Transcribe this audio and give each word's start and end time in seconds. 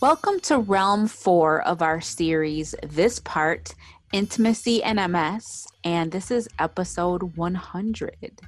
Welcome 0.00 0.40
to 0.40 0.58
Realm 0.58 1.06
4 1.08 1.62
of 1.62 1.82
our 1.82 2.00
series, 2.00 2.74
This 2.82 3.18
Part 3.18 3.74
Intimacy 4.12 4.82
and 4.82 4.98
MS, 5.12 5.68
and 5.84 6.10
this 6.10 6.30
is 6.30 6.48
episode 6.58 7.36
100. 7.36 8.40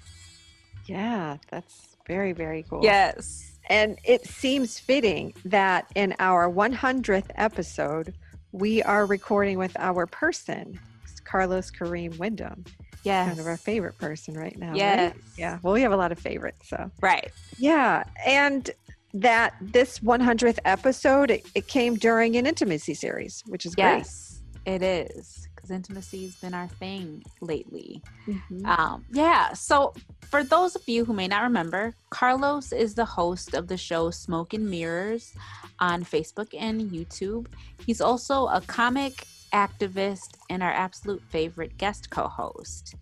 Yeah, 0.86 1.36
that's 1.50 1.96
very, 2.06 2.32
very 2.32 2.64
cool. 2.68 2.80
Yes. 2.82 3.58
And 3.66 3.98
it 4.02 4.26
seems 4.26 4.78
fitting 4.78 5.34
that 5.44 5.86
in 5.94 6.14
our 6.18 6.50
100th 6.50 7.30
episode, 7.34 8.14
we 8.52 8.82
are 8.82 9.04
recording 9.04 9.58
with 9.58 9.76
our 9.78 10.06
person, 10.06 10.80
Carlos 11.24 11.70
Kareem 11.70 12.18
Wyndham. 12.18 12.64
Yes. 13.04 13.28
Kind 13.28 13.40
of 13.40 13.46
our 13.46 13.56
favorite 13.56 13.98
person 13.98 14.34
right 14.34 14.56
now. 14.56 14.74
Yes. 14.74 15.12
Right? 15.14 15.24
Yeah. 15.36 15.58
Well, 15.62 15.74
we 15.74 15.82
have 15.82 15.92
a 15.92 15.96
lot 15.96 16.12
of 16.12 16.18
favorites. 16.18 16.68
So, 16.68 16.90
Right. 17.00 17.30
yeah. 17.58 18.04
And 18.24 18.70
that 19.14 19.54
this 19.60 19.98
100th 20.00 20.58
episode, 20.64 21.30
it, 21.30 21.46
it 21.54 21.68
came 21.68 21.96
during 21.96 22.36
an 22.36 22.46
intimacy 22.46 22.94
series, 22.94 23.42
which 23.46 23.66
is 23.66 23.74
great. 23.74 23.98
Yes, 23.98 24.42
it 24.64 24.82
is. 24.82 25.48
Because 25.54 25.70
intimacy 25.70 26.24
has 26.24 26.36
been 26.36 26.54
our 26.54 26.68
thing 26.68 27.22
lately. 27.40 28.02
Mhm. 28.26 28.66
Um, 28.66 29.04
yeah. 29.12 29.52
So, 29.52 29.92
for 30.30 30.42
those 30.42 30.74
of 30.74 30.82
you 30.88 31.04
who 31.04 31.12
may 31.12 31.28
not 31.28 31.42
remember, 31.42 31.94
Carlos 32.10 32.72
is 32.72 32.94
the 32.94 33.04
host 33.04 33.54
of 33.54 33.68
the 33.68 33.76
show 33.76 34.10
Smoke 34.10 34.54
and 34.54 34.68
Mirrors 34.68 35.34
on 35.78 36.02
Facebook 36.04 36.48
and 36.58 36.80
YouTube. 36.90 37.46
He's 37.84 38.00
also 38.00 38.46
a 38.46 38.60
comic 38.62 39.26
activist 39.52 40.38
and 40.48 40.62
our 40.62 40.72
absolute 40.72 41.22
favorite 41.28 41.76
guest 41.76 42.10
co 42.10 42.28
host. 42.28 42.94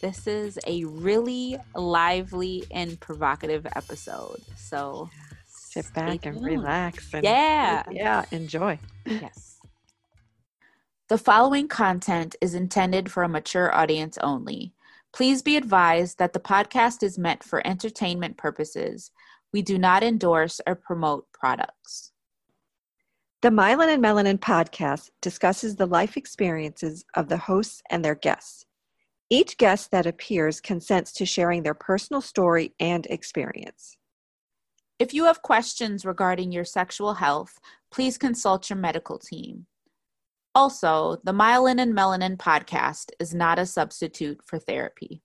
This 0.00 0.26
is 0.26 0.58
a 0.66 0.84
really 0.84 1.58
lively 1.74 2.64
and 2.70 2.98
provocative 3.00 3.66
episode. 3.74 4.40
So, 4.56 5.10
Sit 5.46 5.92
back 5.92 6.24
and 6.24 6.36
tuned. 6.36 6.46
relax. 6.46 7.12
And, 7.12 7.24
Yeah. 7.24 7.82
Yeah. 7.90 8.24
Enjoy. 8.30 8.78
Yes. 9.06 9.58
The 11.08 11.18
following 11.18 11.68
content 11.68 12.36
is 12.40 12.54
intended 12.54 13.10
for 13.10 13.22
a 13.22 13.28
mature 13.28 13.74
audience 13.74 14.18
only. 14.18 14.72
Please 15.12 15.42
be 15.42 15.56
advised 15.56 16.18
that 16.18 16.32
the 16.32 16.40
podcast 16.40 17.02
is 17.02 17.18
meant 17.18 17.42
for 17.42 17.66
entertainment 17.66 18.36
purposes. 18.36 19.10
We 19.52 19.62
do 19.62 19.78
not 19.78 20.02
endorse 20.04 20.60
or 20.66 20.74
promote 20.74 21.26
products. 21.32 22.12
The 23.40 23.48
Myelin 23.48 23.94
and 23.94 24.04
Melanin 24.04 24.38
podcast 24.38 25.10
discusses 25.22 25.76
the 25.76 25.86
life 25.86 26.16
experiences 26.16 27.04
of 27.14 27.28
the 27.28 27.38
hosts 27.38 27.82
and 27.88 28.04
their 28.04 28.16
guests. 28.16 28.66
Each 29.30 29.58
guest 29.58 29.90
that 29.90 30.06
appears 30.06 30.60
consents 30.60 31.12
to 31.12 31.26
sharing 31.26 31.62
their 31.62 31.74
personal 31.74 32.22
story 32.22 32.74
and 32.80 33.04
experience. 33.06 33.98
If 34.98 35.12
you 35.12 35.26
have 35.26 35.42
questions 35.42 36.04
regarding 36.04 36.50
your 36.50 36.64
sexual 36.64 37.14
health, 37.14 37.58
please 37.90 38.16
consult 38.16 38.70
your 38.70 38.78
medical 38.78 39.18
team. 39.18 39.66
Also, 40.54 41.18
the 41.24 41.32
Myelin 41.32 41.80
and 41.80 41.94
Melanin 41.94 42.36
podcast 42.36 43.10
is 43.20 43.34
not 43.34 43.58
a 43.58 43.66
substitute 43.66 44.40
for 44.44 44.58
therapy. 44.58 45.22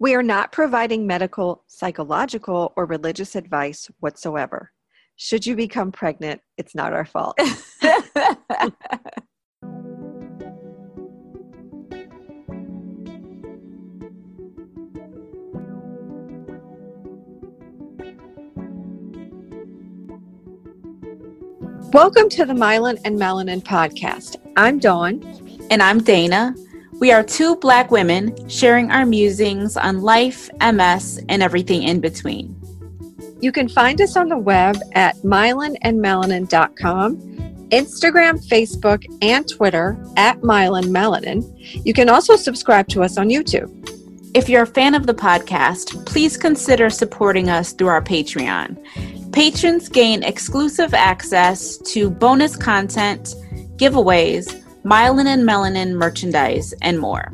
We 0.00 0.14
are 0.14 0.22
not 0.22 0.50
providing 0.50 1.06
medical, 1.06 1.62
psychological, 1.68 2.72
or 2.76 2.84
religious 2.84 3.36
advice 3.36 3.88
whatsoever. 4.00 4.72
Should 5.16 5.46
you 5.46 5.54
become 5.54 5.92
pregnant, 5.92 6.40
it's 6.58 6.74
not 6.74 6.92
our 6.92 7.04
fault. 7.04 7.38
Welcome 21.92 22.28
to 22.30 22.46
the 22.46 22.54
Myelin 22.54 22.98
and 23.04 23.20
Melanin 23.20 23.62
podcast. 23.62 24.36
I'm 24.56 24.78
Dawn. 24.78 25.22
And 25.70 25.82
I'm 25.82 26.02
Dana. 26.02 26.54
We 27.00 27.12
are 27.12 27.22
two 27.22 27.56
Black 27.56 27.90
women 27.90 28.48
sharing 28.48 28.90
our 28.90 29.04
musings 29.04 29.76
on 29.76 30.00
life, 30.00 30.48
MS, 30.58 31.22
and 31.28 31.42
everything 31.42 31.82
in 31.82 32.00
between. 32.00 32.56
You 33.42 33.52
can 33.52 33.68
find 33.68 34.00
us 34.00 34.16
on 34.16 34.30
the 34.30 34.38
web 34.38 34.78
at 34.92 35.16
myelinandmelanin.com, 35.16 37.16
Instagram, 37.68 38.48
Facebook, 38.48 39.04
and 39.20 39.46
Twitter 39.46 40.02
at 40.16 40.40
myelinmelanin. 40.40 41.84
You 41.84 41.92
can 41.92 42.08
also 42.08 42.36
subscribe 42.36 42.88
to 42.88 43.02
us 43.02 43.18
on 43.18 43.28
YouTube. 43.28 43.68
If 44.34 44.48
you're 44.48 44.62
a 44.62 44.66
fan 44.66 44.94
of 44.94 45.06
the 45.06 45.12
podcast, 45.12 46.06
please 46.06 46.38
consider 46.38 46.88
supporting 46.88 47.50
us 47.50 47.74
through 47.74 47.88
our 47.88 48.00
Patreon. 48.00 48.78
Patrons 49.32 49.88
gain 49.88 50.22
exclusive 50.22 50.92
access 50.92 51.78
to 51.78 52.10
bonus 52.10 52.54
content, 52.54 53.34
giveaways, 53.76 54.62
Myelin 54.84 55.26
and 55.26 55.48
Melanin 55.48 55.94
merchandise, 55.94 56.74
and 56.82 56.98
more. 56.98 57.32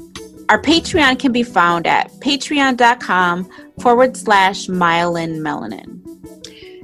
Our 0.49 0.63
Patreon 0.63 1.19
can 1.19 1.33
be 1.33 1.43
found 1.43 1.87
at 1.87 2.13
patreon.com 2.21 3.51
forward 3.81 4.17
slash 4.17 4.67
myelin 4.67 5.39
melanin. 5.41 5.99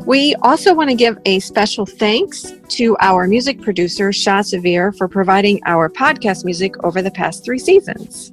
We 0.04 0.34
also 0.42 0.74
want 0.74 0.90
to 0.90 0.96
give 0.96 1.16
a 1.24 1.38
special 1.38 1.86
thanks 1.86 2.52
to 2.70 2.96
our 3.00 3.26
music 3.26 3.62
producer, 3.62 4.12
Shah 4.12 4.42
Severe, 4.42 4.92
for 4.92 5.08
providing 5.08 5.60
our 5.64 5.88
podcast 5.88 6.44
music 6.44 6.74
over 6.84 7.00
the 7.00 7.10
past 7.10 7.44
three 7.44 7.58
seasons. 7.58 8.32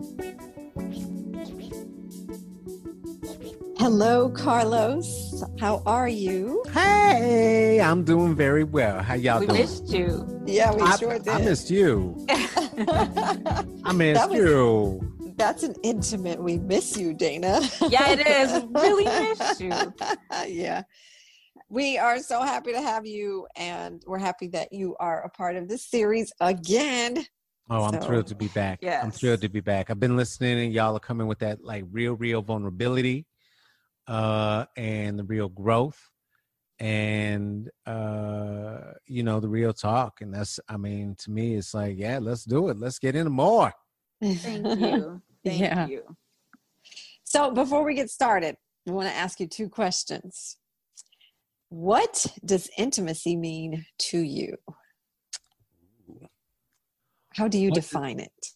Hello, 3.78 4.30
Carlos. 4.30 5.31
How 5.60 5.82
are 5.86 6.08
you? 6.08 6.64
Hey, 6.74 7.80
I'm 7.82 8.04
doing 8.04 8.36
very 8.36 8.64
well. 8.64 9.02
How 9.02 9.14
y'all 9.16 9.40
We 9.40 9.46
doing? 9.48 9.58
We 9.58 9.64
missed 9.64 9.90
you. 9.90 10.42
Yeah, 10.46 10.74
we 10.74 10.82
I, 10.82 10.96
sure 10.98 11.18
did. 11.20 11.28
I 11.30 11.40
missed 11.42 11.70
you. 11.70 12.26
I 12.30 13.92
missed 13.94 14.20
That 14.22 14.30
was- 14.30 14.38
you. 14.40 15.08
That's 15.38 15.64
an 15.64 15.74
intimate. 15.82 16.42
We 16.44 16.58
miss 16.60 16.96
you, 16.98 17.14
Dana. 17.14 17.62
Yeah, 17.90 18.12
it 18.12 18.28
is. 18.28 18.64
Really 18.70 19.06
miss 19.06 19.60
you. 19.60 19.72
yeah. 20.48 20.84
We 21.70 21.98
are 21.98 22.20
so 22.20 22.42
happy 22.42 22.74
to 22.74 22.82
have 22.82 23.06
you, 23.08 23.48
and 23.56 24.04
we're 24.06 24.20
happy 24.20 24.48
that 24.50 24.72
you 24.74 24.96
are 25.00 25.22
a 25.24 25.30
part 25.30 25.56
of 25.56 25.68
this 25.68 25.84
series 25.86 26.32
again. 26.42 27.26
Oh, 27.70 27.84
I'm 27.86 27.94
So- 27.94 28.02
thrilled 28.08 28.28
to 28.28 28.36
be 28.36 28.50
back. 28.50 28.84
I'm 28.86 29.10
thrilled 29.12 29.42
to 29.42 29.50
be 29.50 29.62
back. 29.62 29.90
I've 29.90 30.00
been 30.00 30.18
listening, 30.18 30.60
and 30.66 30.74
y'all 30.74 30.96
are 30.96 31.00
coming 31.00 31.28
with 31.28 31.40
that 31.40 31.64
like 31.64 31.86
real, 31.92 32.14
real 32.14 32.42
vulnerability, 32.42 33.26
uh, 34.12 34.66
and 34.76 35.18
the 35.20 35.24
real 35.24 35.50
growth, 35.50 36.00
and 36.80 37.70
uh, 37.86 38.92
you 39.08 39.24
know, 39.24 39.40
the 39.40 39.48
real 39.50 39.72
talk. 39.74 40.22
And 40.22 40.34
that's, 40.34 40.60
I 40.68 40.78
mean, 40.78 41.16
to 41.20 41.32
me, 41.32 41.56
it's 41.56 41.74
like, 41.74 41.96
yeah, 41.98 42.20
let's 42.22 42.44
do 42.44 42.70
it. 42.70 42.78
Let's 42.78 43.00
get 43.00 43.16
into 43.16 43.30
more. 43.32 43.72
Thank 44.22 44.66
you. 44.82 45.22
Thank 45.46 45.62
Yeah. 45.62 45.88
you. 45.88 46.04
So, 47.24 47.52
before 47.52 47.84
we 47.86 47.94
get 47.94 48.10
started, 48.10 48.56
I 48.88 48.92
want 48.92 49.08
to 49.08 49.16
ask 49.16 49.40
you 49.40 49.48
two 49.48 49.70
questions. 49.70 50.58
What 51.70 52.26
does 52.44 52.70
intimacy 52.78 53.38
mean 53.38 53.86
to 54.10 54.20
you? 54.20 54.58
How 57.38 57.48
do 57.48 57.58
you 57.58 57.70
What 57.70 57.76
does- 57.76 57.86
define 57.90 58.20
it? 58.20 58.48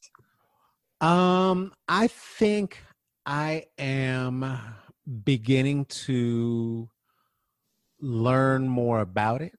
Um, 1.01 1.71
I 1.87 2.07
think 2.07 2.81
I 3.25 3.65
am 3.77 4.43
beginning 5.23 5.85
to 5.85 6.89
learn 7.99 8.67
more 8.67 8.99
about 8.99 9.41
it 9.41 9.53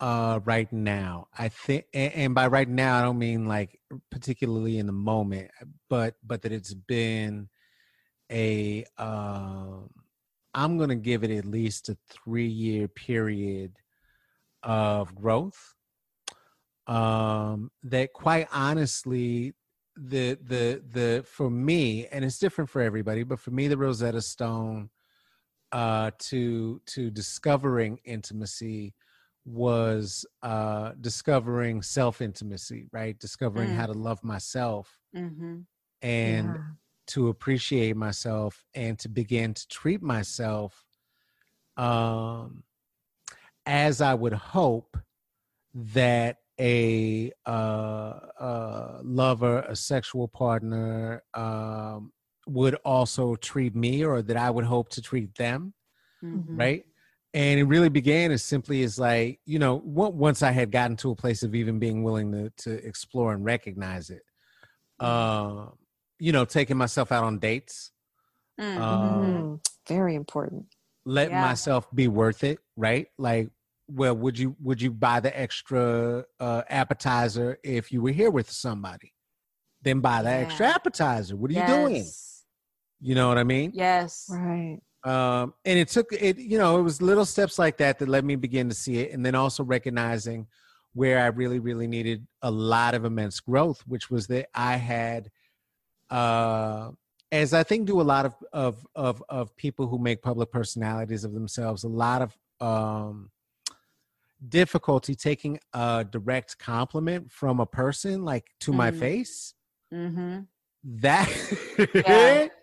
uh 0.00 0.40
right 0.44 0.70
now. 0.72 1.28
I 1.36 1.48
think 1.48 1.86
and, 1.94 2.12
and 2.12 2.34
by 2.34 2.48
right 2.48 2.68
now 2.68 2.98
I 2.98 3.02
don't 3.02 3.18
mean 3.18 3.46
like 3.46 3.80
particularly 4.10 4.78
in 4.78 4.86
the 4.86 4.92
moment, 4.92 5.50
but 5.88 6.14
but 6.22 6.42
that 6.42 6.52
it's 6.52 6.74
been 6.74 7.48
a 8.30 8.84
um 8.98 9.90
I'm 10.54 10.76
going 10.78 10.88
to 10.88 10.96
give 10.96 11.22
it 11.22 11.30
at 11.30 11.44
least 11.44 11.88
a 11.88 11.96
3 12.10 12.46
year 12.46 12.88
period 12.88 13.76
of 14.62 15.14
growth 15.14 15.74
um 16.86 17.70
that 17.82 18.12
quite 18.12 18.48
honestly 18.52 19.54
the 19.96 20.38
the 20.46 20.82
the 20.92 21.24
for 21.26 21.50
me 21.50 22.06
and 22.08 22.24
it's 22.24 22.38
different 22.38 22.68
for 22.68 22.82
everybody 22.82 23.22
but 23.22 23.38
for 23.40 23.50
me 23.50 23.66
the 23.66 23.76
rosetta 23.76 24.20
stone 24.20 24.90
uh 25.72 26.10
to 26.18 26.80
to 26.86 27.10
discovering 27.10 27.98
intimacy 28.04 28.94
was 29.46 30.26
uh 30.42 30.92
discovering 31.00 31.80
self 31.82 32.20
intimacy 32.20 32.86
right 32.92 33.18
discovering 33.18 33.70
Mm. 33.70 33.76
how 33.76 33.86
to 33.86 33.92
love 33.94 34.22
myself 34.22 35.00
Mm-hmm. 35.16 35.60
and 36.02 36.54
Yeah. 36.54 36.62
to 37.08 37.28
appreciate 37.28 37.96
myself 37.96 38.64
and 38.74 38.98
to 38.98 39.08
begin 39.08 39.54
to 39.54 39.66
treat 39.68 40.02
myself 40.02 40.84
um 41.76 42.64
as 43.64 44.00
i 44.00 44.12
would 44.14 44.32
hope 44.32 44.96
that 45.74 46.38
a 46.60 47.32
uh, 47.44 47.50
uh, 47.50 49.00
lover, 49.02 49.60
a 49.60 49.76
sexual 49.76 50.28
partner, 50.28 51.22
um, 51.34 52.12
would 52.46 52.76
also 52.84 53.36
treat 53.36 53.74
me, 53.74 54.04
or 54.04 54.22
that 54.22 54.36
I 54.36 54.50
would 54.50 54.64
hope 54.64 54.88
to 54.90 55.02
treat 55.02 55.34
them, 55.34 55.74
Mm-hmm. 56.24 56.56
right? 56.56 56.84
and 57.36 57.60
it 57.60 57.64
really 57.64 57.90
began 57.90 58.32
as 58.32 58.42
simply 58.42 58.82
as 58.82 58.98
like 58.98 59.38
you 59.44 59.58
know 59.58 59.76
once 59.84 60.42
i 60.42 60.50
had 60.50 60.72
gotten 60.72 60.96
to 60.96 61.10
a 61.10 61.14
place 61.14 61.42
of 61.42 61.54
even 61.54 61.78
being 61.78 62.02
willing 62.02 62.32
to, 62.32 62.50
to 62.56 62.84
explore 62.86 63.32
and 63.32 63.44
recognize 63.44 64.10
it 64.10 64.22
uh, 64.98 65.66
you 66.18 66.32
know 66.32 66.44
taking 66.44 66.76
myself 66.76 67.12
out 67.12 67.22
on 67.22 67.38
dates 67.38 67.92
mm-hmm. 68.58 69.52
uh, 69.52 69.56
very 69.86 70.14
important 70.14 70.64
let 71.04 71.30
yeah. 71.30 71.42
myself 71.42 71.86
be 71.94 72.08
worth 72.08 72.42
it 72.42 72.58
right 72.76 73.08
like 73.18 73.50
well 73.88 74.14
would 74.16 74.38
you 74.38 74.56
would 74.60 74.80
you 74.80 74.90
buy 74.90 75.20
the 75.20 75.38
extra 75.38 76.24
uh, 76.40 76.62
appetizer 76.68 77.58
if 77.62 77.92
you 77.92 78.02
were 78.02 78.10
here 78.10 78.30
with 78.30 78.50
somebody? 78.50 79.12
Then 79.82 80.00
buy 80.00 80.22
the 80.22 80.30
yeah. 80.30 80.36
extra 80.36 80.66
appetizer. 80.66 81.36
What 81.36 81.50
are 81.50 81.54
yes. 81.54 81.68
you 81.68 81.76
doing? 81.76 82.04
You 83.00 83.14
know 83.14 83.28
what 83.28 83.38
i 83.38 83.44
mean? 83.44 83.72
Yes. 83.74 84.26
Right. 84.28 84.78
Um, 85.04 85.54
and 85.64 85.78
it 85.78 85.88
took 85.88 86.12
it 86.12 86.38
you 86.38 86.58
know 86.58 86.78
it 86.80 86.82
was 86.82 87.00
little 87.00 87.24
steps 87.24 87.58
like 87.58 87.76
that 87.76 87.98
that 88.00 88.08
let 88.08 88.24
me 88.24 88.34
begin 88.34 88.68
to 88.68 88.74
see 88.74 88.98
it 88.98 89.12
and 89.12 89.24
then 89.24 89.36
also 89.36 89.62
recognizing 89.62 90.48
where 90.94 91.20
i 91.20 91.26
really 91.26 91.60
really 91.60 91.86
needed 91.86 92.26
a 92.42 92.50
lot 92.50 92.94
of 92.94 93.04
immense 93.04 93.38
growth 93.38 93.84
which 93.86 94.10
was 94.10 94.26
that 94.26 94.48
i 94.52 94.74
had 94.74 95.30
uh 96.10 96.90
as 97.30 97.54
i 97.54 97.62
think 97.62 97.86
do 97.86 98.00
a 98.00 98.02
lot 98.02 98.26
of 98.26 98.34
of 98.52 98.84
of, 98.96 99.22
of 99.28 99.54
people 99.56 99.86
who 99.86 99.98
make 99.98 100.22
public 100.22 100.50
personalities 100.50 101.22
of 101.22 101.34
themselves 101.34 101.84
a 101.84 101.88
lot 101.88 102.20
of 102.22 102.36
um 102.66 103.30
difficulty 104.48 105.14
taking 105.14 105.58
a 105.72 106.04
direct 106.08 106.58
compliment 106.58 107.30
from 107.30 107.60
a 107.60 107.66
person 107.66 108.24
like 108.24 108.46
to 108.60 108.72
mm. 108.72 108.76
my 108.76 108.90
face 108.90 109.54
mm-hmm. 109.92 110.40
that 110.84 111.90
yeah. 111.94 112.48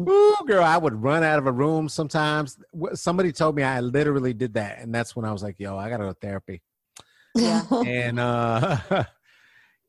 Ooh, 0.00 0.36
girl, 0.46 0.64
I 0.64 0.76
would 0.76 1.00
run 1.00 1.22
out 1.22 1.38
of 1.38 1.46
a 1.46 1.52
room 1.52 1.88
sometimes. 1.88 2.58
Somebody 2.94 3.30
told 3.30 3.54
me 3.54 3.62
I 3.62 3.80
literally 3.80 4.34
did 4.34 4.54
that, 4.54 4.80
and 4.80 4.92
that's 4.92 5.14
when 5.14 5.24
I 5.24 5.30
was 5.30 5.44
like, 5.44 5.56
"Yo, 5.58 5.76
I 5.76 5.88
gotta 5.88 6.04
go 6.04 6.12
to 6.12 6.18
therapy." 6.20 6.60
Yeah, 7.36 7.62
and 7.86 8.18
uh, 8.18 8.78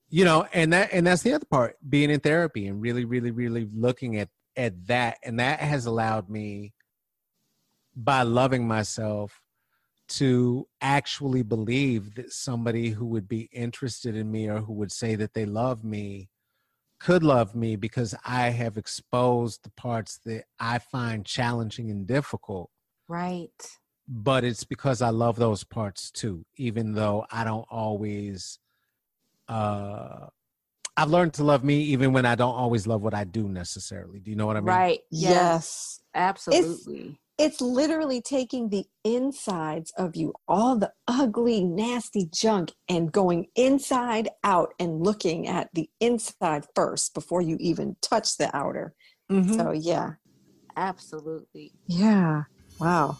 you 0.09 0.23
know, 0.23 0.47
and 0.53 0.71
that 0.73 0.89
and 0.91 1.07
that's 1.07 1.23
the 1.23 1.33
other 1.33 1.45
part, 1.49 1.77
being 1.87 2.11
in 2.11 2.19
therapy 2.19 2.67
and 2.67 2.79
really, 2.79 3.05
really, 3.05 3.31
really 3.31 3.67
looking 3.73 4.17
at 4.17 4.29
at 4.55 4.85
that, 4.87 5.17
and 5.23 5.39
that 5.39 5.59
has 5.59 5.87
allowed 5.87 6.29
me, 6.29 6.73
by 7.95 8.21
loving 8.21 8.67
myself, 8.67 9.40
to 10.11 10.67
actually 10.81 11.41
believe 11.41 12.15
that 12.15 12.33
somebody 12.33 12.89
who 12.89 13.05
would 13.05 13.27
be 13.27 13.49
interested 13.53 14.15
in 14.15 14.29
me 14.29 14.49
or 14.49 14.59
who 14.59 14.73
would 14.73 14.91
say 14.91 15.15
that 15.15 15.33
they 15.33 15.45
love 15.45 15.83
me 15.83 16.29
could 16.99 17.23
love 17.23 17.55
me 17.55 17.75
because 17.75 18.13
I 18.25 18.49
have 18.49 18.77
exposed 18.77 19.63
the 19.63 19.71
parts 19.71 20.19
that 20.25 20.43
I 20.59 20.77
find 20.79 21.25
challenging 21.25 21.89
and 21.89 22.05
difficult. 22.05 22.69
Right. 23.07 23.49
But 24.07 24.43
it's 24.43 24.65
because 24.65 25.01
I 25.01 25.09
love 25.09 25.37
those 25.37 25.63
parts 25.63 26.11
too, 26.11 26.45
even 26.57 26.93
though 26.93 27.25
I 27.31 27.43
don't 27.43 27.65
always 27.69 28.59
uh 29.47 30.27
I've 30.97 31.09
learned 31.09 31.33
to 31.35 31.43
love 31.43 31.63
me 31.63 31.81
even 31.83 32.11
when 32.11 32.25
I 32.25 32.35
don't 32.35 32.53
always 32.53 32.85
love 32.85 33.01
what 33.01 33.13
I 33.13 33.23
do 33.23 33.47
necessarily. 33.47 34.19
Do 34.19 34.29
you 34.29 34.35
know 34.35 34.45
what 34.45 34.57
I 34.57 34.61
mean? 34.61 34.67
Right. 34.67 34.99
Yes. 35.09 35.31
yes. 35.31 36.01
Absolutely 36.13 37.07
it's 37.07 37.19
literally 37.61 38.21
taking 38.21 38.69
the 38.69 38.85
insides 39.03 39.91
of 39.97 40.15
you, 40.15 40.33
all 40.47 40.77
the 40.77 40.91
ugly, 41.07 41.63
nasty 41.63 42.29
junk, 42.31 42.73
and 42.87 43.11
going 43.11 43.47
inside 43.55 44.29
out 44.43 44.73
and 44.79 45.01
looking 45.01 45.47
at 45.47 45.69
the 45.73 45.89
inside 45.99 46.65
first 46.75 47.13
before 47.13 47.41
you 47.41 47.57
even 47.59 47.95
touch 48.01 48.37
the 48.37 48.55
outer. 48.55 48.93
Mm-hmm. 49.31 49.53
So, 49.53 49.71
yeah. 49.71 50.11
Absolutely. 50.75 51.73
Yeah. 51.87 52.43
Wow. 52.79 53.17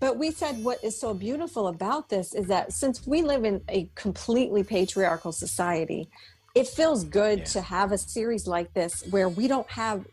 But 0.00 0.16
we 0.16 0.30
said 0.30 0.62
what 0.62 0.82
is 0.84 0.98
so 0.98 1.12
beautiful 1.12 1.68
about 1.68 2.08
this 2.08 2.34
is 2.34 2.46
that 2.46 2.72
since 2.72 3.06
we 3.06 3.22
live 3.22 3.44
in 3.44 3.62
a 3.68 3.90
completely 3.94 4.62
patriarchal 4.62 5.32
society, 5.32 6.08
it 6.54 6.68
feels 6.68 7.04
good 7.04 7.40
yeah. 7.40 7.44
to 7.44 7.60
have 7.62 7.92
a 7.92 7.98
series 7.98 8.46
like 8.46 8.72
this 8.74 9.02
where 9.10 9.28
we 9.28 9.48
don't 9.48 9.68
have 9.70 10.06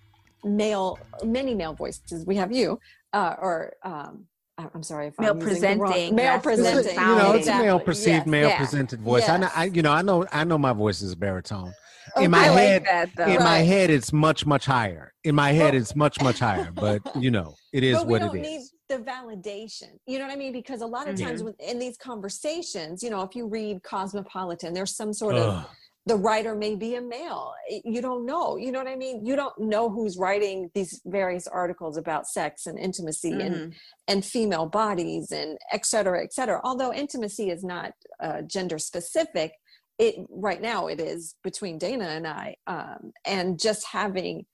male, 0.46 1.00
many 1.24 1.54
male 1.54 1.74
voices. 1.74 2.26
We 2.26 2.36
have 2.38 2.52
you, 2.52 2.80
uh, 3.14 3.36
or 3.40 3.74
um, 3.84 4.26
I'm 4.58 4.84
sorry 4.84 5.08
if 5.08 5.20
male 5.20 5.32
I'm 5.32 5.40
presenting, 5.40 6.16
male 6.16 6.40
presenting. 6.40 6.94
You 6.94 7.00
know, 7.00 7.32
it's 7.32 7.40
exactly. 7.40 7.68
a 7.68 7.72
male 7.72 7.80
perceived, 7.80 8.18
yes. 8.20 8.28
male 8.28 8.50
yeah. 8.50 8.58
presented 8.58 9.02
voice. 9.02 9.24
Yes. 9.24 9.30
I 9.30 9.38
know, 9.38 9.50
I, 9.56 9.64
you 9.66 9.82
know, 9.82 9.92
I 9.92 10.02
know, 10.02 10.26
I 10.32 10.44
know 10.44 10.58
my 10.58 10.74
voice 10.74 11.02
is 11.02 11.16
baritone. 11.16 11.74
Okay. 12.16 12.26
In 12.26 12.32
my 12.32 12.44
head, 12.44 12.86
that, 12.86 13.10
in 13.28 13.38
right. 13.38 13.40
my 13.40 13.58
head, 13.60 13.90
it's 13.90 14.14
much, 14.14 14.46
much 14.46 14.66
higher. 14.66 15.12
In 15.24 15.34
my 15.34 15.52
head, 15.52 15.74
it's 15.74 15.96
much, 15.96 16.22
much 16.22 16.40
higher. 16.40 16.72
But 16.72 17.02
you 17.20 17.32
know, 17.32 17.56
it 17.74 17.84
is 17.84 18.04
what 18.04 18.22
it 18.22 18.46
is 18.46 18.72
the 18.88 18.98
validation 18.98 19.90
you 20.06 20.20
know 20.20 20.26
what 20.26 20.34
i 20.34 20.36
mean 20.36 20.54
because 20.54 20.82
a 20.82 20.86
lot 20.86 21.08
of 21.08 21.20
times 21.20 21.42
in 21.60 21.80
these 21.80 21.98
conversations 21.98 23.02
you 23.02 23.10
know 23.10 23.24
if 23.24 23.36
you 23.36 23.48
read 23.48 23.82
cosmopolitan 23.82 24.74
there's 24.74 24.96
some 24.96 25.12
sort 25.12 25.36
Ugh. 25.36 25.42
of 25.42 25.66
the 26.06 26.16
writer 26.16 26.56
may 26.56 26.76
be 26.76 26.96
a 26.96 27.02
male 27.02 27.54
you 27.84 28.02
don't 28.02 28.26
know 28.26 28.58
you 28.58 28.72
know 28.72 28.80
what 28.80 28.88
i 28.88 28.96
mean? 28.96 29.26
You 29.26 29.36
don't 29.36 29.58
know 29.58 29.90
who's 29.90 30.18
writing 30.18 30.70
these 30.76 31.02
various 31.06 31.48
articles 31.48 31.98
about 31.98 32.28
sex 32.28 32.68
and 32.68 32.78
intimacy 32.78 33.32
mm-hmm. 33.32 33.42
and 33.42 33.74
and 34.08 34.26
female 34.26 34.68
bodies 34.68 35.32
and 35.32 35.58
et 35.72 35.86
cetera 35.86 36.24
et 36.24 36.34
cetera. 36.34 36.62
Although 36.64 36.94
intimacy 36.94 37.50
is 37.50 37.64
not 37.64 37.92
uh, 38.22 38.42
gender 38.44 38.78
specific 38.78 39.54
it 39.98 40.16
right 40.30 40.62
now 40.62 40.88
it 40.88 41.00
is 41.00 41.36
between 41.42 41.78
dana 41.78 42.06
and 42.06 42.28
i 42.28 42.54
um, 42.68 43.14
and 43.26 43.58
just 43.58 43.86
having 43.88 44.46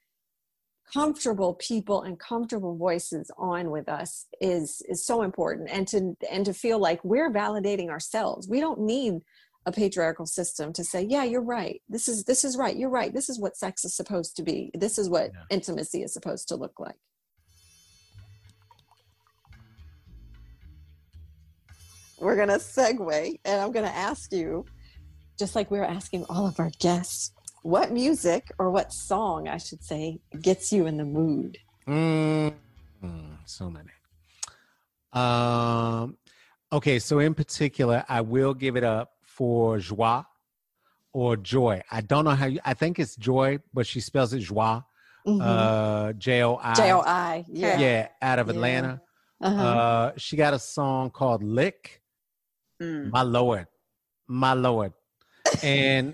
comfortable 0.94 1.54
people 1.56 2.02
and 2.02 2.20
comfortable 2.20 2.76
voices 2.76 3.32
on 3.38 3.72
with 3.72 3.88
us 3.88 4.26
is 4.40 4.82
is 4.90 5.06
so 5.06 5.22
important. 5.22 5.70
And 5.72 5.88
to 5.90 6.16
and 6.30 6.46
to 6.46 6.54
feel 6.54 6.80
like 6.80 7.04
we're 7.04 7.32
validating 7.32 7.90
ourselves. 7.90 8.48
We 8.48 8.60
don't 8.60 8.82
need 8.82 9.22
a 9.66 9.72
patriarchal 9.72 10.26
system 10.26 10.74
to 10.74 10.84
say 10.84 11.02
yeah 11.04 11.24
you're 11.24 11.44
right. 11.44 11.82
This 11.88 12.08
is 12.08 12.24
this 12.24 12.44
is 12.44 12.58
right. 12.58 12.76
You're 12.76 12.90
right. 12.90 13.14
This 13.14 13.30
is 13.30 13.40
what 13.40 13.56
sex 13.56 13.86
is 13.86 13.96
supposed 13.96 14.36
to 14.38 14.44
be. 14.44 14.72
This 14.74 14.98
is 14.98 15.10
what 15.10 15.32
yeah. 15.34 15.42
intimacy 15.50 16.04
is 16.04 16.14
supposed 16.14 16.48
to 16.50 16.56
look 16.56 16.80
like. 16.80 16.96
We're 22.20 22.36
going 22.36 22.50
to 22.50 22.56
segue 22.56 23.40
and 23.46 23.62
i'm 23.62 23.72
going 23.72 23.86
to 23.86 23.96
ask 23.96 24.32
you 24.32 24.64
just 25.40 25.56
like 25.56 25.72
we 25.72 25.80
are 25.80 25.86
asking 25.86 26.24
all 26.30 26.46
of 26.46 26.60
our 26.60 26.70
guests 26.78 27.34
what 27.64 27.92
music 27.92 28.52
or 28.60 28.70
what 28.70 28.94
song 28.94 29.48
i 29.48 29.58
should 29.58 29.84
say 29.84 30.20
gets 30.40 30.72
you 30.72 30.86
in 30.86 30.98
the 30.98 31.04
mood? 31.04 31.58
Mm, 31.88 32.54
so 33.46 33.72
many. 33.72 33.90
Um 35.14 36.18
okay 36.72 37.00
so 37.00 37.20
in 37.20 37.34
particular 37.34 38.06
i 38.08 38.22
will 38.22 38.54
give 38.54 38.78
it 38.78 38.84
up 38.84 39.12
for 39.42 39.80
Joi 39.80 40.22
or 41.14 41.36
joy. 41.36 41.82
I 41.90 42.02
don't 42.02 42.26
know 42.26 42.36
how 42.36 42.46
you, 42.46 42.60
I 42.64 42.76
think 42.76 43.00
it's 43.00 43.16
joy, 43.16 43.58
but 43.74 43.88
she 43.88 44.00
spells 44.00 44.34
it 44.34 44.42
Joi. 44.42 44.84
Mm-hmm. 45.26 45.42
Uh, 45.42 46.14
J 46.14 46.44
O 46.44 46.60
I. 46.62 46.74
J 46.76 46.92
O 46.92 47.00
I. 47.00 47.44
Yeah. 47.48 47.80
Yeah. 47.80 48.08
Out 48.22 48.38
of 48.38 48.50
Atlanta. 48.50 49.02
Yeah. 49.42 49.48
Uh-huh. 49.48 49.64
Uh, 49.64 50.12
she 50.18 50.36
got 50.38 50.54
a 50.54 50.60
song 50.60 51.10
called 51.10 51.42
Lick. 51.42 52.04
Mm. 52.80 53.10
My 53.10 53.24
Lord. 53.24 53.66
My 54.28 54.54
Lord. 54.54 54.94
and 55.64 56.14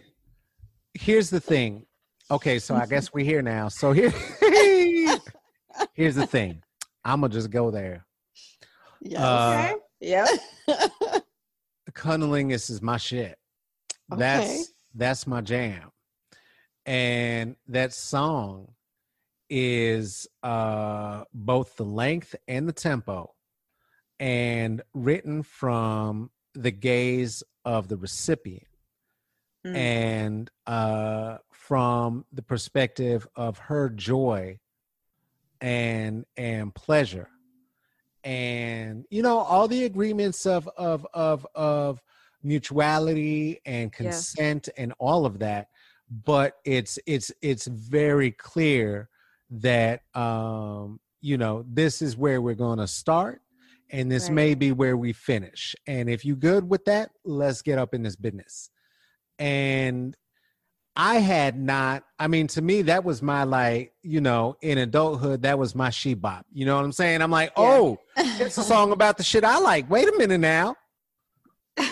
here's 0.93 1.29
the 1.29 1.41
thing. 1.41 1.85
Okay, 2.31 2.59
so 2.59 2.75
I 2.75 2.85
guess 2.85 3.13
we're 3.13 3.25
here 3.25 3.41
now. 3.41 3.67
So 3.67 3.91
here, 3.91 4.13
here's 5.93 6.15
the 6.15 6.27
thing. 6.27 6.63
I'm 7.03 7.19
gonna 7.19 7.33
just 7.33 7.49
go 7.49 7.71
there. 7.71 8.05
Yeah. 9.01 9.19
Uh, 9.21 9.49
okay. 9.51 9.75
Yeah. 9.99 10.27
cunnilingus 11.97 12.69
is 12.69 12.81
my 12.81 12.97
shit. 12.97 13.37
Okay. 14.11 14.19
That's 14.19 14.73
that's 14.93 15.27
my 15.27 15.41
jam. 15.41 15.91
And 16.85 17.55
that 17.67 17.93
song 17.93 18.73
is 19.49 20.27
uh 20.43 21.23
both 21.33 21.75
the 21.75 21.83
length 21.83 22.35
and 22.47 22.67
the 22.67 22.73
tempo 22.73 23.33
and 24.19 24.81
written 24.93 25.43
from 25.43 26.29
the 26.53 26.71
gaze 26.71 27.43
of 27.63 27.87
the 27.87 27.95
recipient 27.95 28.67
mm. 29.65 29.75
and 29.75 30.49
uh 30.65 31.37
from 31.51 32.25
the 32.33 32.41
perspective 32.41 33.25
of 33.35 33.57
her 33.57 33.89
joy 33.89 34.59
and 35.61 36.25
and 36.35 36.75
pleasure 36.75 37.29
and 38.27 39.05
you 39.09 39.21
know 39.21 39.37
all 39.37 39.69
the 39.69 39.85
agreements 39.85 40.45
of 40.45 40.69
of 40.75 41.07
of 41.13 41.47
of 41.55 42.01
mutuality 42.43 43.61
and 43.65 43.93
consent 43.93 44.67
yeah. 44.75 44.83
and 44.83 44.93
all 44.99 45.25
of 45.25 45.39
that 45.39 45.69
but 46.25 46.57
it's 46.65 46.99
it's 47.07 47.31
it's 47.41 47.67
very 47.67 48.31
clear 48.31 49.07
that 49.49 50.01
um 50.13 50.99
you 51.21 51.37
know 51.37 51.63
this 51.71 52.01
is 52.01 52.17
where 52.17 52.41
we're 52.41 52.53
going 52.53 52.79
to 52.79 52.87
start 52.87 53.41
and 53.91 54.11
this 54.11 54.23
right. 54.23 54.33
may 54.33 54.55
be 54.55 54.73
where 54.73 54.97
we 54.97 55.13
finish 55.13 55.73
and 55.87 56.09
if 56.09 56.25
you 56.25 56.35
good 56.35 56.69
with 56.69 56.83
that 56.83 57.09
let's 57.23 57.61
get 57.61 57.79
up 57.79 57.93
in 57.93 58.03
this 58.03 58.17
business 58.17 58.69
and 59.39 60.17
I 60.99 61.19
had 61.19 61.59
not. 61.59 62.03
I 62.17 62.27
mean, 62.27 62.47
to 62.47 62.61
me, 62.61 62.81
that 62.83 63.03
was 63.03 63.21
my 63.21 63.43
like, 63.43 63.93
you 64.01 64.19
know, 64.19 64.57
in 64.61 64.79
adulthood, 64.79 65.43
that 65.43 65.59
was 65.59 65.75
my 65.75 65.91
she 65.91 66.15
bop. 66.15 66.47
You 66.51 66.65
know 66.65 66.75
what 66.75 66.83
I'm 66.83 66.91
saying? 66.91 67.21
I'm 67.21 67.29
like, 67.29 67.51
oh, 67.55 67.99
it's 68.17 68.57
a 68.57 68.63
song 68.63 68.91
about 68.91 69.17
the 69.17 69.23
shit 69.23 69.43
I 69.43 69.59
like. 69.59 69.87
Wait 69.91 70.07
a 70.07 70.17
minute 70.17 70.39
now. 70.39 70.75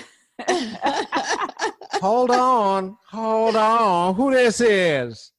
hold 2.01 2.31
on, 2.31 2.97
hold 3.07 3.55
on. 3.55 4.15
Who 4.15 4.31
this 4.31 4.59
is? 4.59 5.31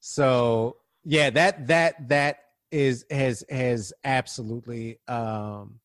So 0.00 0.76
yeah, 1.04 1.30
that 1.30 1.68
that 1.68 2.08
that 2.10 2.36
is 2.70 3.06
has 3.10 3.42
has 3.48 3.94
absolutely 4.04 4.98
um 5.08 5.80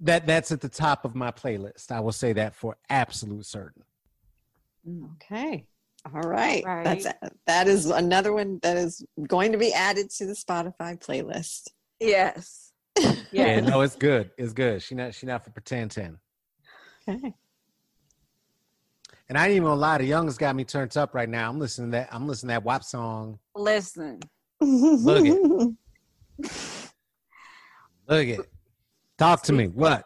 that 0.00 0.26
that's 0.26 0.52
at 0.52 0.60
the 0.60 0.68
top 0.68 1.06
of 1.06 1.14
my 1.14 1.30
playlist. 1.30 1.90
I 1.90 2.00
will 2.00 2.12
say 2.12 2.34
that 2.34 2.54
for 2.54 2.76
absolute 2.90 3.46
certain. 3.46 3.84
Mm, 4.88 5.10
okay. 5.14 5.66
All 6.12 6.20
right. 6.22 6.64
Right. 6.64 6.84
That's 7.02 7.06
that 7.46 7.68
is 7.68 7.86
another 7.86 8.32
one 8.32 8.58
that 8.62 8.76
is 8.76 9.04
going 9.28 9.52
to 9.52 9.58
be 9.58 9.72
added 9.72 10.10
to 10.10 10.26
the 10.26 10.32
Spotify 10.32 10.98
playlist. 11.02 11.68
yes. 12.00 12.72
Yeah, 13.00 13.46
Yeah. 13.46 13.60
no, 13.60 13.80
it's 13.80 13.96
good. 13.96 14.30
It's 14.36 14.52
good. 14.52 14.82
She 14.82 14.94
not 14.94 15.14
she 15.14 15.26
not 15.26 15.44
for 15.44 15.50
pretend 15.50 15.92
ten. 15.92 16.18
Okay. 17.08 17.32
And 19.28 19.38
I 19.38 19.44
ain't 19.46 19.52
even 19.52 19.64
gonna 19.64 19.80
lie, 19.80 19.96
the 19.98 20.04
youngest 20.04 20.38
got 20.38 20.54
me 20.54 20.64
turned 20.64 20.94
up 20.98 21.14
right 21.14 21.28
now. 21.28 21.48
I'm 21.48 21.58
listening 21.58 21.90
to 21.92 21.98
that. 21.98 22.08
I'm 22.12 22.26
listening 22.28 22.48
to 22.48 22.54
that 22.54 22.64
WAP 22.64 22.84
song. 22.84 23.38
Listen. 23.56 24.20
Look 24.60 25.24
it. 25.24 25.32
Look 28.08 28.28
at. 28.28 28.40
It. 28.40 28.52
Talk 29.16 29.42
to 29.44 29.52
me. 29.54 29.68
What? 29.68 30.04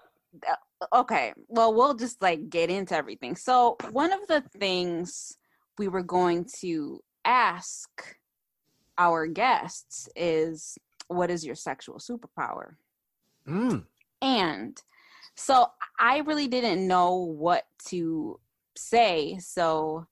Okay 0.92 1.32
well 1.48 1.72
we'll 1.74 1.94
just 1.94 2.20
like 2.20 2.50
get 2.50 2.70
into 2.70 2.94
everything 2.94 3.34
so 3.34 3.76
one 3.92 4.12
of 4.12 4.26
the 4.28 4.42
things 4.58 5.36
we 5.78 5.88
were 5.88 6.02
going 6.02 6.44
to 6.60 7.00
ask 7.24 7.88
our 8.98 9.26
guests 9.26 10.08
is 10.16 10.78
what 11.08 11.30
is 11.30 11.44
your 11.44 11.54
sexual 11.54 11.96
superpower 11.98 12.74
Mm. 13.48 13.84
and 14.20 14.82
so 15.36 15.68
i 16.00 16.18
really 16.18 16.48
didn't 16.48 16.86
know 16.86 17.14
what 17.14 17.64
to 17.86 18.40
say 18.76 19.38
so 19.38 20.06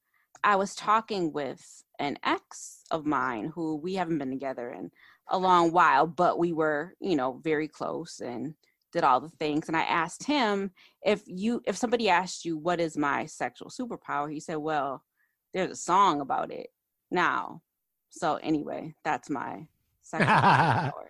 i 0.45 0.55
was 0.55 0.77
talking 0.77 1.33
with 1.33 1.83
an 1.99 2.17
ex 2.23 2.85
of 2.93 3.05
mine 3.07 3.51
who 3.53 3.77
we 3.77 3.95
haven't 3.95 4.19
been 4.19 4.31
together 4.31 4.71
in 4.71 4.91
a 5.31 5.39
long 5.39 5.73
while 5.73 6.07
but 6.07 6.39
we 6.39 6.53
were 6.53 6.95
you 7.01 7.17
know 7.17 7.41
very 7.43 7.67
close 7.67 8.21
and 8.21 8.55
did 8.95 9.05
all 9.05 9.21
the 9.21 9.29
things 9.29 9.67
and 9.69 9.77
i 9.77 9.83
asked 9.83 10.25
him 10.25 10.71
if 11.05 11.21
you 11.27 11.61
if 11.67 11.77
somebody 11.77 12.09
asked 12.09 12.45
you 12.45 12.57
what 12.57 12.81
is 12.81 12.97
my 12.97 13.27
sexual 13.27 13.69
superpower 13.69 14.33
he 14.33 14.39
said 14.41 14.57
well 14.57 15.03
there's 15.53 15.73
a 15.73 15.77
song 15.77 16.21
about 16.21 16.51
it 16.53 16.69
now 17.11 17.61
so 18.11 18.37
anyway 18.37 18.95
that's 19.05 19.29
my 19.29 19.67
sexual 20.03 20.29
superpower 20.33 21.09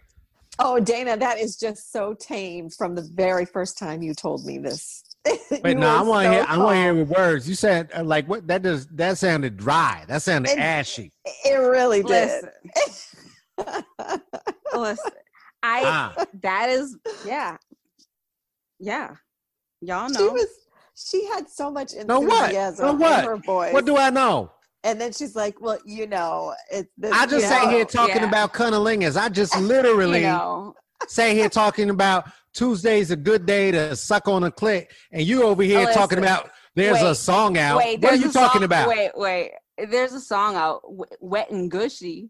Oh, 0.60 0.78
Dana, 0.78 1.16
that 1.16 1.40
is 1.40 1.56
just 1.56 1.90
so 1.90 2.14
tame 2.14 2.70
from 2.70 2.94
the 2.94 3.02
very 3.02 3.44
first 3.44 3.76
time 3.76 4.02
you 4.04 4.14
told 4.14 4.46
me 4.46 4.58
this. 4.58 5.02
Wait, 5.64 5.76
no, 5.76 5.88
I 5.88 6.00
want 6.02 6.26
to 6.26 6.28
so 6.28 6.32
hear. 6.32 6.46
I 6.48 6.58
want 6.58 6.76
to 6.76 6.80
hear 6.80 6.90
calm. 6.92 6.98
with 7.00 7.08
words. 7.08 7.48
You 7.48 7.56
said 7.56 7.90
uh, 7.92 8.04
like 8.04 8.28
what? 8.28 8.46
That 8.46 8.62
does. 8.62 8.86
That 8.86 9.18
sounded 9.18 9.56
dry. 9.56 10.04
That 10.06 10.22
sounded 10.22 10.52
It- 10.52 10.58
ashy. 10.60 11.10
It 11.44 11.54
really 11.56 12.04
did. 12.04 12.44
listen 12.44 12.50
listen 14.76 15.10
i 15.64 15.82
Ah, 15.84 16.24
that 16.42 16.68
is 16.68 16.96
yeah 17.26 17.56
yeah 18.84 19.14
y'all 19.80 20.08
know 20.10 20.18
she 20.20 20.28
was 20.28 20.46
she 20.96 21.26
had 21.26 21.48
so 21.48 21.70
much 21.70 21.92
No, 22.06 22.20
what? 22.20 22.42
enthusiasm 22.50 22.86
No, 22.86 22.92
what? 22.94 23.18
in 23.20 23.24
her 23.30 23.36
voice. 23.36 23.72
what 23.72 23.84
do 23.84 23.96
I 23.96 24.10
know? 24.10 24.50
and 24.84 25.00
then 25.00 25.12
she's 25.12 25.34
like, 25.34 25.60
Well, 25.60 25.78
you 25.86 26.06
know, 26.06 26.54
it 26.70 26.88
this, 26.98 27.10
I 27.12 27.24
just 27.24 27.44
you 27.44 27.48
sat 27.48 27.64
know, 27.64 27.70
here 27.70 27.84
talking 27.86 28.16
yeah. 28.22 28.28
about 28.28 28.52
cunnilingus. 28.52 29.16
I 29.16 29.28
just 29.30 29.58
literally 29.72 30.20
you 30.20 30.26
know 30.26 30.74
sat 31.08 31.32
here 31.32 31.48
talking 31.48 31.90
about 31.90 32.30
Tuesday's 32.52 33.10
a 33.10 33.16
good 33.16 33.46
day 33.46 33.70
to 33.72 33.96
suck 33.96 34.28
on 34.28 34.44
a 34.44 34.50
clit, 34.50 34.86
and 35.10 35.22
you 35.22 35.42
over 35.44 35.62
here 35.62 35.80
oh, 35.80 35.84
Listen. 35.84 36.00
talking 36.00 36.18
about 36.18 36.50
there's 36.76 37.02
a 37.02 37.14
song 37.14 37.56
out. 37.58 37.78
wait 37.78 38.00
what 38.02 38.12
are 38.12 38.16
you 38.16 38.30
talking 38.30 38.60
song- 38.60 38.64
about? 38.64 38.88
wait 38.88 39.10
wait 39.14 39.52
there's 39.90 40.12
a 40.12 40.20
song 40.20 40.54
out 40.54 40.82
wet 41.20 41.50
and 41.50 41.70
gushy 41.70 42.28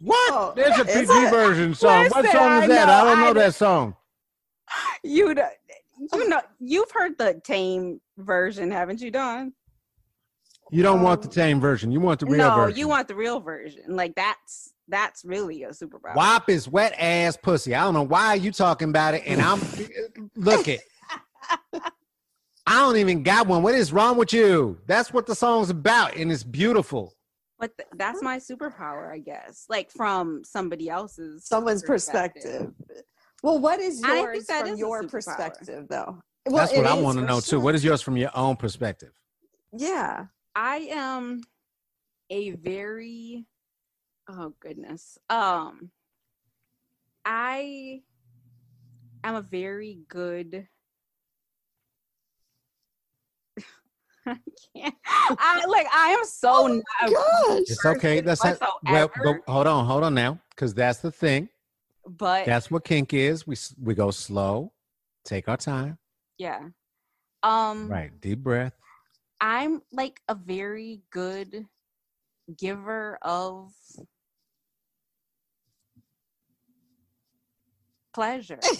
What? 0.00 0.32
Oh, 0.32 0.52
There's 0.56 0.78
a 0.78 0.84
PG 0.84 1.06
it? 1.10 1.30
version 1.30 1.74
song. 1.74 2.08
what 2.10 2.24
song 2.30 2.62
is 2.62 2.62
I 2.64 2.66
that? 2.68 2.86
know, 2.86 2.92
I 2.92 3.04
don't 3.04 3.20
know 3.20 3.30
I 3.30 3.32
that 3.44 3.54
song. 3.54 3.94
You 5.02 5.34
know 5.34 5.48
you 6.12 6.28
know 6.28 6.40
you've 6.60 6.90
heard 6.90 7.16
the 7.18 7.40
tame 7.44 8.00
version 8.18 8.70
haven't 8.70 9.00
you 9.00 9.10
don 9.10 9.52
You 10.70 10.82
don't 10.82 11.02
want 11.02 11.22
the 11.22 11.28
Um, 11.28 11.32
tame 11.32 11.60
version. 11.60 11.90
You 11.90 12.00
want 12.00 12.20
the 12.20 12.26
real 12.26 12.36
no 12.36 12.54
version. 12.56 12.78
you 12.78 12.88
want 12.88 13.08
the 13.08 13.14
real 13.14 13.40
version 13.40 13.82
like 13.88 14.14
that's 14.14 14.72
that's 14.88 15.24
really 15.24 15.62
a 15.64 15.68
superpower 15.70 16.14
WAP 16.14 16.48
is 16.50 16.68
wet 16.68 16.94
ass 16.98 17.36
pussy. 17.36 17.74
I 17.74 17.82
don't 17.84 17.94
know 17.94 18.02
why 18.02 18.34
you 18.34 18.50
talking 18.52 18.88
about 18.90 19.14
it, 19.14 19.22
and 19.26 19.40
I'm 19.40 19.60
look 20.36 20.66
it. 20.68 20.80
I 22.66 22.80
don't 22.80 22.96
even 22.98 23.22
got 23.22 23.46
one. 23.46 23.62
What 23.62 23.74
is 23.74 23.92
wrong 23.92 24.16
with 24.18 24.32
you? 24.32 24.78
That's 24.86 25.12
what 25.12 25.26
the 25.26 25.34
song's 25.34 25.70
about, 25.70 26.16
and 26.16 26.30
it's 26.30 26.42
beautiful. 26.44 27.14
but 27.58 27.76
th- 27.76 27.88
that's 27.96 28.22
my 28.22 28.36
superpower 28.38 29.10
i 29.12 29.18
guess 29.18 29.64
like 29.68 29.90
from 29.90 30.42
somebody 30.44 30.88
else's 30.88 31.44
someone's 31.46 31.82
perspective. 31.82 32.72
Well, 33.42 33.58
what 33.58 33.80
is 33.80 34.02
I 34.02 34.22
think 34.22 34.26
yours 34.26 34.46
that 34.46 34.64
from 34.64 34.72
is 34.72 34.78
your 34.78 35.02
perspective, 35.04 35.86
though? 35.88 36.20
That's 36.44 36.72
what 36.72 36.86
I 36.86 36.94
want 36.94 37.18
to 37.18 37.22
for 37.22 37.28
know 37.28 37.40
too. 37.40 37.60
What 37.60 37.74
is 37.74 37.84
yours 37.84 38.02
from 38.02 38.16
your 38.16 38.30
own 38.34 38.56
perspective? 38.56 39.12
Yeah. 39.72 40.26
I 40.54 40.88
am 40.90 41.42
a 42.30 42.50
very 42.50 43.46
oh 44.28 44.54
goodness. 44.60 45.18
Um 45.30 45.90
I 47.24 48.02
am 49.22 49.34
a 49.36 49.42
very 49.42 50.00
good 50.08 50.66
I 54.26 54.36
can't. 54.74 54.94
I 55.06 55.64
like 55.66 55.86
I 55.94 56.10
am 56.10 56.24
so 56.24 56.50
Oh 56.54 56.66
not 56.66 56.84
Gosh. 57.12 57.60
It's 57.66 57.84
okay. 57.84 58.20
That's 58.20 58.42
how, 58.42 58.56
well. 58.60 59.08
whatsoever. 59.08 59.22
Go, 59.22 59.52
hold 59.52 59.66
on, 59.66 59.86
hold 59.86 60.04
on 60.04 60.14
now, 60.14 60.40
because 60.50 60.74
that's 60.74 60.98
the 60.98 61.12
thing. 61.12 61.48
But 62.08 62.46
That's 62.46 62.70
what 62.70 62.84
kink 62.84 63.12
is. 63.14 63.46
We 63.46 63.56
we 63.82 63.94
go 63.94 64.10
slow, 64.10 64.72
take 65.24 65.48
our 65.48 65.56
time. 65.56 65.98
yeah. 66.38 66.60
Um 67.42 67.88
Right, 67.88 68.10
deep 68.20 68.40
breath. 68.40 68.74
I'm 69.40 69.82
like 69.92 70.20
a 70.28 70.34
very 70.34 71.02
good 71.10 71.66
giver 72.56 73.18
of 73.22 73.72
pleasure. 78.14 78.60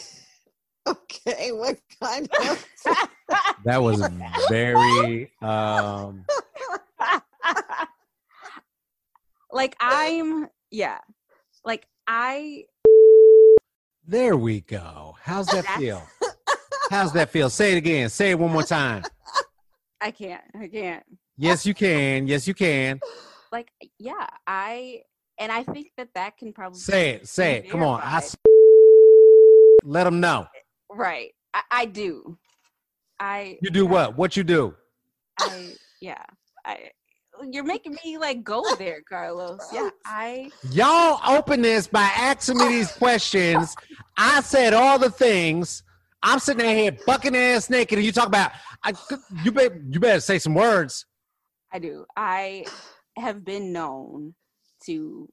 Okay. 0.89 1.53
What 1.53 1.77
kind 2.03 2.27
of? 2.49 2.67
That 3.65 3.83
was 3.83 4.01
very. 4.49 5.31
um 5.43 6.25
like 9.53 9.77
I'm 9.81 10.49
yeah. 10.71 11.01
Like 11.65 11.87
I 12.07 12.65
There 14.09 14.39
we 14.39 14.63
go. 14.63 15.17
How's 15.21 15.49
that 15.49 15.67
feel? 15.79 16.03
How's 16.91 17.13
that 17.13 17.29
feel? 17.29 17.51
Say 17.51 17.73
it 17.73 17.77
again. 17.77 18.09
Say 18.09 18.31
it 18.31 18.39
one 18.39 18.51
more 18.51 18.63
time. 18.63 19.03
I 20.01 20.11
can't. 20.11 20.41
I 20.59 20.67
can't. 20.67 21.05
Yes, 21.37 21.67
you 21.67 21.75
can. 21.75 22.27
Yes, 22.27 22.49
you 22.49 22.55
can. 22.55 23.01
Like 23.53 23.71
yeah, 23.99 24.27
I 24.47 25.03
and 25.39 25.53
I 25.53 25.63
think 25.63 25.89
that 25.99 26.09
that 26.15 26.39
can 26.39 26.55
probably 26.55 26.79
Say 26.79 27.11
it. 27.11 27.29
Say 27.29 27.57
it. 27.57 27.69
Come 27.69 27.83
on. 27.83 28.01
I 28.03 28.23
let 29.85 30.05
them 30.05 30.21
know. 30.21 30.47
right. 30.91 31.33
I, 31.53 31.63
I 31.71 31.85
do. 31.85 32.39
I 33.21 33.59
You 33.61 33.69
do 33.69 33.85
what? 33.85 34.17
What 34.17 34.39
you 34.39 34.43
do? 34.43 34.75
I 35.39 35.75
yeah. 36.01 36.25
I 36.65 36.93
you're 37.51 37.65
making 37.65 37.97
me 38.05 38.19
like 38.19 38.43
go 38.45 38.63
there, 38.79 39.03
Carlos. 39.09 39.61
Yeah, 39.73 39.91
I 40.05 40.51
Y'all 40.71 41.21
open 41.37 41.63
this 41.63 41.87
by 41.87 42.11
asking 42.17 42.59
me 42.59 42.69
these 42.69 42.93
questions. 42.93 43.75
I 44.17 44.41
said 44.41 44.75
all 44.75 44.99
the 44.99 45.11
things. 45.11 45.83
I'm 46.23 46.39
sitting 46.41 46.65
there 46.65 46.75
here 46.77 46.97
bucking 47.07 47.37
ass 47.37 47.71
naked, 47.71 47.99
and 47.99 48.05
you 48.05 48.13
talk 48.13 48.27
about. 48.27 48.53
I, 48.83 48.93
you 49.45 49.53
better 49.53 49.83
you 49.89 50.01
better 50.01 50.21
say 50.21 50.39
some 50.39 50.55
words. 50.55 51.07
I 51.73 51.79
do. 51.79 52.07
I 52.17 52.65
have 53.17 53.45
been 53.45 53.73
known 53.73 54.35
to 54.87 55.29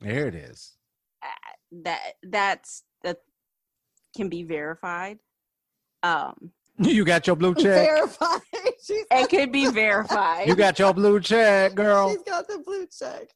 There 0.00 0.28
it 0.28 0.34
is. 0.34 0.76
that 1.84 2.00
that's 2.22 2.84
that 3.02 3.18
can 4.16 4.28
be 4.28 4.42
verified. 4.44 5.18
Um 6.02 6.52
You 6.84 7.04
got 7.04 7.26
your 7.26 7.36
blue 7.36 7.54
check. 7.54 7.88
Verified. 7.88 8.40
She's 8.84 9.04
it 9.10 9.28
could 9.28 9.50
be 9.50 9.66
verified. 9.68 10.46
You 10.46 10.54
got 10.54 10.78
your 10.78 10.94
blue 10.94 11.20
check, 11.20 11.74
girl. 11.74 12.10
She's 12.10 12.22
got 12.22 12.46
the 12.46 12.62
blue 12.64 12.86
check. 12.86 13.28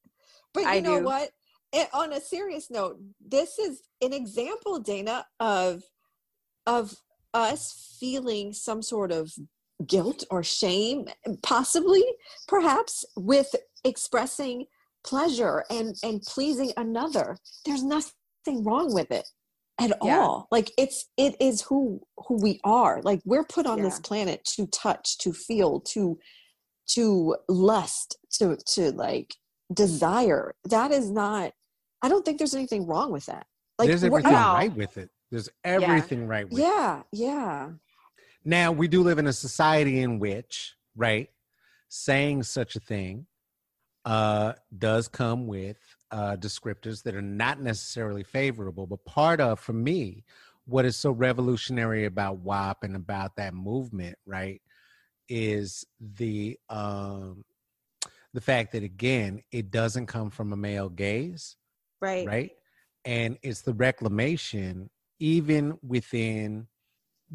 But 0.55 0.61
you 0.61 0.69
I 0.69 0.81
know 0.81 0.99
do. 0.99 1.05
what? 1.05 1.31
And 1.73 1.89
on 1.93 2.13
a 2.13 2.21
serious 2.21 2.71
note, 2.71 2.99
this 3.21 3.59
is 3.59 3.83
an 4.01 4.13
example, 4.13 4.79
Dana, 4.79 5.27
of 5.41 5.83
of 6.67 6.95
us 7.35 7.97
feeling 7.99 8.53
some 8.53 8.83
sort 8.83 9.11
of 9.11 9.33
guilt 9.87 10.25
or 10.31 10.45
shame, 10.45 11.07
possibly, 11.43 12.05
perhaps, 12.47 13.05
with 13.17 13.55
expressing 13.85 14.67
pleasure 15.05 15.65
and 15.69 15.97
and 16.05 16.23
pleasing 16.23 16.73
another. 16.77 17.37
There's 17.67 17.83
nothing 17.83 18.63
wrong 18.63 18.95
with 18.95 19.11
it 19.11 19.29
at 19.81 19.93
yeah. 20.03 20.19
all. 20.19 20.49
Like 20.51 20.71
it's 20.79 21.07
it 21.17 21.37
is 21.41 21.63
who 21.63 22.01
who 22.29 22.37
we 22.43 22.61
are. 22.65 23.01
Like 23.03 23.21
we're 23.25 23.45
put 23.45 23.67
on 23.67 23.79
yeah. 23.79 23.85
this 23.85 24.01
planet 24.01 24.45
to 24.57 24.67
touch, 24.67 25.19
to 25.19 25.33
feel, 25.33 25.81
to 25.81 26.19
to 26.91 27.37
lust, 27.49 28.17
to 28.39 28.57
to 28.75 28.93
like 28.93 29.35
desire. 29.73 30.55
That 30.69 30.91
is 30.91 31.11
not 31.11 31.53
I 32.03 32.09
don't 32.09 32.25
think 32.25 32.39
there's 32.39 32.55
anything 32.55 32.87
wrong 32.87 33.13
with 33.13 33.27
that. 33.27 33.47
Like 33.79 33.89
there's 33.89 34.05
everything 34.05 34.33
right 34.33 34.75
with 34.75 34.99
it. 34.99 35.11
There's 35.31 35.49
everything 35.65 36.23
yeah. 36.23 36.29
right 36.29 36.51
with 36.51 36.59
yeah, 36.61 37.01
it. 37.01 37.07
Yeah, 37.13 37.27
yeah. 37.27 37.69
Now 38.45 38.73
we 38.73 38.89
do 38.89 39.03
live 39.03 39.19
in 39.19 39.29
a 39.29 39.33
society 39.33 40.03
in 40.03 40.19
which, 40.19 40.75
right, 40.97 41.31
saying 41.89 42.43
such 42.43 42.77
a 42.77 42.81
thing 42.81 43.27
uh, 44.05 44.55
does 44.77 45.09
come 45.09 45.47
with 45.47 45.79
uh, 46.13 46.37
descriptors 46.37 47.03
that 47.03 47.15
are 47.15 47.23
not 47.23 47.61
necessarily 47.61 48.23
favorable. 48.23 48.87
But 48.87 49.05
part 49.05 49.41
of, 49.41 49.59
for 49.59 49.73
me, 49.73 50.25
what 50.67 50.85
is 50.85 50.97
so 50.97 51.11
revolutionary 51.11 52.05
about 52.05 52.39
WAP 52.39 52.85
and 52.85 52.95
about 52.95 53.37
that 53.37 53.55
movement, 53.55 54.17
right, 54.27 54.61
is 55.29 55.85
the 55.99 56.59
um, 56.69 57.45
the 58.35 58.41
fact 58.41 58.73
that 58.73 58.83
again, 58.83 59.43
it 59.51 59.71
doesn't 59.71 60.07
come 60.07 60.31
from 60.31 60.53
a 60.53 60.57
male 60.57 60.89
gaze, 60.89 61.57
right, 62.01 62.27
right, 62.27 62.51
and 63.05 63.39
it's 63.43 63.63
the 63.63 63.75
reclamation 63.75 64.91
even 65.19 65.79
within 65.87 66.67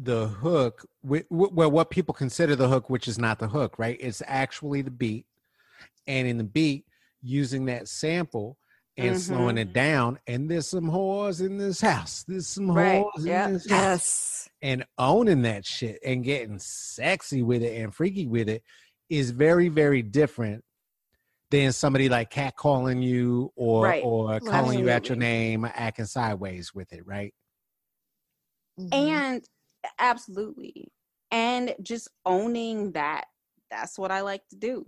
the 0.00 0.28
hook 0.28 0.86
well 1.02 1.24
what 1.70 1.90
people 1.90 2.14
consider 2.14 2.54
the 2.54 2.68
hook 2.68 2.88
which 2.88 3.08
is 3.08 3.18
not 3.18 3.40
the 3.40 3.48
hook 3.48 3.78
right? 3.78 3.96
It's 3.98 4.22
actually 4.26 4.82
the 4.82 4.92
beat. 4.92 5.26
And 6.06 6.28
in 6.28 6.38
the 6.38 6.44
beat 6.44 6.84
using 7.20 7.64
that 7.66 7.88
sample 7.88 8.56
and 8.98 9.10
mm-hmm. 9.10 9.16
slowing 9.34 9.58
it 9.58 9.72
down 9.72 10.18
and 10.26 10.50
there's 10.50 10.66
some 10.66 10.90
whores 10.90 11.40
in 11.40 11.56
this 11.56 11.80
house 11.80 12.24
there's 12.26 12.48
some 12.48 12.70
right. 12.70 13.04
whores 13.16 13.46
in 13.46 13.52
this 13.52 13.70
house 13.70 13.70
yes. 13.70 14.48
and 14.60 14.84
owning 14.98 15.42
that 15.42 15.64
shit 15.64 15.98
and 16.04 16.24
getting 16.24 16.58
sexy 16.58 17.42
with 17.42 17.62
it 17.62 17.80
and 17.80 17.94
freaky 17.94 18.26
with 18.26 18.48
it 18.48 18.62
is 19.08 19.30
very 19.30 19.68
very 19.68 20.02
different 20.02 20.64
than 21.50 21.72
somebody 21.72 22.08
like 22.08 22.28
cat 22.28 22.56
calling 22.56 23.00
you 23.00 23.50
or 23.54 23.84
right. 23.84 24.02
or 24.04 24.40
calling 24.40 24.54
Absolutely. 24.54 24.82
you 24.82 24.88
at 24.90 25.08
your 25.08 25.16
name 25.16 25.64
acting 25.64 26.04
sideways 26.04 26.74
with 26.74 26.92
it 26.92 27.06
right 27.06 27.32
mm-hmm. 28.78 28.92
and 28.92 29.44
absolutely 30.00 30.88
and 31.30 31.74
just 31.82 32.08
owning 32.26 32.90
that 32.92 33.26
that's 33.70 33.96
what 33.96 34.10
i 34.10 34.22
like 34.22 34.42
to 34.48 34.56
do 34.56 34.84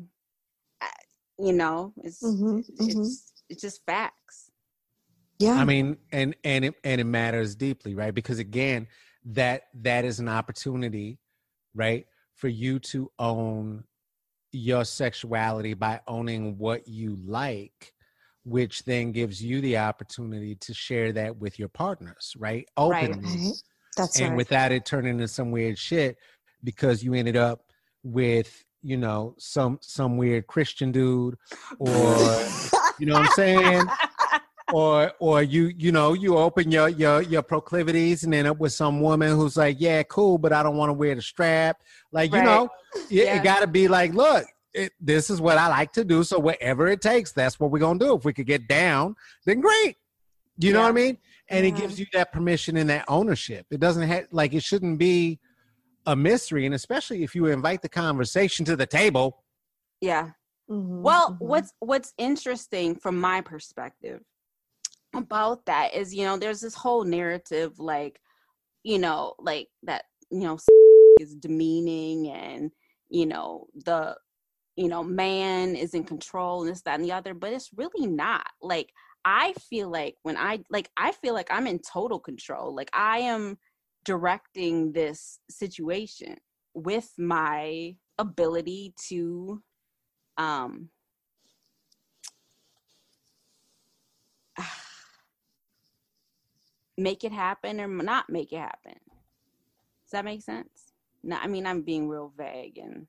I, 0.83 0.91
you 1.39 1.53
know 1.53 1.93
it's 2.03 2.23
mm-hmm, 2.23 2.59
it's 2.59 2.95
mm-hmm. 2.95 3.31
It's 3.51 3.61
just 3.61 3.85
facts. 3.85 4.51
Yeah. 5.39 5.55
I 5.55 5.65
mean 5.65 5.97
and 6.13 6.37
and 6.45 6.67
it 6.67 6.75
and 6.85 7.01
it 7.01 7.05
matters 7.05 7.55
deeply 7.55 7.95
right? 7.95 8.15
Because 8.15 8.39
again 8.39 8.87
that 9.25 9.65
that 9.83 10.05
is 10.05 10.21
an 10.21 10.29
opportunity 10.29 11.19
right 11.75 12.07
for 12.37 12.49
you 12.49 12.79
to 12.79 13.11
own 13.19 13.85
your 14.53 14.85
sexuality 14.85 15.75
by 15.75 16.01
owning 16.07 16.59
what 16.59 16.87
you 16.89 17.17
like 17.25 17.93
which 18.45 18.85
then 18.85 19.13
gives 19.13 19.43
you 19.43 19.61
the 19.61 19.77
opportunity 19.77 20.55
to 20.57 20.73
share 20.73 21.13
that 21.13 21.37
with 21.39 21.59
your 21.59 21.69
partners 21.69 22.35
right? 22.39 22.69
Openly. 22.77 23.23
Right. 23.23 23.53
That's 23.97 24.21
and 24.21 24.31
right. 24.31 24.37
without 24.37 24.73
it 24.73 24.85
turning 24.85 25.13
into 25.13 25.29
some 25.29 25.51
weird 25.51 25.79
shit 25.79 26.17
because 26.63 27.03
you 27.03 27.15
ended 27.15 27.37
up 27.37 27.73
with 28.03 28.65
you 28.83 28.97
know 28.97 29.35
some 29.39 29.79
some 29.81 30.17
weird 30.17 30.47
Christian 30.47 30.93
dude 30.93 31.37
or 31.79 31.89
you 33.01 33.07
know 33.07 33.15
what 33.15 33.27
I'm 33.27 33.33
saying 33.33 33.85
or 34.73 35.13
or 35.19 35.43
you 35.43 35.73
you 35.77 35.91
know 35.91 36.13
you 36.13 36.37
open 36.37 36.71
your 36.71 36.89
your 36.89 37.23
your 37.23 37.43
proclivities 37.43 38.23
and 38.23 38.35
end 38.35 38.47
up 38.47 38.59
with 38.59 38.73
some 38.73 39.01
woman 39.01 39.35
who's 39.35 39.57
like 39.57 39.77
yeah 39.81 40.03
cool 40.05 40.39
but 40.39 40.53
I 40.53 40.63
don't 40.63 40.77
want 40.77 40.91
to 40.91 40.95
wear 40.95 41.15
the 41.15 41.23
strap 41.23 41.83
like 42.13 42.33
right. 42.33 42.39
you 42.39 42.45
know 42.45 42.69
it, 42.95 43.11
yeah. 43.11 43.37
it 43.37 43.43
got 43.43 43.61
to 43.61 43.67
be 43.67 43.89
like 43.89 44.15
look 44.15 44.45
it, 44.73 44.93
this 45.01 45.31
is 45.31 45.41
what 45.41 45.59
I 45.59 45.67
like 45.67 45.93
to 45.95 46.05
do 46.05 46.23
so 46.23 46.39
whatever 46.39 46.87
it 46.87 47.01
takes 47.01 47.33
that's 47.33 47.59
what 47.59 47.73
we're 47.73 47.81
gonna 47.81 47.99
do 47.99 48.15
if 48.15 48.25
we 48.25 48.33
could 48.33 48.47
get 48.47 48.69
down 48.69 49.17
then 49.45 49.61
great 49.61 49.97
you 50.59 50.73
know 50.73 50.83
what 50.83 50.91
I 50.91 50.93
mean 50.93 51.19
and 51.51 51.67
it 51.67 51.73
gives 51.73 51.99
you 51.99 52.07
that 52.13 52.33
permission 52.33 52.77
and 52.77 52.89
that 52.89 53.05
ownership. 53.09 53.67
It 53.71 53.81
doesn't 53.81 54.07
have 54.09 54.27
like 54.31 54.55
it 54.55 54.63
shouldn't 54.63 54.99
be 54.99 55.41
a 56.07 56.17
mystery, 56.17 56.65
and 56.65 56.75
especially 56.75 57.23
if 57.25 57.35
you 57.35 57.47
invite 57.47 57.83
the 57.83 57.89
conversation 57.89 58.65
to 58.67 58.77
the 58.77 58.87
table. 58.87 59.43
Yeah. 60.01 60.31
Mm-hmm, 60.71 61.03
well, 61.03 61.33
mm-hmm. 61.33 61.47
what's 61.47 61.73
what's 61.81 62.15
interesting 62.19 62.95
from 62.95 63.19
my 63.21 63.41
perspective 63.41 64.21
about 65.15 65.67
that 65.67 65.95
is, 65.95 66.15
you 66.15 66.25
know, 66.25 66.37
there's 66.37 66.61
this 66.61 66.75
whole 66.75 67.05
narrative, 67.05 67.79
like, 67.79 68.21
you 68.85 68.99
know, 68.99 69.35
like 69.39 69.69
that, 69.83 70.05
you 70.31 70.41
know, 70.41 70.59
is 71.21 71.35
demeaning, 71.35 72.29
and 72.31 72.71
you 73.09 73.27
know 73.27 73.67
the, 73.85 74.17
you 74.77 74.89
know, 74.89 75.03
man 75.03 75.75
is 75.75 75.95
in 75.95 76.05
control, 76.05 76.63
and 76.63 76.71
this, 76.71 76.83
that, 76.83 76.95
and 76.95 77.05
the 77.05 77.13
other, 77.13 77.35
but 77.35 77.53
it's 77.53 77.71
really 77.77 78.07
not. 78.07 78.47
Like, 78.63 78.91
I 79.25 79.53
feel 79.55 79.91
like 79.91 80.17
when 80.23 80.37
I 80.37 80.61
like 80.71 80.91
I 80.97 81.13
feel 81.13 81.35
like 81.35 81.49
I'm 81.51 81.67
in 81.67 81.81
total 81.81 82.19
control. 82.19 82.75
Like 82.75 82.91
I 82.93 83.19
am 83.21 83.59
directing 84.05 84.93
this 84.93 85.39
situation 85.51 86.37
with 86.75 87.11
my 87.19 87.97
ability 88.19 88.95
to 89.09 89.63
um 90.41 90.89
make 96.99 97.23
it 97.25 97.33
happen 97.33 97.81
or 97.81 97.87
not 97.87 98.29
make 98.31 98.53
it 98.53 98.59
happen. 98.59 98.95
Does 100.05 100.13
that 100.13 100.25
make 100.25 100.43
sense? 100.43 100.93
No, 101.23 101.37
I 101.37 101.47
mean 101.47 101.67
I'm 101.67 101.83
being 101.83 102.09
real 102.09 102.33
vague 102.37 102.79
and 102.79 103.07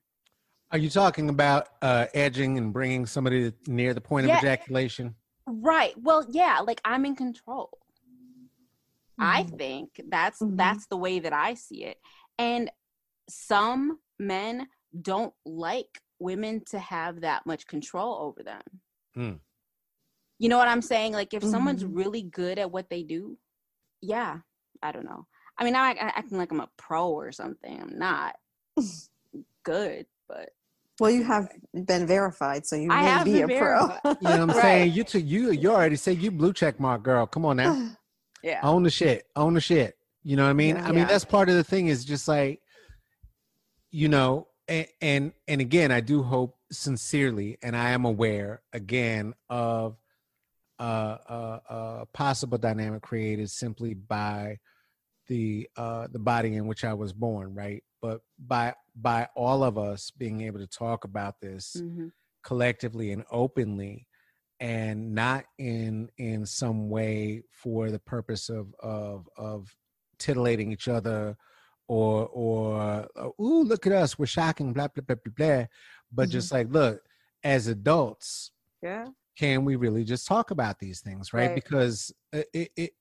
are 0.70 0.78
you 0.78 0.88
talking 0.88 1.28
about 1.28 1.68
uh, 1.82 2.06
edging 2.14 2.56
and 2.56 2.72
bringing 2.72 3.04
somebody 3.04 3.52
near 3.66 3.92
the 3.92 4.00
point 4.00 4.26
yeah. 4.26 4.38
of 4.38 4.42
ejaculation? 4.42 5.14
Right. 5.46 5.92
Well, 6.00 6.24
yeah, 6.30 6.60
like 6.60 6.80
I'm 6.82 7.04
in 7.04 7.14
control. 7.14 7.78
Mm-hmm. 9.20 9.22
I 9.22 9.42
think 9.42 10.00
that's 10.08 10.40
mm-hmm. 10.40 10.56
that's 10.56 10.86
the 10.86 10.96
way 10.96 11.18
that 11.18 11.34
I 11.34 11.54
see 11.54 11.84
it. 11.84 11.98
And 12.38 12.70
some 13.28 13.98
men 14.18 14.66
don't 14.98 15.34
like 15.44 16.00
women 16.22 16.62
to 16.70 16.78
have 16.78 17.20
that 17.20 17.44
much 17.46 17.66
control 17.66 18.16
over 18.20 18.42
them. 18.42 18.62
Mm. 19.16 19.38
You 20.38 20.48
know 20.48 20.58
what 20.58 20.68
I'm 20.68 20.82
saying? 20.82 21.12
Like 21.12 21.34
if 21.34 21.42
mm-hmm. 21.42 21.50
someone's 21.50 21.84
really 21.84 22.22
good 22.22 22.58
at 22.58 22.70
what 22.70 22.88
they 22.90 23.02
do, 23.02 23.36
yeah, 24.00 24.38
I 24.82 24.92
don't 24.92 25.04
know. 25.04 25.26
I 25.58 25.64
mean, 25.64 25.76
I, 25.76 25.90
I 25.90 26.12
acting 26.16 26.38
like 26.38 26.50
I'm 26.50 26.60
a 26.60 26.68
pro 26.76 27.08
or 27.10 27.30
something. 27.32 27.80
I'm 27.80 27.98
not 27.98 28.36
good, 29.62 30.06
but 30.28 30.50
well, 30.98 31.10
you 31.10 31.24
have 31.24 31.48
been 31.72 32.06
verified, 32.06 32.66
so 32.66 32.76
you 32.76 32.90
I 32.90 33.24
may 33.24 33.32
be 33.32 33.40
a 33.42 33.46
verified. 33.46 34.00
pro. 34.02 34.10
you 34.12 34.16
know 34.22 34.30
what 34.30 34.40
I'm 34.40 34.48
right. 34.48 34.62
saying? 34.62 34.92
You 34.92 35.04
took 35.04 35.24
you 35.24 35.50
you 35.52 35.70
already 35.70 35.96
said 35.96 36.18
you 36.18 36.30
blue 36.30 36.52
check 36.52 36.80
mark 36.80 37.02
girl. 37.02 37.26
Come 37.26 37.44
on 37.44 37.56
now. 37.56 37.90
yeah. 38.42 38.60
Own 38.62 38.82
the 38.82 38.90
shit. 38.90 39.26
Own 39.36 39.54
the 39.54 39.60
shit. 39.60 39.96
You 40.24 40.36
know 40.36 40.44
what 40.44 40.50
I 40.50 40.54
mean? 40.54 40.76
Yeah, 40.76 40.86
I 40.86 40.92
mean 40.92 41.06
that's 41.06 41.24
part 41.24 41.48
of 41.48 41.56
the 41.56 41.64
thing 41.64 41.88
is 41.88 42.04
just 42.04 42.28
like 42.28 42.60
you 43.92 44.08
know, 44.08 44.48
and, 44.68 44.86
and 45.00 45.32
and 45.48 45.60
again, 45.60 45.90
I 45.90 46.00
do 46.00 46.22
hope 46.22 46.56
sincerely, 46.70 47.58
and 47.62 47.76
I 47.76 47.90
am 47.90 48.04
aware 48.04 48.62
again 48.72 49.34
of 49.50 49.96
a 50.78 50.82
uh, 50.82 51.18
uh, 51.28 51.72
uh, 51.72 52.04
possible 52.12 52.58
dynamic 52.58 53.02
created 53.02 53.50
simply 53.50 53.94
by 53.94 54.58
the 55.28 55.68
uh, 55.76 56.08
the 56.10 56.18
body 56.18 56.54
in 56.54 56.66
which 56.66 56.84
I 56.84 56.94
was 56.94 57.12
born, 57.12 57.54
right? 57.54 57.82
But 58.00 58.20
by 58.38 58.74
by 58.94 59.28
all 59.36 59.64
of 59.64 59.78
us 59.78 60.10
being 60.10 60.42
able 60.42 60.58
to 60.58 60.66
talk 60.66 61.04
about 61.04 61.40
this 61.40 61.76
mm-hmm. 61.78 62.08
collectively 62.44 63.12
and 63.12 63.24
openly, 63.30 64.06
and 64.60 65.14
not 65.14 65.44
in 65.58 66.08
in 66.18 66.46
some 66.46 66.88
way 66.88 67.42
for 67.50 67.90
the 67.90 68.00
purpose 68.00 68.48
of 68.48 68.74
of 68.80 69.28
of 69.36 69.74
titillating 70.18 70.72
each 70.72 70.88
other 70.88 71.36
or 71.88 72.26
or 72.28 73.08
uh, 73.16 73.28
ooh 73.40 73.64
look 73.64 73.86
at 73.86 73.92
us 73.92 74.18
we're 74.18 74.26
shocking 74.26 74.72
blah 74.72 74.88
blah 74.88 75.02
blah 75.06 75.16
blah 75.24 75.32
blah 75.36 75.66
but 76.12 76.24
mm-hmm. 76.24 76.32
just 76.32 76.52
like 76.52 76.68
look 76.70 77.00
as 77.44 77.66
adults 77.66 78.52
yeah 78.82 79.06
can 79.36 79.64
we 79.64 79.76
really 79.76 80.04
just 80.04 80.26
talk 80.26 80.50
about 80.50 80.78
these 80.78 81.00
things 81.00 81.32
right, 81.32 81.46
right. 81.46 81.54
because 81.54 82.12
it, 82.32 82.70
it 82.76 82.92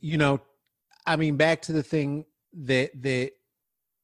you 0.00 0.16
know 0.16 0.40
I 1.08 1.16
mean, 1.16 1.38
back 1.38 1.62
to 1.62 1.72
the 1.72 1.82
thing 1.82 2.26
that 2.64 2.90
that 3.00 3.30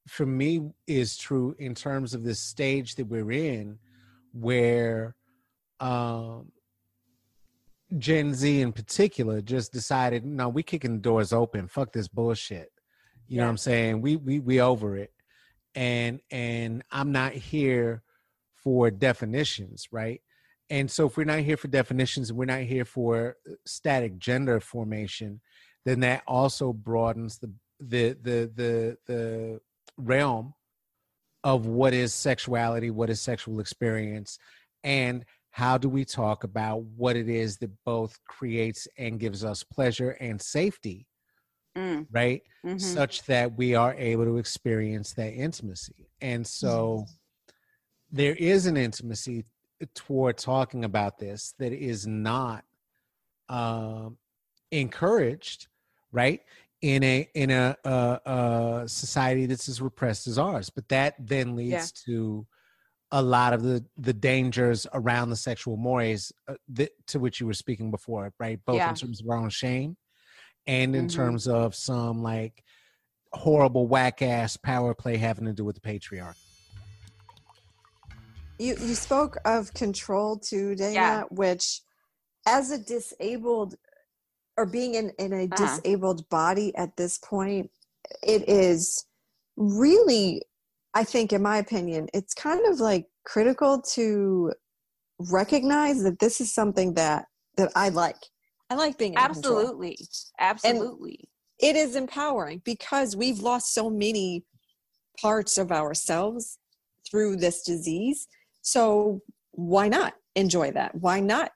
for 0.09 0.25
me 0.25 0.71
is 0.87 1.19
true 1.19 1.55
in 1.59 1.75
terms 1.75 2.15
of 2.15 2.25
this 2.25 2.41
stage 2.41 2.95
that 2.95 3.07
we're 3.07 3.31
in, 3.31 3.79
where 4.33 5.15
um, 5.81 6.51
Gen 7.99 8.33
Z 8.33 8.63
in 8.63 8.73
particular 8.73 9.43
just 9.43 9.71
decided, 9.71 10.25
no, 10.25 10.49
we 10.49 10.63
kicking 10.63 10.95
the 10.95 11.03
doors 11.03 11.35
open. 11.35 11.69
Fuck 11.69 11.93
this 11.93 12.09
bullshit. 12.09 12.71
You 13.29 13.37
yeah. 13.37 13.41
know 13.43 13.47
what 13.47 13.51
I'm 13.53 13.57
saying? 13.59 14.01
We 14.03 14.17
we 14.17 14.41
we 14.41 14.61
over 14.61 14.97
it. 14.97 15.13
and 15.75 16.21
and 16.31 16.83
i'm 16.93 17.13
not 17.13 17.33
here 17.33 18.03
for 18.55 18.91
definitions 18.91 19.89
right 19.93 20.21
and 20.71 20.91
so 20.91 21.07
if 21.07 21.17
we're 21.17 21.25
not 21.25 21.41
here 21.41 21.57
for 21.57 21.69
definitions 21.69 22.31
and 22.31 22.39
we're 22.39 22.45
not 22.45 22.61
here 22.63 22.85
for 22.85 23.37
uh, 23.51 23.55
static 23.67 24.19
gender 24.19 24.61
formation 24.61 25.41
then 25.85 26.01
that 26.01 26.23
also 26.27 26.73
broadens 26.73 27.39
the 27.39 27.53
the 27.81 28.17
the 28.23 28.53
the, 28.55 28.99
the 29.07 29.61
realm 29.99 30.55
of 31.43 31.67
what 31.67 31.93
is 31.93 32.15
sexuality 32.15 32.91
what 32.91 33.11
is 33.11 33.21
sexual 33.21 33.61
experience 33.61 34.39
and 34.85 35.25
how 35.51 35.79
do 35.79 35.89
we 35.89 36.05
talk 36.05 36.45
about 36.45 36.83
what 36.97 37.17
it 37.17 37.29
is 37.29 37.59
that 37.59 37.71
both 37.85 38.19
creates 38.29 38.89
and 38.99 39.21
gives 39.21 39.45
us 39.45 39.63
pleasure 39.63 40.11
and 40.21 40.41
safety 40.41 41.07
Mm, 41.77 42.07
right 42.13 42.43
mhm. 42.65 42.79
such 42.81 43.25
that 43.25 43.57
we 43.57 43.75
are 43.75 43.95
able 43.95 44.25
to 44.25 44.37
experience 44.39 45.13
that 45.15 45.33
intimacy 45.33 46.09
and 46.21 46.47
so 46.47 47.05
there 48.13 48.35
is 48.37 48.67
an 48.67 48.77
intimacy 48.77 49.45
toward 49.95 50.39
talking 50.39 50.85
about 50.85 51.19
this 51.19 51.53
that 51.59 51.73
is 51.73 52.07
not 52.07 52.65
um 53.49 54.17
encouraged 54.71 55.67
right 56.13 56.41
in 56.81 57.03
a 57.03 57.29
in 57.35 57.51
a, 57.51 57.77
uh 57.85 58.19
uh 58.25 58.87
society 58.87 59.47
that's 59.47 59.69
as 59.69 59.81
repressed 59.83 60.27
as 60.27 60.39
ours 60.39 60.71
but 60.71 60.89
that 60.89 61.15
then 61.19 61.57
leads 61.57 61.71
Yeah. 61.73 62.03
to 62.07 62.47
a 63.11 63.21
lot 63.23 63.53
of 63.53 63.63
the 63.63 63.85
the 63.97 64.13
dangers 64.15 64.87
around 64.93 65.31
the 65.31 65.37
sexual 65.37 65.77
mores 65.77 66.33
uh, 66.49 66.55
that, 66.69 66.91
to 67.09 67.19
which 67.19 67.41
you 67.41 67.47
were 67.47 67.53
speaking 67.55 67.91
before 67.91 68.33
right 68.39 68.59
both 68.65 68.77
Yeah. 68.79 68.91
in 68.91 68.95
terms 68.95 69.21
of 69.21 69.29
our 69.29 69.37
own 69.37 69.51
shame 69.51 69.97
and 70.67 70.95
in 70.97 71.07
Mhm. 71.07 71.15
terms 71.15 71.47
of 71.49 71.75
some 71.75 72.23
like 72.23 72.63
horrible 73.33 73.87
whack 73.87 74.23
ass 74.23 74.57
power 74.57 74.95
play 74.95 75.17
having 75.17 75.45
to 75.45 75.53
do 75.53 75.65
with 75.65 75.75
the 75.75 75.81
patriarch 75.81 76.37
You 78.59 78.77
you 78.79 78.95
spoke 78.95 79.37
of 79.45 79.75
control 79.75 80.39
too, 80.39 80.77
Dana, 80.77 80.95
Yeah. 80.95 81.23
which 81.31 81.83
as 82.47 82.71
a 82.71 82.79
disabled 82.79 83.75
or 84.57 84.67
being 84.67 84.95
in, 84.95 85.11
in 85.19 85.33
a 85.33 85.47
Uh-huh. 85.49 85.57
disabled 85.57 86.29
body 86.29 86.75
at 86.77 86.97
this 86.97 87.19
point, 87.19 87.71
it 88.23 88.49
is 88.49 89.05
really, 89.57 90.43
I 90.95 91.03
think, 91.03 91.33
in 91.33 91.43
my 91.43 91.57
opinion, 91.59 92.09
it's 92.15 92.35
kind 92.35 92.65
of 92.67 92.79
like 92.79 93.07
critical 93.25 93.83
to 93.95 94.53
recognize 95.19 96.03
that 96.05 96.21
this 96.21 96.41
is 96.41 96.55
something 96.55 96.95
that 96.95 97.27
that 97.57 97.73
I 97.75 97.89
like. 97.89 98.23
I 98.75 98.77
like 98.77 98.99
being 98.99 99.17
absolutely 99.17 99.97
absolutely 100.41 101.29
it 101.61 101.77
is 101.77 101.95
empowering 101.95 102.61
because 102.65 103.15
we've 103.15 103.39
lost 103.39 103.73
so 103.73 103.89
many 103.89 104.45
parts 105.21 105.59
of 105.59 105.71
ourselves 105.71 106.59
through 107.09 107.37
this 107.37 107.63
disease. 107.63 108.27
So 108.63 109.23
why 109.53 109.89
not 109.89 110.15
enjoy 110.35 110.73
that? 110.73 110.95
Why 110.97 111.21
not 111.21 111.53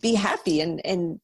be 0.00 0.14
happy 0.14 0.62
and 0.62 0.84
and 0.86 1.20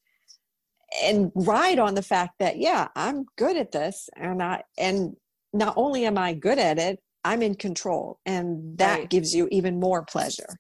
and 1.02 1.33
ride 1.35 1.78
on 1.78 1.94
the 1.94 2.02
fact 2.02 2.35
that 2.38 2.59
yeah, 2.59 2.88
I'm 2.94 3.24
good 3.38 3.57
at 3.57 3.72
this 3.72 4.11
and 4.14 4.42
I 4.42 4.62
and 4.76 5.16
not 5.55 5.72
only 5.76 6.05
am 6.05 6.18
I 6.18 6.35
good 6.35 6.59
at 6.59 6.78
it, 6.78 7.00
I'm 7.24 7.40
in 7.40 7.55
control 7.55 8.20
and 8.26 8.76
that 8.76 8.98
Right. 9.00 9.11
gives 9.11 9.35
you 9.35 9.48
even 9.50 9.81
more 9.81 10.05
pleasure. 10.05 10.59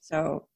So 0.00 0.47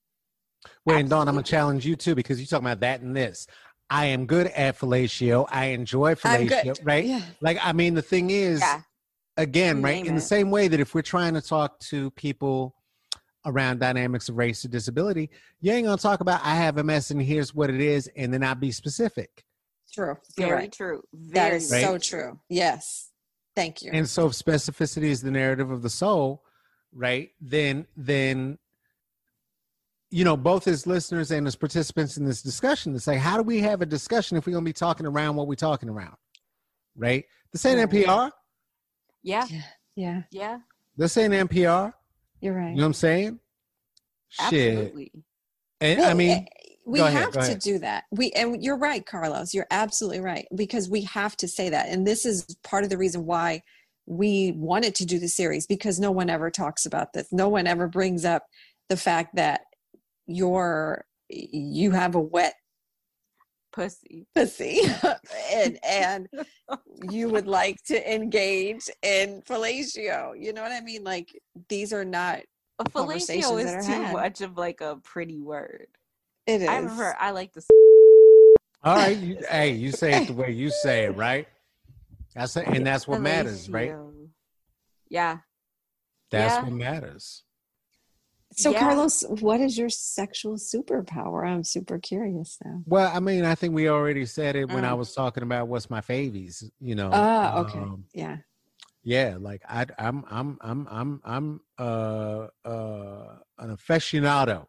Wait, 0.85 1.01
and 1.01 1.11
Dawn, 1.11 1.29
I'm 1.29 1.35
gonna 1.35 1.45
challenge 1.45 1.87
you 1.87 1.97
too 1.97 2.15
because 2.15 2.39
you're 2.41 2.47
talking 2.47 2.67
about 2.67 2.81
that 2.81 3.01
and 3.01 3.17
this. 3.17 3.47
I 3.91 4.07
am 4.07 4.27
good 4.27 4.47
at 4.49 4.79
fellatio. 4.79 5.47
I 5.51 5.67
enjoy 5.67 6.11
I'm 6.11 6.17
fellatio, 6.17 6.79
right? 6.83 7.05
Yeah. 7.05 7.23
Like, 7.41 7.59
I 7.63 7.73
mean, 7.73 7.95
the 7.95 8.03
thing 8.03 8.31
is, 8.31 8.61
yeah 8.61 8.81
again, 9.37 9.79
You 9.79 9.85
right? 9.85 9.97
name 9.97 10.07
In 10.07 10.15
the 10.15 10.21
same 10.21 10.51
way 10.51 10.69
that 10.69 10.81
if 10.81 10.95
we're 10.95 11.03
trying 11.03 11.35
to 11.35 11.41
talk 11.41 11.79
to 11.81 12.11
people 12.13 12.75
around 13.45 13.81
dynamics 13.81 14.29
of 14.29 14.37
race 14.37 14.65
or 14.65 14.69
disability, 14.69 15.31
you 15.61 15.73
ain't 15.73 15.87
gonna 15.87 15.97
talk 15.97 16.21
about 16.21 16.41
I 16.45 16.55
have 16.55 16.77
MS 16.85 17.11
and 17.11 17.21
here's 17.21 17.55
what 17.55 17.71
it 17.71 17.81
is, 17.81 18.09
and 18.17 18.33
then 18.33 18.41
not 18.41 18.61
be 18.61 18.71
specific. 18.71 19.45
True. 19.93 20.17
You're 20.39 20.49
very 20.49 20.61
right. 20.61 20.73
true 20.73 21.03
That 21.13 21.49
very 21.49 21.57
is 21.57 21.71
Right. 21.71 21.85
so 21.85 21.99
true. 21.99 22.41
Yes. 22.49 23.11
Thank 23.55 23.83
you. 23.83 23.91
And 23.93 24.09
so 24.09 24.27
if 24.27 24.33
specificity 24.33 25.05
is 25.05 25.21
the 25.21 25.31
narrative 25.31 25.71
of 25.71 25.83
the 25.83 25.91
soul, 25.91 26.45
right? 26.95 27.31
Then 27.41 27.87
then 27.97 28.59
you 30.13 30.25
know, 30.25 30.37
both 30.37 30.69
as 30.69 30.87
listeners 30.87 31.31
and 31.31 31.47
as 31.47 31.57
participants 31.57 32.19
in 32.19 32.25
this 32.27 32.43
discussion, 32.43 32.93
to 32.93 33.01
say, 33.01 33.17
how 33.17 33.37
do 33.39 33.43
we 33.43 33.61
have 33.61 33.81
a 33.81 33.87
discussion 33.87 34.37
if 34.37 34.47
we're 34.47 34.53
gonna 34.53 34.65
be 34.65 34.73
talking 34.73 35.07
around 35.07 35.37
what 35.37 35.47
we're 35.49 35.55
talking 35.55 35.89
around? 35.89 36.15
Right? 36.97 37.25
This 37.53 37.65
ain't 37.65 37.79
Right. 37.79 37.89
NPR. 37.91 38.31
yeah 39.23 39.47
yeah. 39.49 39.63
Yeah. 39.97 40.23
yeah 40.31 40.59
This 40.97 41.17
ain't 41.17 41.33
NPR. 41.33 41.93
You're 42.41 42.55
right. 42.55 42.71
You 42.71 42.77
know 42.77 42.83
what 42.83 42.87
I'm 42.89 42.93
saying? 42.95 43.41
Shit. 44.29 44.45
absolutely 44.79 45.13
And 45.81 45.99
Well, 46.01 46.11
I 46.11 46.15
mean, 46.15 46.31
eh, 46.31 46.45
we 46.85 46.99
go 46.99 47.07
ahead, 47.07 47.23
have 47.23 47.33
to 47.33 47.39
ahead. 47.41 47.59
do 47.61 47.79
that. 47.79 48.05
We 48.11 48.31
and 48.33 48.63
you're 48.63 48.77
right, 48.79 49.05
Carlos. 49.07 49.55
You're 49.55 49.67
absolutely 49.71 50.21
right 50.21 50.47
because 50.55 50.91
we 50.91 51.03
have 51.03 51.37
to 51.39 51.49
say 51.49 51.71
that, 51.71 51.89
and 51.89 52.07
this 52.07 52.27
is 52.27 52.57
part 52.63 52.85
of 52.85 52.91
the 52.91 52.99
reason 52.99 53.25
why 53.25 53.63
we 54.07 54.53
wanted 54.57 54.95
to 54.97 55.07
do 55.07 55.19
the 55.19 55.29
series 55.29 55.67
because 55.67 56.01
no 56.01 56.11
one 56.11 56.29
ever 56.29 56.51
talks 56.51 56.85
about 56.85 57.13
this. 57.13 57.29
No 57.33 57.49
one 57.49 57.67
ever 57.67 57.87
brings 57.89 58.25
up 58.25 58.45
the 58.89 58.97
fact 58.97 59.37
that 59.37 59.63
you're 60.27 61.05
you 61.29 61.91
have 61.91 62.15
a 62.15 62.21
wet 62.21 62.55
pussy 63.73 64.27
pussy 64.35 64.81
and 65.53 65.79
and 65.85 66.29
you 67.11 67.29
would 67.31 67.47
like 67.47 67.83
to 67.85 68.15
engage 68.15 68.89
in 69.03 69.41
fellatio. 69.43 70.39
You 70.39 70.53
know 70.53 70.63
what 70.63 70.73
I 70.73 70.81
mean? 70.81 71.05
Like 71.05 71.41
these 71.69 71.93
are 71.93 72.05
not. 72.05 72.41
a 72.79 72.85
fellatio 72.85 73.63
is 73.63 73.87
too 73.87 73.93
had. 73.93 74.13
much 74.13 74.41
of 74.41 74.57
like 74.59 74.81
a 74.81 74.97
pretty 75.03 75.41
word 75.41 75.87
It 76.47 76.63
is. 76.63 76.69
i 76.69 76.81
prefer 76.81 77.15
i 77.21 77.31
like 77.31 77.53
the 77.53 77.63
all 78.85 78.97
right, 78.97 79.17
you, 79.17 79.39
hey, 79.51 79.71
you 79.71 79.93
say 79.93 80.23
it 80.23 80.27
the 80.27 80.33
way 80.33 80.51
you 80.51 80.69
say 80.71 81.05
it, 81.05 81.11
right? 81.17 81.47
That's 82.35 82.57
it, 82.57 82.67
and 82.67 82.85
that's 82.85 83.07
what 83.07 83.21
matters, 83.21 83.71
right? 83.71 83.95
yeah 85.09 85.39
That's 86.31 86.57
Yeah. 86.57 86.65
what 86.65 86.73
matters. 86.73 87.45
So, 88.55 88.71
Yeah. 88.71 88.81
Carlos, 88.81 89.23
what 89.41 89.61
is 89.61 89.79
your 89.79 89.89
sexual 89.89 90.57
superpower? 90.57 91.47
I'm 91.47 91.65
super 91.65 91.99
curious 91.99 92.59
now. 92.65 92.83
Well, 92.87 93.11
I 93.15 93.21
mean, 93.21 93.45
I 93.45 93.55
think 93.55 93.75
we 93.75 93.89
already 93.89 94.27
said 94.27 94.57
it 94.57 94.69
when 94.69 94.85
I 94.85 94.93
Mm. 94.93 94.99
was 94.99 95.15
talking 95.15 95.43
about 95.43 95.69
what's 95.69 95.89
my 95.89 96.01
favies. 96.01 96.63
You 96.81 96.95
know. 96.95 97.11
Ah, 97.13 97.61
okay. 97.61 97.79
um, 97.79 98.05
Yeah. 98.13 98.39
yeah, 99.03 99.37
like 99.41 99.63
I, 99.69 99.87
I'm, 99.99 100.25
I'm, 100.31 100.59
I'm, 100.61 100.89
I'm, 100.91 101.21
I'm 101.25 101.61
uh, 101.79 102.49
uh, 102.65 103.39
an 103.59 103.77
aficionado 103.77 104.67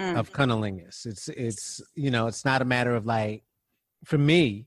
Mm. 0.00 0.16
of 0.16 0.32
cunnilingus. 0.32 1.04
It's, 1.04 1.28
it's, 1.28 1.82
you 1.94 2.10
know, 2.10 2.26
it's 2.26 2.44
not 2.46 2.62
a 2.62 2.64
matter 2.64 2.94
of 2.96 3.04
like, 3.04 3.44
for 4.06 4.16
me, 4.16 4.66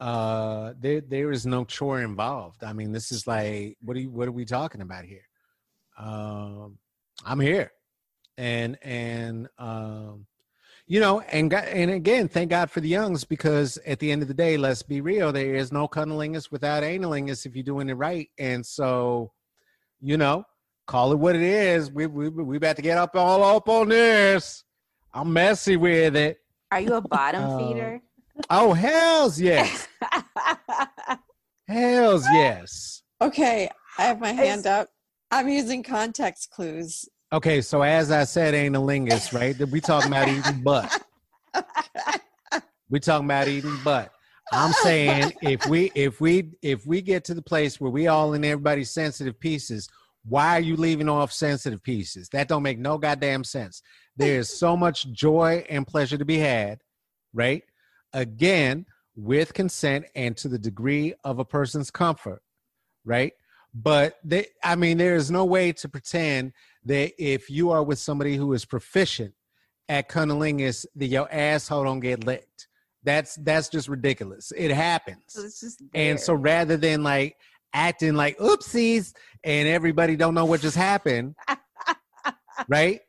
uh, 0.00 0.74
there, 0.80 1.00
there 1.00 1.30
is 1.30 1.46
no 1.46 1.64
chore 1.64 2.02
involved. 2.02 2.64
I 2.64 2.72
mean, 2.72 2.90
this 2.90 3.12
is 3.12 3.26
like, 3.28 3.76
what 3.80 3.96
are 3.96 4.00
you, 4.00 4.10
what 4.10 4.26
are 4.26 4.32
we 4.32 4.44
talking 4.44 4.80
about 4.80 5.04
here? 5.04 5.22
Um, 5.96 6.78
I'm 7.24 7.40
here, 7.40 7.72
and 8.36 8.78
and 8.82 9.48
um, 9.58 10.26
you 10.86 11.00
know, 11.00 11.20
and 11.20 11.52
and 11.52 11.90
again, 11.90 12.28
thank 12.28 12.50
God 12.50 12.70
for 12.70 12.80
the 12.80 12.88
youngs 12.88 13.24
because 13.24 13.76
at 13.86 13.98
the 13.98 14.10
end 14.10 14.22
of 14.22 14.28
the 14.28 14.34
day, 14.34 14.56
let's 14.56 14.82
be 14.82 15.00
real, 15.00 15.32
there 15.32 15.54
is 15.54 15.72
no 15.72 15.86
cunnilingus 15.88 16.50
without 16.50 16.82
anilingus 16.82 17.44
if 17.46 17.54
you're 17.54 17.62
doing 17.64 17.88
it 17.90 17.94
right, 17.94 18.28
and 18.38 18.64
so, 18.64 19.32
you 20.00 20.16
know, 20.16 20.44
call 20.86 21.12
it 21.12 21.16
what 21.18 21.36
it 21.36 21.42
is. 21.42 21.90
We 21.90 22.06
we 22.06 22.28
we 22.28 22.56
about 22.56 22.76
to 22.76 22.82
get 22.82 22.96
up 22.98 23.14
all 23.16 23.42
up 23.44 23.68
on 23.68 23.88
this. 23.88 24.64
I'm 25.12 25.32
messy 25.32 25.76
with 25.76 26.16
it. 26.16 26.38
are 26.70 26.80
you 26.80 26.94
a 26.94 27.00
bottom 27.00 27.42
Uh, 27.44 27.58
feeder 27.68 28.00
Oh 28.50 28.72
hell's 28.72 29.40
yes, 29.40 29.88
hell's 31.66 32.24
yes. 32.32 33.02
Okay. 33.20 33.68
I 33.98 34.02
have 34.02 34.20
my 34.20 34.32
hand 34.32 34.60
Is- 34.60 34.66
up. 34.66 34.88
I'm 35.30 35.48
using 35.48 35.82
context 35.82 36.50
clues. 36.50 37.08
Okay, 37.32 37.60
so 37.60 37.82
as 37.82 38.10
I 38.10 38.24
said, 38.24 38.54
anilingus, 38.54 39.32
right? 39.38 39.58
We 39.70 39.80
talking 39.80 40.10
about 40.10 40.28
eating 40.28 40.62
butt. 40.64 41.02
We 42.88 43.00
talking 43.00 43.26
about 43.26 43.48
eating 43.48 43.76
butt. 43.84 44.10
I'm 44.50 44.72
saying 44.72 45.34
if 45.42 45.66
we 45.66 45.92
if 45.94 46.22
we 46.22 46.52
if 46.62 46.86
we 46.86 47.02
get 47.02 47.24
to 47.24 47.34
the 47.34 47.42
place 47.42 47.78
where 47.78 47.90
we 47.90 48.06
all 48.06 48.32
in 48.32 48.44
everybody's 48.44 48.90
sensitive 48.90 49.38
pieces, 49.38 49.90
why 50.24 50.56
are 50.56 50.60
you 50.60 50.76
leaving 50.76 51.08
off 51.08 51.32
sensitive 51.32 51.82
pieces? 51.82 52.30
That 52.30 52.48
don't 52.48 52.62
make 52.62 52.78
no 52.78 52.96
goddamn 52.96 53.44
sense. 53.44 53.82
There 54.16 54.38
is 54.38 54.48
so 54.48 54.74
much 54.74 55.10
joy 55.12 55.66
and 55.68 55.86
pleasure 55.86 56.16
to 56.16 56.24
be 56.24 56.38
had, 56.38 56.80
right? 57.34 57.62
Again, 58.14 58.86
with 59.16 59.52
consent 59.52 60.06
and 60.14 60.34
to 60.38 60.48
the 60.48 60.58
degree 60.58 61.12
of 61.24 61.38
a 61.38 61.44
person's 61.44 61.90
comfort, 61.90 62.40
right? 63.04 63.32
But 63.80 64.18
they, 64.24 64.46
I 64.62 64.74
mean, 64.74 64.98
there 64.98 65.14
is 65.14 65.30
no 65.30 65.44
way 65.44 65.72
to 65.72 65.88
pretend 65.88 66.52
that 66.84 67.12
if 67.16 67.48
you 67.48 67.70
are 67.70 67.82
with 67.82 68.00
somebody 68.00 68.34
who 68.34 68.52
is 68.52 68.64
proficient 68.64 69.34
at 69.88 70.08
cunnilingus, 70.08 70.84
that 70.96 71.06
your 71.06 71.32
asshole 71.32 71.84
don't 71.84 72.00
get 72.00 72.24
licked. 72.24 72.66
That's 73.04 73.36
that's 73.36 73.68
just 73.68 73.88
ridiculous. 73.88 74.52
It 74.56 74.72
happens. 74.72 75.22
so 75.28 75.42
it's 75.42 75.60
just 75.60 75.82
And 75.94 76.18
so 76.18 76.34
rather 76.34 76.76
than 76.76 77.04
like 77.04 77.36
acting 77.72 78.14
like 78.14 78.36
oopsies 78.38 79.14
and 79.44 79.68
everybody 79.68 80.16
don't 80.16 80.34
know 80.34 80.44
what 80.44 80.60
just 80.60 80.76
happened. 80.76 81.36
right? 82.68 83.00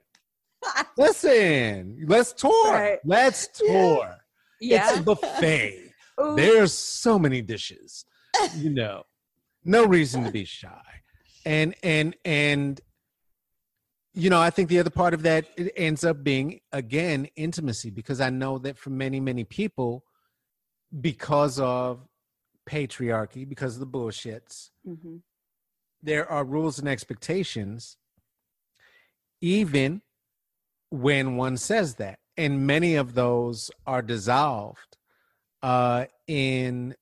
Listen, 0.98 2.06
let's 2.08 2.34
tour. 2.34 2.72
Right. 2.72 3.00
Let's 3.04 3.48
tour. 3.54 4.16
Yeah. 4.62 4.90
It's 4.90 5.00
a 5.00 5.02
buffet. 5.02 5.94
Ooh. 6.22 6.36
There's 6.36 6.74
so 6.74 7.18
many 7.18 7.42
dishes. 7.42 8.06
You 8.56 8.70
know. 8.70 9.04
No 9.63 9.86
reason 9.86 10.24
to 10.24 10.32
be 10.32 10.45
shy. 10.45 10.82
And 11.45 11.76
and 11.84 12.15
and 12.26 12.82
you 14.13 14.30
know, 14.30 14.41
I 14.41 14.50
think 14.50 14.69
the 14.69 14.80
other 14.80 14.89
part 14.89 15.13
of 15.13 15.22
that 15.24 15.45
it 15.58 15.72
ends 15.76 16.04
up 16.04 16.24
being 16.24 16.60
again 16.72 17.28
intimacy 17.36 17.89
because 17.89 18.19
I 18.19 18.30
know 18.30 18.58
that 18.60 18.78
for 18.78 18.89
many 18.89 19.19
many 19.19 19.43
people 19.43 20.04
because 21.02 21.60
of 21.60 22.08
patriarchy, 22.67 23.48
because 23.48 23.76
of 23.76 23.80
the 23.80 23.88
bullshits, 23.88 24.72
Mhm. 24.88 25.22
there 26.02 26.30
are 26.30 26.43
rules 26.43 26.80
and 26.80 26.88
expectations 26.88 27.98
even 29.41 30.02
when 30.89 31.36
one 31.38 31.56
says 31.58 31.95
that 31.95 32.19
and 32.36 32.65
many 32.65 32.95
of 32.95 33.13
those 33.13 33.69
are 33.86 34.02
dissolved 34.02 34.98
uh 35.62 36.06
in 36.28 36.95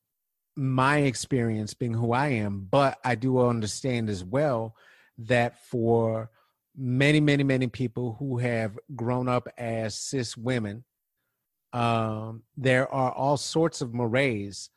my 0.57 0.97
experience 0.97 1.73
being 1.73 1.93
who 1.93 2.11
i 2.13 2.27
am 2.27 2.67
but 2.71 2.97
i 3.05 3.13
do 3.15 3.39
understand 3.39 4.09
as 4.09 4.23
well 4.23 4.75
that 5.17 5.57
for 5.59 6.29
many 6.75 7.19
many 7.19 7.43
many 7.43 7.67
people 7.67 8.15
who 8.19 8.37
have 8.37 8.77
grown 8.95 9.29
up 9.29 9.47
as 9.57 9.95
cis 9.95 10.35
women 10.35 10.83
um 11.73 12.41
there 12.57 12.91
are 12.91 13.11
all 13.11 13.37
sorts 13.37 13.81
of 13.81 13.93
mores 13.93 14.69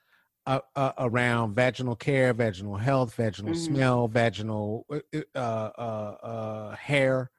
uh, 0.47 0.61
uh, 0.75 0.93
around 0.99 1.55
vaginal 1.55 1.95
care, 1.95 2.33
vaginal 2.33 2.77
health, 2.77 3.15
vaginal 3.15 3.53
Mhm. 3.53 3.57
smell, 3.57 4.09
vaginal 4.09 4.87
uh, 4.91 4.99
uh, 5.35 5.39
uh, 5.39 6.17
uh, 6.23 6.77
hair. 6.77 7.31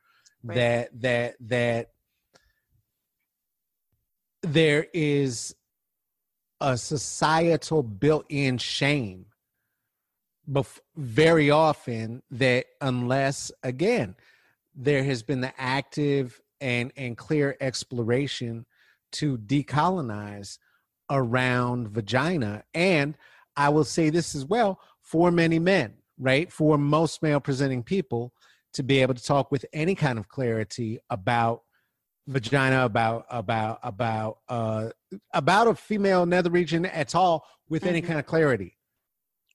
Right. 0.44 0.56
That 0.56 1.02
that 1.02 1.36
that 1.42 1.92
there 4.44 4.88
is 4.94 5.56
a 6.62 6.78
societal 6.78 7.84
built-in 7.84 8.58
shame, 8.58 9.26
bef- 10.50 10.80
very 10.96 11.50
often 11.50 12.22
that 12.32 12.66
unless 12.80 13.52
again 13.64 14.16
there 14.76 15.04
has 15.04 15.24
been 15.24 15.42
the 15.42 15.54
active 15.60 16.40
and 16.62 16.94
and 16.96 17.18
clear 17.18 17.58
exploration 17.60 18.66
to 19.12 19.38
decolonize 19.38 20.60
around 21.10 21.90
vagina. 21.90 22.64
And 22.74 23.18
I 23.58 23.70
will 23.70 23.84
say 23.84 24.10
this 24.10 24.36
as 24.36 24.46
well 24.46 24.80
for 25.02 25.32
many 25.32 25.60
men, 25.60 25.96
right? 26.18 26.52
For 26.52 26.78
most 26.78 27.22
male 27.22 27.42
presenting 27.42 27.84
people 27.84 28.32
to 28.74 28.84
be 28.84 29.02
able 29.02 29.14
to 29.14 29.24
talk 29.24 29.52
with 29.52 29.66
any 29.74 29.96
kind 29.96 30.18
of 30.18 30.30
clarity 30.30 31.00
about 31.10 31.64
vagina, 32.28 32.86
about 32.86 33.26
about 33.30 33.80
about 33.84 34.38
uh 34.50 34.90
about 35.34 35.68
a 35.68 35.76
female 35.76 36.26
nether 36.26 36.50
region 36.50 36.86
at 36.86 37.16
all 37.16 37.46
with 37.70 37.86
any 37.86 38.02
Mhm. 38.02 38.08
kind 38.08 38.20
of 38.20 38.26
clarity. 38.26 38.78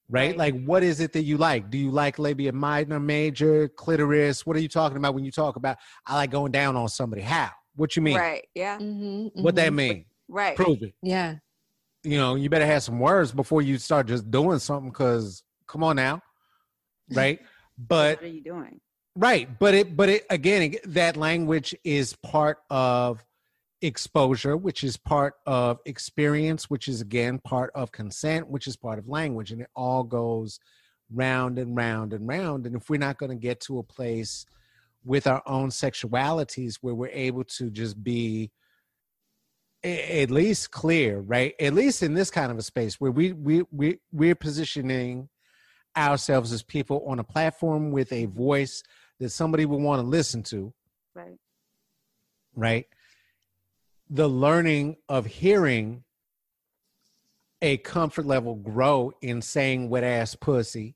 Right? 0.09 0.29
Right. 0.29 0.37
Like 0.37 0.63
what 0.65 0.83
is 0.83 0.99
it 0.99 1.11
that 1.13 1.23
you 1.23 1.37
like? 1.37 1.69
Do 1.69 1.77
you 1.77 1.91
like 1.91 2.17
labia 2.17 2.53
minor, 2.53 2.99
major, 2.99 3.67
clitoris? 3.67 4.45
What 4.45 4.55
are 4.55 4.59
you 4.61 4.69
talking 4.69 4.97
about 4.97 5.13
when 5.15 5.25
you 5.25 5.31
talk 5.31 5.55
about 5.57 5.77
I 6.05 6.15
like 6.15 6.31
going 6.31 6.51
down 6.51 6.75
on 6.75 6.87
somebody? 6.87 7.21
How? 7.21 7.51
What 7.75 7.95
you 7.95 8.01
mean? 8.01 8.17
Right. 8.17 8.45
Yeah. 8.55 8.77
Mm-hmm, 8.79 9.41
What 9.41 9.55
that 9.55 9.73
mean? 9.73 10.05
Right. 10.29 10.55
Prove 10.55 10.81
it 10.81 10.93
Yeah. 11.01 11.35
you 12.03 12.17
know, 12.17 12.35
you 12.35 12.49
better 12.49 12.65
have 12.65 12.83
some 12.83 12.99
words 12.99 13.31
before 13.31 13.61
you 13.61 13.77
start 13.77 14.07
just 14.07 14.29
doing 14.31 14.59
something. 14.59 14.89
Because 14.91 15.43
come 15.67 15.83
on 15.83 15.95
now, 15.97 16.21
right? 17.13 17.39
But 17.77 18.17
what 18.21 18.25
are 18.25 18.33
you 18.33 18.43
doing? 18.43 18.79
Right, 19.17 19.59
but 19.59 19.73
it, 19.73 19.97
but 19.97 20.09
it 20.09 20.25
again, 20.29 20.75
that 20.85 21.17
language 21.17 21.75
is 21.83 22.15
part 22.23 22.59
of 22.69 23.23
exposure, 23.81 24.57
which 24.57 24.83
is 24.83 24.97
part 24.97 25.35
of 25.45 25.79
experience, 25.85 26.69
which 26.69 26.87
is 26.87 27.01
again 27.01 27.39
part 27.39 27.71
of 27.75 27.91
consent, 27.91 28.47
which 28.47 28.67
is 28.67 28.75
part 28.75 28.99
of 28.99 29.07
language, 29.07 29.51
and 29.51 29.61
it 29.61 29.69
all 29.75 30.03
goes 30.03 30.59
round 31.11 31.57
and 31.57 31.75
round 31.75 32.13
and 32.13 32.27
round. 32.27 32.65
And 32.65 32.75
if 32.75 32.89
we're 32.89 32.97
not 32.97 33.17
going 33.17 33.29
to 33.29 33.35
get 33.35 33.59
to 33.61 33.79
a 33.79 33.83
place 33.83 34.45
with 35.05 35.27
our 35.27 35.41
own 35.45 35.69
sexualities 35.69 36.75
where 36.81 36.95
we're 36.95 37.09
able 37.09 37.43
to 37.43 37.69
just 37.69 38.03
be 38.03 38.51
a- 39.83 40.23
at 40.23 40.31
least 40.31 40.71
clear, 40.71 41.19
right? 41.19 41.53
At 41.59 41.73
least 41.73 42.03
in 42.03 42.13
this 42.13 42.29
kind 42.29 42.51
of 42.51 42.57
a 42.57 42.63
space 42.63 42.99
where 42.99 43.11
we 43.11 43.31
we 43.31 43.63
we 43.71 43.99
we're 44.11 44.35
positioning 44.35 45.29
ourselves 45.95 46.51
as 46.51 46.61
people 46.61 47.03
on 47.07 47.19
a 47.19 47.23
platform 47.23 47.91
with 47.91 48.11
a 48.11 48.25
voice 48.25 48.83
that 49.19 49.29
somebody 49.29 49.65
will 49.65 49.79
want 49.79 50.01
to 50.01 50.07
listen 50.07 50.43
to, 50.43 50.73
Right. 51.13 51.37
right? 52.55 52.87
The 54.09 54.27
learning 54.27 54.97
of 55.09 55.25
hearing 55.25 56.03
a 57.61 57.77
comfort 57.77 58.25
level 58.25 58.55
grow 58.55 59.11
in 59.21 59.41
saying 59.41 59.89
wet 59.89 60.03
ass 60.03 60.35
pussy 60.35 60.95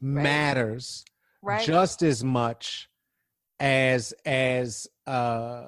matters 0.00 1.04
Right. 1.40 1.64
just 1.64 2.02
as 2.02 2.22
much 2.22 2.88
as 3.58 4.12
as 4.26 4.86
uh 5.06 5.66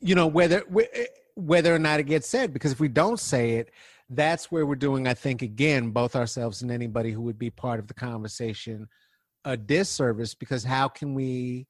you 0.00 0.14
know 0.14 0.26
whether 0.26 0.60
whether 1.36 1.74
or 1.74 1.78
not 1.78 2.00
it 2.00 2.04
gets 2.04 2.28
said 2.28 2.52
because 2.52 2.72
if 2.72 2.80
we 2.80 2.88
don't 2.88 3.18
say 3.20 3.52
it 3.52 3.70
that's 4.10 4.50
where 4.50 4.66
we're 4.66 4.74
doing 4.74 5.06
i 5.06 5.14
think 5.14 5.42
again 5.42 5.90
both 5.90 6.14
ourselves 6.16 6.62
and 6.62 6.70
anybody 6.70 7.10
who 7.12 7.22
would 7.22 7.38
be 7.38 7.50
part 7.50 7.78
of 7.78 7.86
the 7.86 7.94
conversation 7.94 8.88
a 9.44 9.56
disservice 9.56 10.34
because 10.34 10.64
how 10.64 10.88
can 10.88 11.14
we 11.14 11.66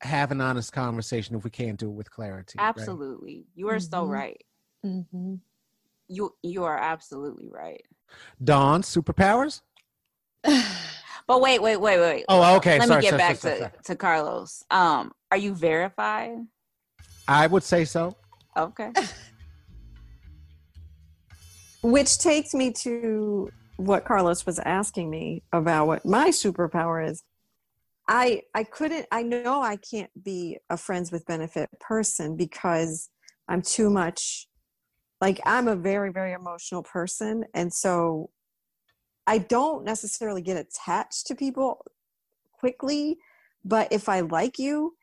have 0.00 0.30
an 0.30 0.40
honest 0.40 0.72
conversation 0.72 1.34
if 1.36 1.44
we 1.44 1.50
can't 1.50 1.78
do 1.78 1.88
it 1.88 1.92
with 1.94 2.10
clarity 2.10 2.58
right? 2.58 2.68
Absolutely. 2.68 3.46
You 3.54 3.68
are 3.68 3.80
so 3.80 4.04
Mhm. 4.04 4.10
right. 4.10 4.44
Mm-hmm. 4.84 5.34
You 6.08 6.34
you 6.42 6.64
are 6.64 6.76
absolutely 6.78 7.48
right. 7.48 7.84
dawn 8.42 8.82
superpowers 8.82 9.62
But 11.26 11.40
wait, 11.40 11.62
wait, 11.62 11.78
wait, 11.78 11.98
wait. 11.98 12.24
oh 12.28 12.56
okay 12.56 12.78
Let 12.78 12.88
sorry, 12.88 13.00
me 13.00 13.08
get 13.08 13.10
sorry, 13.10 13.18
back 13.18 13.36
sorry, 13.36 13.54
to, 13.54 13.58
sorry. 13.60 13.72
to 13.84 13.96
Carlos. 13.96 14.64
Um, 14.70 15.12
are 15.30 15.38
you 15.38 15.54
verified? 15.54 16.36
i 17.28 17.46
would 17.46 17.62
say 17.62 17.84
so 17.84 18.16
Okay. 18.56 18.92
Which 21.82 22.18
takes 22.18 22.54
me 22.54 22.72
to 22.72 23.52
what 23.76 24.04
Carlos 24.04 24.46
was 24.46 24.58
asking 24.60 25.10
me 25.10 25.42
about 25.52 25.86
what 25.86 26.06
my 26.06 26.28
superpower 26.28 27.08
is. 27.08 27.22
I 28.08 28.42
I 28.54 28.64
couldn't 28.64 29.06
I 29.10 29.22
know 29.22 29.62
I 29.62 29.76
can't 29.76 30.10
be 30.22 30.58
a 30.68 30.76
friends 30.76 31.10
with 31.10 31.26
benefit 31.26 31.70
person 31.80 32.36
because 32.36 33.08
I'm 33.48 33.62
too 33.62 33.88
much 33.90 34.46
like 35.20 35.40
I'm 35.46 35.68
a 35.68 35.76
very 35.76 36.12
very 36.12 36.32
emotional 36.32 36.82
person 36.82 37.44
and 37.54 37.72
so 37.72 38.30
I 39.26 39.38
don't 39.38 39.84
necessarily 39.84 40.42
get 40.42 40.58
attached 40.58 41.26
to 41.28 41.34
people 41.34 41.84
quickly 42.52 43.16
but 43.64 43.90
if 43.90 44.08
I 44.08 44.20
like 44.20 44.58
you 44.58 44.94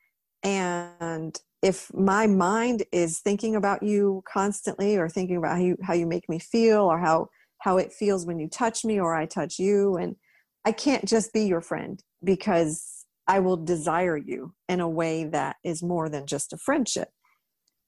and 0.44 1.36
if 1.60 1.92
my 1.94 2.28
mind 2.28 2.84
is 2.92 3.18
thinking 3.18 3.56
about 3.56 3.82
you 3.82 4.22
constantly 4.32 4.96
or 4.96 5.08
thinking 5.08 5.36
about 5.36 5.56
how 5.56 5.62
you 5.62 5.76
how 5.82 5.94
you 5.94 6.06
make 6.06 6.28
me 6.28 6.38
feel 6.38 6.82
or 6.82 7.00
how 7.00 7.28
how 7.62 7.76
it 7.78 7.92
feels 7.92 8.26
when 8.26 8.38
you 8.40 8.48
touch 8.48 8.84
me 8.84 8.98
or 9.00 9.14
I 9.14 9.24
touch 9.26 9.58
you 9.58 9.96
and 9.96 10.16
I 10.64 10.72
can't 10.72 11.04
just 11.06 11.32
be 11.32 11.44
your 11.44 11.60
friend 11.60 12.02
because 12.24 13.04
I 13.28 13.38
will 13.38 13.56
desire 13.56 14.16
you 14.16 14.52
in 14.68 14.80
a 14.80 14.88
way 14.88 15.24
that 15.24 15.56
is 15.64 15.82
more 15.82 16.08
than 16.08 16.26
just 16.26 16.52
a 16.52 16.56
friendship. 16.56 17.08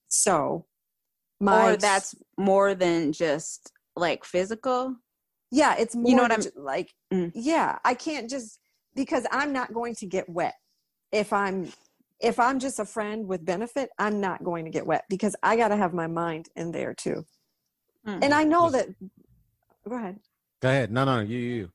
So 0.09 0.67
my 1.41 1.73
or 1.73 1.77
that's 1.77 2.15
more 2.39 2.75
than 2.75 3.13
just 3.13 3.73
like 3.97 4.25
physical. 4.25 4.97
yeah, 5.51 5.75
it's 5.77 5.95
more 5.97 6.09
You 6.09 6.17
know 6.17 6.23
what 6.23 6.33
I'm- 6.33 6.43
ju- 6.43 6.51
like 6.57 6.91
Mm. 7.13 7.33
yeah, 7.35 7.79
I 7.85 7.95
can't 7.95 8.31
just 8.31 8.61
because 8.95 9.27
I'm 9.33 9.53
not 9.53 9.75
going 9.75 9.95
to 9.97 10.07
get 10.07 10.29
wet. 10.29 10.55
If 11.13 11.33
I'm 11.33 11.73
if 12.21 12.39
I'm 12.39 12.59
just 12.61 12.79
a 12.79 12.85
friend 12.85 13.27
with 13.27 13.45
benefit, 13.45 13.91
I'm 13.99 14.21
not 14.21 14.43
going 14.45 14.65
to 14.67 14.71
get 14.71 14.87
wet 14.87 15.05
because 15.11 15.35
I 15.43 15.57
got 15.57 15.69
to 15.69 15.77
have 15.77 15.93
my 15.93 16.07
mind 16.07 16.49
in 16.57 16.71
there 16.71 16.95
too. 16.95 17.25
Mm. 18.07 18.21
And 18.23 18.33
I 18.35 18.45
know 18.45 18.71
that 18.71 18.87
go 19.89 19.97
ahead. 19.97 20.19
go 20.61 20.69
ahead 20.69 20.91
no 20.91 21.05
no 21.05 21.17
no 21.17 21.23
you 21.23 21.39
you 21.39 21.71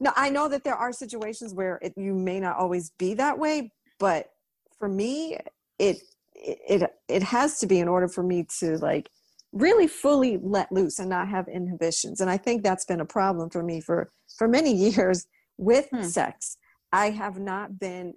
No, 0.00 0.12
I 0.16 0.28
know 0.30 0.48
that 0.48 0.64
there 0.64 0.74
are 0.76 0.92
situations 0.92 1.54
where 1.54 1.78
it, 1.82 1.94
you 1.96 2.14
may 2.14 2.38
not 2.40 2.56
always 2.56 2.90
be 2.98 3.14
that 3.14 3.38
way, 3.38 3.72
but 3.98 4.30
for 4.78 4.88
me, 4.88 5.38
it 5.78 5.98
it 6.34 6.90
it 7.08 7.22
has 7.22 7.58
to 7.60 7.66
be 7.66 7.78
in 7.80 7.88
order 7.88 8.08
for 8.08 8.22
me 8.22 8.46
to 8.60 8.76
like 8.78 9.08
really 9.52 9.86
fully 9.86 10.38
let 10.42 10.70
loose 10.70 10.98
and 10.98 11.08
not 11.08 11.28
have 11.28 11.48
inhibitions. 11.48 12.20
And 12.20 12.28
I 12.28 12.36
think 12.36 12.62
that's 12.62 12.84
been 12.84 13.00
a 13.00 13.06
problem 13.06 13.48
for 13.48 13.62
me 13.62 13.80
for 13.80 14.10
for 14.36 14.46
many 14.48 14.74
years 14.90 15.26
with 15.56 15.88
Hmm. 15.90 16.02
sex. 16.02 16.58
I 16.92 17.10
have 17.10 17.38
not 17.38 17.78
been 17.78 18.14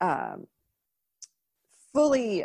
um, 0.00 0.46
fully 1.92 2.44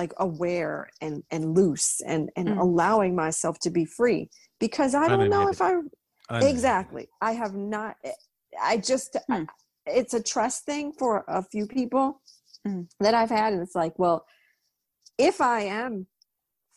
like 0.00 0.12
aware 0.18 0.88
and 1.00 1.24
and 1.34 1.42
loose 1.58 2.00
and 2.12 2.30
and. 2.36 2.48
Mm. 2.48 2.60
allowing 2.60 3.12
myself 3.16 3.58
to 3.60 3.70
be 3.70 3.84
free 3.84 4.22
because 4.60 4.94
I 4.94 5.08
don't 5.08 5.30
know 5.34 5.48
if 5.48 5.60
I 5.60 5.72
exactly. 6.52 7.08
I 7.20 7.32
have 7.32 7.54
not. 7.54 7.96
I 8.70 8.76
just. 8.78 9.16
Hmm. 9.28 9.44
It's 9.86 10.14
a 10.14 10.22
trust 10.22 10.64
thing 10.64 10.92
for 11.00 11.24
a 11.28 11.42
few 11.42 11.66
people 11.66 12.20
Mm. 12.66 12.88
that 12.98 13.14
I've 13.14 13.30
had, 13.30 13.52
and 13.52 13.62
it's 13.62 13.76
like, 13.76 13.96
well, 13.98 14.26
if 15.18 15.40
I 15.40 15.60
am 15.82 16.08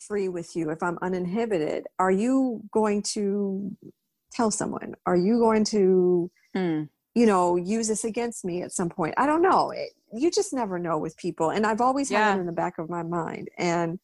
free 0.08 0.30
with 0.30 0.56
you, 0.56 0.70
if 0.70 0.82
I'm 0.84 1.00
uninhibited, 1.02 1.88
are 1.98 2.12
you 2.12 2.62
going 2.72 3.02
to 3.16 3.76
tell 4.32 4.52
someone? 4.52 4.94
Are 5.08 5.18
you 5.18 5.40
going 5.40 5.64
to, 5.76 6.30
Mm. 6.56 6.90
You 7.16 7.26
know, 7.26 7.56
use 7.56 7.88
this 7.88 8.04
against 8.04 8.46
me 8.46 8.62
at 8.62 8.72
some 8.72 8.90
point? 8.90 9.14
I 9.18 9.26
don't 9.26 9.42
know. 9.42 9.72
It, 9.72 9.90
you 10.14 10.32
just 10.32 10.54
never 10.54 10.80
know 10.80 10.98
with 10.98 11.18
people, 11.18 11.50
and 11.52 11.66
I've 11.66 11.82
always 11.82 12.10
had 12.10 12.18
Yeah. 12.20 12.36
it 12.38 12.40
in 12.40 12.46
the 12.46 12.52
back 12.52 12.78
of 12.78 12.90
my 12.90 13.04
mind, 13.04 13.50
and 13.58 14.00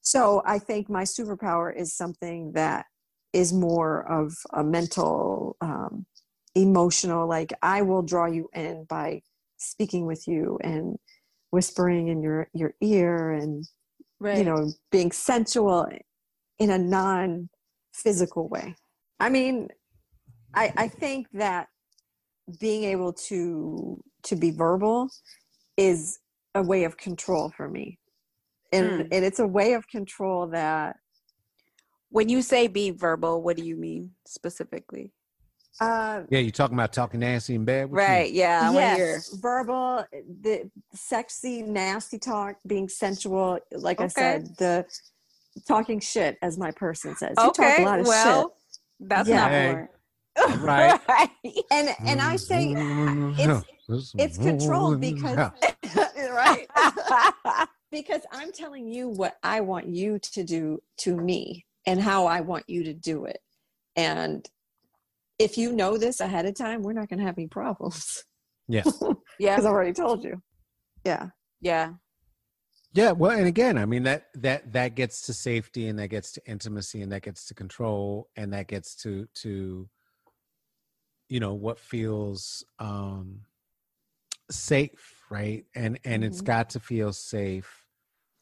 so 0.00 0.42
I 0.44 0.58
think 0.58 0.88
my 0.90 1.02
superpower 1.04 1.74
is 1.74 1.94
something 1.94 2.52
that 2.52 2.86
is 3.32 3.52
more 3.52 4.06
of 4.10 4.34
a 4.52 4.62
mental, 4.62 5.56
um, 5.60 6.06
emotional. 6.54 7.26
Like 7.28 7.52
I 7.62 7.82
will 7.82 8.02
draw 8.02 8.26
you 8.26 8.48
in 8.54 8.84
by 8.84 9.22
speaking 9.56 10.06
with 10.06 10.28
you 10.28 10.58
and 10.62 10.98
whispering 11.50 12.08
in 12.08 12.22
your 12.22 12.48
your 12.52 12.74
ear 12.80 13.30
and 13.30 13.64
Right. 14.20 14.38
you 14.38 14.44
know 14.44 14.72
being 14.90 15.12
sensual 15.12 15.86
in 16.58 16.70
a 16.70 16.78
non 16.78 17.48
physical 17.92 18.48
way 18.48 18.74
i 19.20 19.28
mean 19.28 19.68
i 20.54 20.72
i 20.76 20.88
think 20.88 21.26
that 21.32 21.68
being 22.60 22.84
able 22.84 23.12
to 23.12 24.02
to 24.24 24.36
be 24.36 24.50
verbal 24.50 25.08
is 25.76 26.18
a 26.54 26.62
way 26.62 26.84
of 26.84 26.96
control 26.96 27.50
for 27.56 27.68
me 27.68 27.98
and, 28.72 28.86
Hmm. 28.86 29.00
and 29.12 29.24
it's 29.24 29.38
a 29.40 29.46
way 29.46 29.74
of 29.74 29.86
control 29.88 30.46
that 30.48 30.96
when 32.10 32.28
you 32.28 32.42
say 32.42 32.68
be 32.68 32.90
verbal, 32.90 33.42
what 33.42 33.56
do 33.56 33.64
you 33.64 33.76
mean 33.76 34.12
specifically? 34.26 35.12
uh 35.80 36.22
Yeah, 36.30 36.38
you're 36.38 36.52
talking 36.52 36.76
about 36.76 36.92
talking 36.92 37.18
nasty 37.20 37.56
in 37.56 37.64
bed? 37.64 37.90
What 37.90 37.98
you- 37.98 38.06
Right. 38.06 38.32
Yeah. 38.32 38.60
I 38.62 38.70
wanna 38.70 38.94
hear. 38.94 39.06
yes 39.14 39.28
verbal 39.40 40.04
the 40.42 40.70
sexy 40.94 41.62
nasty 41.62 42.18
talk 42.18 42.56
being 42.66 42.88
sensual 42.88 43.58
like 43.72 44.00
i 44.00 44.06
said 44.06 44.56
the 44.58 44.86
talking 45.66 45.98
shit 45.98 46.38
as 46.42 46.56
my 46.56 46.70
person 46.70 47.16
says 47.16 47.30
you 47.38 47.44
talk 47.46 47.58
a 47.58 47.62
Okay. 47.62 47.84
lot 47.84 47.98
of 47.98 48.06
shit 48.06 48.10
Well, 48.10 48.56
that's 49.00 49.28
Yeah. 49.28 49.36
not 49.36 49.50
Hey. 49.50 49.86
More. 50.38 50.56
Right. 50.58 51.00
and 51.70 51.88
and 52.06 52.20
I 52.20 52.36
say 52.36 52.74
it's 53.88 54.14
it's 54.16 54.38
controlled 54.38 55.00
because 55.00 55.36
right 56.30 56.66
because 57.90 58.22
I'm 58.32 58.52
telling 58.52 58.88
you 58.88 59.08
what 59.08 59.36
I 59.42 59.60
want 59.60 59.86
you 59.86 60.18
to 60.32 60.44
do 60.44 60.80
to 60.98 61.16
me 61.16 61.64
and 61.86 62.00
how 62.00 62.26
I 62.26 62.40
want 62.40 62.64
you 62.66 62.84
to 62.84 62.94
do 62.94 63.26
it. 63.26 63.38
And 63.96 64.48
if 65.38 65.56
you 65.58 65.72
know 65.72 65.96
this 65.96 66.20
ahead 66.20 66.46
of 66.46 66.56
time, 66.56 66.82
we're 66.82 66.92
not 66.92 67.08
going 67.08 67.18
to 67.20 67.24
have 67.26 67.38
any 67.38 67.46
problems 67.46 68.24
Yeah. 68.68 68.82
yeah. 69.38 69.54
because 69.54 69.66
I've 69.66 69.72
already 69.72 69.92
told 69.92 70.24
you. 70.24 70.42
Yeah. 71.04 71.28
Yeah. 71.60 71.92
Yeah, 72.94 73.10
well, 73.10 73.32
and 73.36 73.48
again, 73.48 73.76
I 73.76 73.86
mean 73.86 74.04
that 74.04 74.26
that 74.34 74.72
that 74.72 74.94
gets 74.94 75.26
to 75.26 75.34
safety 75.34 75.88
and 75.88 75.98
that 75.98 76.08
gets 76.08 76.30
to 76.32 76.40
intimacy 76.46 77.02
and 77.02 77.10
that 77.10 77.22
gets 77.22 77.44
to 77.46 77.54
control 77.54 78.28
and 78.36 78.52
that 78.52 78.68
gets 78.68 78.94
to 79.02 79.26
to 79.42 79.88
you 81.28 81.40
know 81.40 81.54
what 81.54 81.78
feels 81.78 82.64
um 82.78 83.40
safe, 84.50 85.22
right? 85.30 85.64
And 85.74 85.98
and 86.04 86.24
it's 86.24 86.40
Mhm. 86.40 86.44
got 86.44 86.70
to 86.70 86.80
feel 86.80 87.12
safe. 87.12 87.86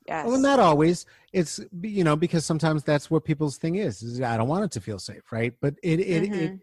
Yes. 0.06 0.26
Well, 0.26 0.38
not 0.38 0.58
always. 0.58 1.06
It's 1.32 1.60
you 1.80 2.04
know 2.04 2.16
because 2.16 2.44
sometimes 2.44 2.82
that's 2.84 3.10
what 3.10 3.24
people's 3.24 3.56
thing 3.56 3.76
is. 3.76 4.02
is 4.02 4.20
I 4.20 4.36
don't 4.36 4.48
want 4.48 4.64
it 4.64 4.70
to 4.72 4.80
feel 4.80 4.98
safe, 4.98 5.30
right? 5.32 5.54
But 5.60 5.74
it 5.82 6.00
it 6.00 6.24
it 6.24 6.52
Mhm. 6.52 6.60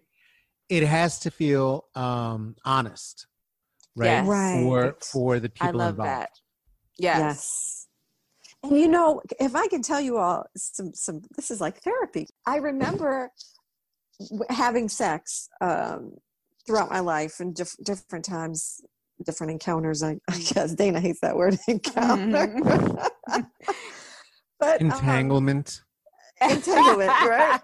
it 0.69 0.84
has 0.84 1.19
to 1.19 1.32
feel 1.32 1.86
um 1.95 2.55
honest, 2.65 3.27
right? 3.95 4.08
Yes. 4.08 4.27
Right. 4.27 4.62
For 4.62 4.97
for 5.01 5.39
the 5.39 5.49
I 5.62 5.65
people 5.65 5.79
love 5.79 5.91
involved. 5.91 6.12
that. 6.12 6.29
Yes. 6.97 7.19
Yes. 7.19 7.88
And 8.63 8.77
you 8.77 8.88
know, 8.89 9.21
if 9.39 9.55
I 9.55 9.67
can 9.67 9.82
tell 9.82 10.01
you 10.01 10.17
all 10.17 10.45
some 10.58 10.93
some 10.93 11.21
this 11.38 11.49
is 11.49 11.62
like 11.62 11.82
therapy. 11.82 12.27
I 12.45 12.58
remember 12.58 13.12
w- 13.12 13.32
having 14.49 14.89
sex 14.89 15.49
um, 15.62 16.13
throughout 16.65 16.89
my 16.89 16.99
life 16.99 17.39
and 17.39 17.55
diff- 17.55 17.77
different 17.84 18.25
times, 18.25 18.82
different 19.25 19.51
encounters. 19.51 20.03
I, 20.03 20.17
I 20.29 20.38
guess 20.39 20.73
Dana 20.73 20.99
hates 20.99 21.19
that 21.21 21.36
word 21.36 21.58
encounter. 21.67 22.55
but 24.60 24.82
um, 24.82 24.91
Entanglement. 24.91 25.82
entanglement, 26.41 27.10
right? 27.27 27.60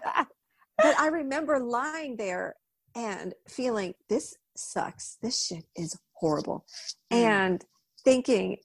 but 0.78 0.98
I 0.98 1.08
remember 1.08 1.58
lying 1.58 2.16
there 2.16 2.54
and 2.94 3.34
feeling 3.48 3.94
this 4.08 4.34
sucks. 4.56 5.18
This 5.22 5.46
shit 5.46 5.64
is 5.76 5.98
horrible. 6.14 6.64
Mm. 7.12 7.16
And 7.16 7.64
thinking, 8.04 8.56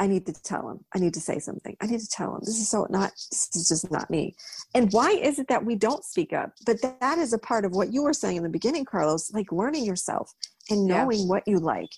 I 0.00 0.06
need 0.06 0.24
to 0.26 0.32
tell 0.32 0.68
him. 0.70 0.80
I 0.94 0.98
need 0.98 1.12
to 1.14 1.20
say 1.20 1.38
something. 1.38 1.76
I 1.82 1.86
need 1.86 2.00
to 2.00 2.08
tell 2.08 2.34
him. 2.34 2.40
This 2.40 2.58
is 2.58 2.70
so 2.70 2.86
not, 2.88 3.12
this 3.30 3.50
is 3.54 3.68
just 3.68 3.90
not 3.90 4.08
me. 4.08 4.34
And 4.74 4.90
why 4.92 5.10
is 5.10 5.38
it 5.38 5.46
that 5.48 5.64
we 5.64 5.76
don't 5.76 6.02
speak 6.04 6.32
up? 6.32 6.54
But 6.64 6.78
that 7.00 7.18
is 7.18 7.34
a 7.34 7.38
part 7.38 7.66
of 7.66 7.72
what 7.72 7.92
you 7.92 8.02
were 8.02 8.14
saying 8.14 8.38
in 8.38 8.42
the 8.42 8.48
beginning, 8.48 8.86
Carlos, 8.86 9.30
like 9.34 9.52
learning 9.52 9.84
yourself 9.84 10.32
and 10.70 10.88
Yeah. 10.88 11.04
knowing 11.04 11.28
what 11.28 11.46
you 11.46 11.58
like. 11.58 11.90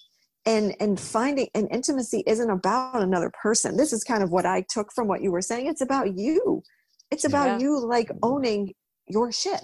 And, 0.45 0.75
and 0.81 0.99
finding 0.99 1.47
and 1.55 1.69
intimacy 1.71 2.25
isn't 2.27 2.51
about 2.51 3.01
another 3.01 3.31
person. 3.41 3.77
This 3.77 3.93
is 3.93 4.03
kind 4.03 4.25
of 4.25 4.33
what 4.33 4.47
I 4.47 4.63
took 4.69 4.93
from 4.93 5.07
what 5.07 5.23
you 5.23 5.31
were 5.31 5.41
saying. 5.41 5.69
It's 5.69 5.81
about 5.81 6.19
you. 6.19 6.65
It's 7.13 7.25
about 7.25 7.47
Yeah. 7.47 7.59
you 7.61 7.79
like 7.87 8.11
owning 8.25 8.75
your 9.07 9.31
shit. 9.31 9.63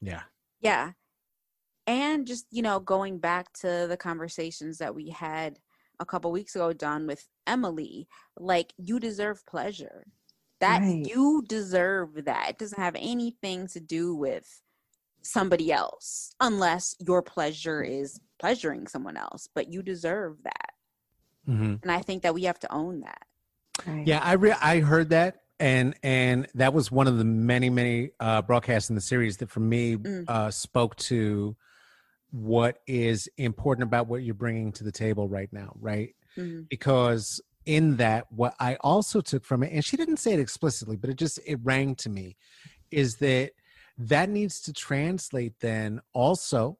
Yeah. 0.00 0.22
Yeah. 0.60 0.90
And 1.86 2.26
just, 2.26 2.46
you 2.50 2.62
know, 2.62 2.80
going 2.80 3.18
back 3.18 3.52
to 3.60 3.86
the 3.88 3.96
conversations 3.96 4.78
that 4.78 4.96
we 4.96 5.10
had 5.10 5.60
a 6.00 6.04
couple 6.06 6.30
weeks 6.32 6.54
ago, 6.54 6.72
done 6.72 7.06
with 7.06 7.26
Emily, 7.46 8.08
like 8.38 8.72
you 8.76 9.00
deserve 9.00 9.44
pleasure. 9.46 10.06
That 10.60 10.80
Right. 10.80 11.06
you 11.06 11.44
deserve 11.46 12.24
that. 12.24 12.50
It 12.50 12.58
doesn't 12.58 12.80
have 12.80 12.96
anything 12.98 13.66
to 13.68 13.80
do 13.80 14.14
with 14.14 14.62
somebody 15.22 15.72
else 15.72 16.30
unless 16.40 16.94
your 16.98 17.20
pleasure 17.20 17.82
is 17.82 18.20
pleasuring 18.38 18.86
someone 18.86 19.16
else, 19.16 19.48
but 19.54 19.72
you 19.72 19.82
deserve 19.82 20.42
that. 20.44 20.70
hmm 21.44 21.74
And 21.82 21.90
I 21.92 22.00
think 22.00 22.22
that 22.22 22.34
we 22.34 22.44
have 22.44 22.58
to 22.60 22.72
own 22.72 23.00
that. 23.00 23.22
Right. 23.86 24.06
Yeah, 24.06 24.20
I 24.22 24.32
re- 24.32 24.52
I 24.60 24.80
heard 24.80 25.10
that, 25.10 25.42
and 25.60 25.94
and 26.02 26.48
that 26.54 26.72
was 26.72 26.90
one 26.90 27.06
of 27.06 27.18
the 27.18 27.24
many 27.24 27.68
many 27.68 28.10
uh, 28.18 28.40
broadcasts 28.42 28.88
in 28.88 28.94
the 28.94 29.02
series 29.02 29.36
that 29.38 29.50
for 29.50 29.60
me 29.60 29.96
Mm. 29.96 30.24
uh, 30.28 30.50
spoke 30.50 30.96
to 30.96 31.54
what 32.36 32.82
is 32.86 33.28
important 33.38 33.84
about 33.84 34.08
what 34.08 34.22
you're 34.22 34.34
bringing 34.34 34.70
to 34.72 34.84
the 34.84 34.92
table 34.92 35.28
right 35.28 35.50
now, 35.52 35.72
right? 35.80 36.14
Mhm. 36.36 36.68
Because 36.68 37.40
in 37.64 37.96
that, 37.96 38.30
what 38.30 38.54
I 38.60 38.76
also 38.82 39.20
took 39.20 39.44
from 39.44 39.62
it, 39.62 39.72
and 39.72 39.84
she 39.84 39.96
didn't 39.96 40.18
say 40.18 40.34
it 40.34 40.40
explicitly, 40.40 40.96
but 40.96 41.08
it 41.10 41.16
just 41.16 41.38
it 41.46 41.58
rang 41.62 41.94
to 41.96 42.10
me, 42.10 42.36
is 42.90 43.16
that 43.16 43.52
that 43.98 44.28
needs 44.28 44.60
to 44.62 44.72
translate 44.72 45.58
then 45.60 46.00
also 46.12 46.78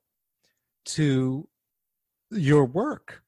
to 0.84 1.48
your 2.30 2.64
work 2.64 3.22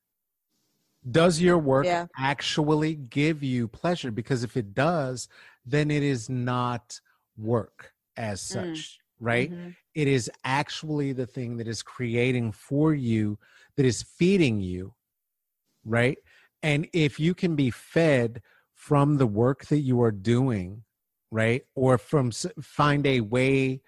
does 1.10 1.40
your 1.40 1.58
work 1.58 1.86
Yeah. 1.86 2.06
actually 2.18 2.94
give 2.94 3.42
you 3.42 3.68
pleasure 3.68 4.10
because 4.10 4.42
if 4.42 4.56
it 4.56 4.74
does 4.74 5.28
then 5.64 5.90
it 5.90 6.02
is 6.02 6.28
not 6.28 7.00
work 7.36 7.94
as 8.16 8.40
Mm. 8.40 8.44
such 8.44 8.98
right 9.20 9.50
Mhm. 9.52 9.76
It 9.98 10.06
is 10.06 10.30
actually 10.44 11.12
the 11.12 11.26
thing 11.26 11.56
that 11.56 11.66
is 11.66 11.82
creating 11.82 12.52
for 12.52 12.94
you 12.94 13.36
that 13.76 13.84
is 13.84 14.02
feeding 14.02 14.60
you 14.60 14.94
right 15.84 16.18
and 16.62 16.86
if 16.92 17.18
you 17.18 17.34
can 17.34 17.56
be 17.56 17.68
fed 17.70 18.40
from 18.74 19.16
the 19.16 19.26
work 19.26 19.66
that 19.66 19.80
you 19.80 20.00
are 20.00 20.12
doing 20.12 20.84
right 21.32 21.62
or 21.74 21.98
from 21.98 22.30
find 22.62 23.04
a 23.06 23.20
way 23.20 23.80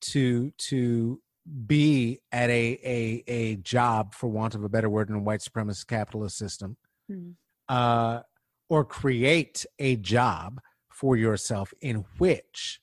to 0.00 0.50
to 0.52 1.20
be 1.66 2.20
at 2.32 2.48
a 2.48 2.78
a 2.96 3.22
a 3.26 3.56
job 3.56 4.14
for 4.14 4.28
want 4.28 4.54
of 4.54 4.64
a 4.64 4.68
better 4.68 4.88
word 4.88 5.10
in 5.10 5.14
a 5.16 5.20
white 5.28 5.40
supremacist 5.40 5.86
capitalist 5.86 6.38
system 6.38 6.76
Mhm. 7.10 7.34
uh 7.68 8.22
or 8.70 8.84
create 8.84 9.66
a 9.78 9.96
job 9.96 10.60
for 10.90 11.16
yourself 11.16 11.74
in 11.82 11.96
which 12.18 12.80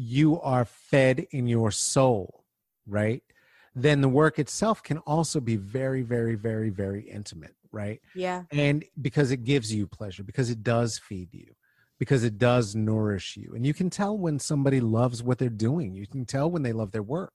you 0.00 0.40
are 0.40 0.64
fed 0.64 1.26
in 1.30 1.46
your 1.46 1.70
soul 1.70 2.44
right? 2.86 3.22
Then 3.74 4.00
the 4.00 4.08
work 4.08 4.38
itself 4.38 4.82
can 4.82 4.98
also 4.98 5.40
be 5.40 5.56
very 5.56 6.02
very 6.02 6.34
very 6.34 6.70
very 6.70 7.02
intimate 7.08 7.54
right? 7.72 8.00
Yeah. 8.14 8.42
and 8.50 8.84
because 9.00 9.30
it 9.30 9.44
gives 9.44 9.72
you 9.72 9.86
pleasure 9.86 10.24
because 10.24 10.50
it 10.50 10.62
does 10.62 10.98
feed 10.98 11.32
you 11.32 11.54
because 11.98 12.24
it 12.24 12.38
does 12.38 12.74
nourish 12.74 13.36
you. 13.36 13.52
And 13.54 13.66
you 13.66 13.74
can 13.74 13.90
tell 13.90 14.16
when 14.16 14.38
somebody 14.38 14.80
loves 14.80 15.22
what 15.22 15.36
they're 15.36 15.50
doing. 15.50 15.94
You 15.94 16.06
can 16.06 16.24
tell 16.24 16.50
when 16.50 16.62
they 16.62 16.72
love 16.72 16.92
their 16.92 17.02
work. 17.02 17.34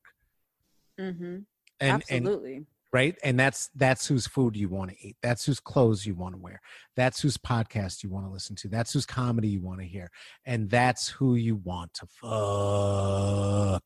Hmm 0.99 1.38
and 1.80 2.03
and 2.09 2.28
Absolutely. 2.28 2.66
Right 2.96 3.16
and 3.24 3.38
that's 3.38 3.70
that's 3.76 4.08
whose 4.08 4.26
food 4.36 4.56
you 4.56 4.70
want 4.70 4.89
to 4.91 4.96
eat 5.06 5.16
that's 5.22 5.43
whose 5.46 5.60
clothes 5.60 6.06
you 6.06 6.16
want 6.16 6.34
to 6.34 6.39
wear 6.39 6.62
that's 6.96 7.20
whose 7.22 7.38
podcast 7.38 8.04
you 8.04 8.10
want 8.10 8.26
to 8.26 8.32
listen 8.32 8.56
to 8.56 8.68
that's 8.70 8.93
whose 8.93 9.06
comedy 9.06 9.50
you 9.50 9.62
want 9.62 9.80
to 9.80 9.86
hear 9.86 10.10
and 10.46 10.70
that's 10.70 11.10
who 11.10 11.36
you 11.36 11.56
want 11.72 11.93
to 11.93 12.06
fuck 12.22 13.86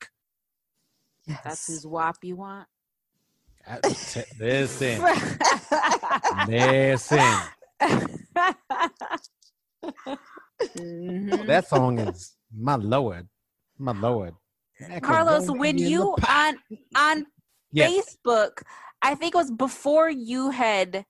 That's 1.43 1.67
whose 1.67 1.85
WAP 1.85 2.17
you 2.23 2.35
want. 2.37 2.67
I- 3.67 3.79
t- 3.81 4.23
Listen, 4.39 4.97
listen. 6.47 7.29
Mhm. 10.77 11.45
That 11.47 11.67
song 11.67 11.99
is 11.99 12.35
my 12.55 12.75
lord, 12.75 13.27
my 13.77 13.91
lord. 13.93 14.33
Carlos, 15.01 15.49
when 15.49 15.77
you 15.77 16.15
on 16.27 16.55
on 16.95 17.25
Yes. 17.71 17.91
Facebook, 18.25 18.63
I 19.01 19.15
think 19.15 19.33
it 19.33 19.37
was 19.37 19.51
before 19.51 20.09
you 20.09 20.49
had 20.51 21.05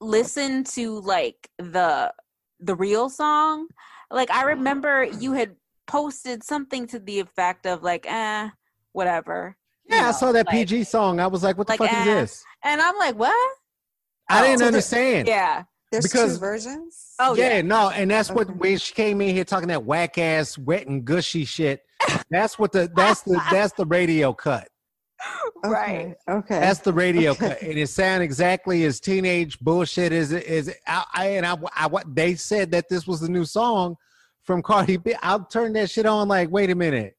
listened 0.00 0.66
to 0.66 1.00
like 1.00 1.48
the 1.58 2.12
the 2.60 2.74
real 2.74 3.08
song. 3.08 3.66
Like 4.10 4.30
I 4.30 4.44
remember 4.44 5.04
you 5.04 5.32
had 5.32 5.56
posted 5.86 6.42
something 6.44 6.86
to 6.88 6.98
the 6.98 7.20
effect 7.20 7.66
of 7.66 7.82
like, 7.82 8.06
eh, 8.08 8.48
whatever. 8.92 9.56
you 9.84 9.96
Yeah, 9.96 10.08
I 10.08 10.12
saw 10.12 10.32
that 10.32 10.46
like- 10.46 10.54
PG 10.54 10.84
song. 10.84 11.20
I 11.20 11.26
was 11.26 11.42
like, 11.42 11.58
what 11.58 11.66
the 11.66 11.72
like, 11.72 11.80
fuck 11.80 11.90
is 11.90 11.96
eh. 11.96 12.04
this? 12.04 12.44
And 12.62 12.80
I'm 12.80 12.96
like, 12.96 13.16
what? 13.16 13.34
I 14.30 14.40
Oh. 14.40 14.44
didn't 14.44 14.58
So 14.58 14.64
the- 14.64 14.68
understand. 14.68 15.28
Yeah. 15.28 15.64
There's 15.92 16.04
Because- 16.06 16.34
two 16.34 16.40
versions. 16.40 17.14
Oh 17.18 17.34
yeah, 17.36 17.56
yeah. 17.56 17.62
no, 17.62 17.90
and 17.90 18.10
that's 18.10 18.30
what 18.30 18.48
when 18.56 18.78
she 18.78 18.94
came 18.94 19.20
in 19.20 19.34
here 19.34 19.44
talking 19.44 19.68
that 19.68 19.84
whack 19.84 20.18
ass, 20.18 20.56
wet 20.58 20.86
and 20.86 21.04
gushy 21.04 21.44
shit. 21.44 21.82
That's 22.30 22.58
what 22.58 22.72
the 22.72 22.90
that's 22.94 23.22
the 23.22 23.40
that's 23.50 23.72
the 23.74 23.86
radio 23.86 24.32
cut. 24.32 24.68
Right. 25.64 26.14
Okay. 26.28 26.32
Okay. 26.38 26.60
That's 26.60 26.80
the 26.80 26.92
radio 26.92 27.30
Okay. 27.30 27.48
cut, 27.48 27.62
and 27.62 27.78
it 27.78 27.88
sounded 27.88 28.24
exactly 28.24 28.84
as 28.84 29.00
teenage 29.00 29.58
bullshit 29.60 30.12
as 30.12 30.32
it 30.32 30.44
is. 30.44 30.74
I, 30.86 31.04
I 31.14 31.26
and 31.28 31.46
I, 31.46 31.56
I 31.74 31.86
what 31.86 32.14
they 32.14 32.34
said 32.34 32.70
that 32.72 32.88
this 32.90 33.06
was 33.06 33.20
the 33.20 33.28
new 33.30 33.44
song 33.46 33.96
from 34.42 34.60
Cardi 34.62 34.98
B. 34.98 35.14
I'll 35.22 35.44
turn 35.44 35.72
that 35.74 35.88
shit 35.90 36.04
on. 36.04 36.28
Like, 36.28 36.50
wait 36.50 36.68
a 36.70 36.74
minute, 36.74 37.16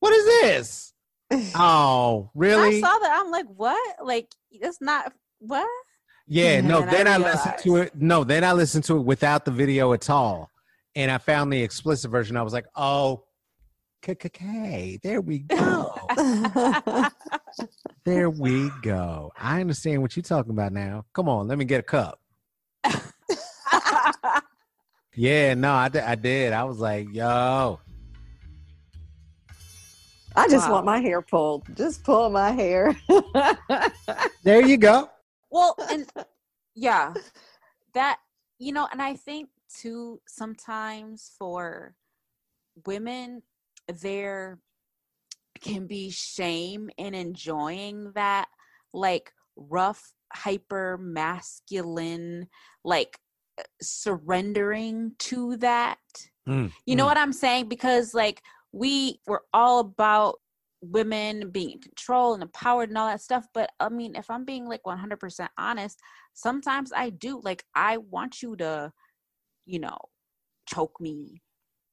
what 0.00 0.12
is 0.12 0.24
this? 0.24 0.92
Oh, 1.56 2.30
really? 2.34 2.78
I 2.78 2.80
saw 2.80 2.98
that. 2.98 3.20
I'm 3.20 3.30
like, 3.32 3.46
what? 3.46 3.96
Like, 4.04 4.28
it's 4.50 4.80
not 4.80 5.12
what? 5.40 5.68
Yeah, 6.28 6.60
no. 6.60 6.82
And 6.82 6.90
I 6.90 6.92
Then 6.92 7.08
I, 7.08 7.16
listened 7.18 7.54
to 7.58 7.76
it. 7.76 7.92
No, 7.96 8.24
then 8.24 8.44
I 8.44 8.52
listened 8.52 8.84
to 8.84 8.96
it 8.96 9.02
without 9.02 9.44
the 9.44 9.50
video 9.50 9.92
at 9.92 10.08
all, 10.10 10.50
and 10.94 11.10
I 11.10 11.18
found 11.18 11.52
the 11.52 11.60
explicit 11.62 12.10
version. 12.10 12.36
I 12.36 12.42
was 12.42 12.52
like, 12.52 12.66
oh, 12.76 13.24
okay, 14.08 14.98
there 15.02 15.20
we 15.20 15.40
go. 15.40 15.90
There 18.04 18.30
we 18.30 18.70
go. 18.82 19.32
I 19.36 19.60
understand 19.60 20.00
what 20.00 20.14
you're 20.14 20.22
talking 20.22 20.52
about 20.52 20.72
now. 20.72 21.04
Come 21.12 21.28
on, 21.28 21.48
let 21.48 21.58
me 21.58 21.64
get 21.64 21.80
a 21.80 21.82
cup. 21.82 22.20
Yeah, 25.16 25.54
no, 25.54 25.72
I, 25.72 25.90
I 26.04 26.14
did. 26.14 26.52
I 26.52 26.62
was 26.64 26.78
like, 26.78 27.08
yo, 27.12 27.80
I 30.36 30.48
just 30.48 30.68
Wow. 30.68 30.74
want 30.74 30.86
my 30.86 31.00
hair 31.00 31.22
pulled. 31.22 31.64
Just 31.74 32.04
pull 32.04 32.28
my 32.30 32.52
hair. 32.52 32.94
there 34.44 34.60
you 34.62 34.76
go. 34.76 35.08
well, 35.50 35.74
and 35.90 36.06
yeah, 36.74 37.14
that 37.94 38.18
you 38.58 38.72
know, 38.72 38.86
and 38.92 39.00
I 39.00 39.16
think 39.16 39.48
too 39.74 40.20
sometimes 40.28 41.32
for 41.38 41.94
women, 42.86 43.42
there 43.88 44.58
can 45.60 45.86
be 45.86 46.10
shame 46.10 46.90
in 46.98 47.14
enjoying 47.14 48.12
that 48.14 48.48
like 48.92 49.30
rough, 49.56 50.12
hyper 50.32 50.98
masculine, 50.98 52.46
like 52.84 53.18
surrendering 53.80 55.12
to 55.18 55.56
that. 55.58 55.98
Mm, 56.48 56.72
You 56.84 56.96
know 56.96 57.04
mm. 57.04 57.08
what 57.08 57.18
I'm 57.18 57.32
saying? 57.32 57.68
Because 57.68 58.14
like 58.14 58.42
we 58.72 59.20
were 59.26 59.42
all 59.52 59.80
about 59.80 60.36
women 60.82 61.50
being 61.50 61.70
in 61.70 61.80
control 61.80 62.34
and 62.34 62.42
empowered 62.42 62.88
and 62.90 62.98
all 62.98 63.08
that 63.08 63.20
stuff. 63.20 63.46
But 63.54 63.70
I 63.80 63.88
mean, 63.88 64.14
if 64.14 64.30
I'm 64.30 64.44
being 64.44 64.66
like 64.66 64.82
100% 64.86 65.48
honest, 65.58 66.00
sometimes 66.34 66.92
I 66.94 67.10
do. 67.10 67.40
Like, 67.42 67.64
I 67.74 67.98
want 67.98 68.42
you 68.42 68.56
to, 68.56 68.92
you 69.64 69.78
know, 69.78 69.98
choke 70.68 71.00
me 71.00 71.42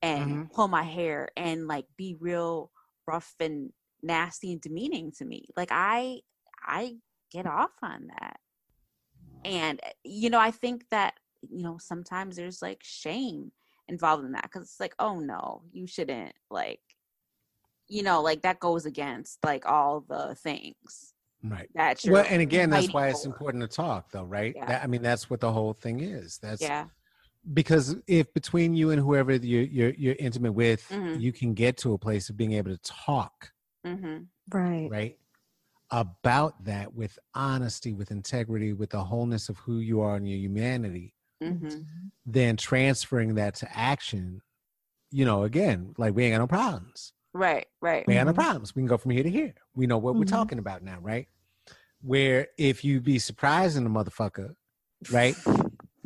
and 0.04 0.30
Mhm. 0.30 0.52
pull 0.52 0.68
my 0.68 0.84
hair 0.84 1.30
and 1.36 1.68
like 1.68 1.86
be 1.98 2.16
real 2.20 2.70
rough 3.08 3.34
and 3.40 3.72
nasty 4.04 4.52
and 4.52 4.62
demeaning 4.62 5.12
to 5.14 5.26
me. 5.26 5.46
Like, 5.58 5.70
I, 5.72 6.22
I 6.64 6.98
get 7.32 7.48
off 7.48 7.72
on 7.82 8.08
that. 8.20 8.38
And, 9.46 9.80
eh, 9.84 9.92
you 10.04 10.30
know, 10.30 10.40
I 10.40 10.52
think 10.52 10.90
that, 10.92 11.16
you 11.50 11.64
know, 11.64 11.78
sometimes 11.80 12.36
there's 12.36 12.62
like 12.62 12.82
shame 12.84 13.52
involved 13.90 14.24
in 14.26 14.32
that 14.32 14.44
because 14.44 14.62
it's 14.64 14.80
like 14.80 14.96
oh 14.98 15.20
no 15.20 15.62
you 15.74 15.86
shouldn't 15.86 16.34
like 16.50 16.80
you 17.90 18.02
know 18.02 18.22
like 18.22 18.42
that 18.44 18.60
goes 18.62 18.86
against 18.86 19.38
like 19.44 19.66
all 19.66 20.00
the 20.08 20.36
things 20.36 21.14
Right. 21.46 21.70
That's 21.76 22.08
Well, 22.08 22.26
and 22.30 22.42
again, 22.42 22.70
that's 22.70 22.94
why 22.94 23.10
it's 23.10 23.26
important 23.26 23.62
to 23.62 23.68
talk, 23.68 24.12
though, 24.14 24.24
right? 24.24 24.56
Yeah. 24.56 24.66
That, 24.66 24.84
I 24.84 24.88
mean, 24.88 25.02
that's 25.02 25.30
what 25.30 25.42
the 25.42 25.52
whole 25.52 25.74
thing 25.74 26.00
is. 26.00 26.38
That's 26.42 26.62
yeah 26.62 26.86
because 27.52 27.96
if 28.08 28.34
between 28.34 28.74
you 28.74 28.92
and 28.92 29.02
whoever 29.02 29.34
you're 29.36 29.64
you're, 29.64 29.94
you're 29.96 30.16
intimate 30.20 30.54
with, 30.54 30.90
Mhm. 30.92 31.20
you 31.20 31.34
can 31.34 31.54
get 31.54 31.78
to 31.78 31.94
a 31.94 31.98
place 31.98 32.30
of 32.30 32.38
being 32.38 32.54
able 32.54 32.72
to 32.72 32.78
talk, 32.84 33.52
hmm 33.86 34.20
right. 34.52 34.88
right, 34.90 35.18
about 35.92 36.64
that 36.66 36.94
with 36.94 37.20
honesty, 37.34 37.94
with 37.94 38.12
integrity, 38.12 38.74
with 38.74 38.92
the 38.92 39.04
wholeness 39.04 39.50
of 39.50 39.58
who 39.58 39.80
you 39.80 40.02
are 40.02 40.16
and 40.16 40.28
your 40.28 40.38
humanity, 40.40 41.14
hmm 41.42 41.82
then 42.26 42.56
transferring 42.56 43.36
that 43.36 43.56
to 43.56 43.78
action. 43.78 44.42
You 45.12 45.26
know, 45.26 45.44
again, 45.44 45.94
like 45.98 46.16
we 46.16 46.24
ain't 46.24 46.34
got 46.34 46.40
no 46.40 46.48
problems. 46.48 47.14
right 47.34 47.68
right 47.82 48.08
We 48.08 48.14
ain't 48.14 48.26
got 48.26 48.36
no 48.36 48.42
problems. 48.42 48.74
We 48.76 48.82
can 48.82 48.88
go 48.88 48.98
from 48.98 49.12
here 49.12 49.24
to 49.24 49.30
here. 49.30 49.54
We 49.76 49.86
know 49.88 49.98
what 49.98 50.16
we're 50.16 50.24
Mhm. 50.24 50.28
talking 50.30 50.60
about 50.60 50.82
now, 50.84 51.00
right? 51.02 51.28
Where 52.02 52.48
if 52.58 52.84
you 52.84 53.00
be 53.02 53.20
surprising 53.20 53.84
the 53.84 53.90
motherfucker, 53.90 54.56
right? 55.12 55.36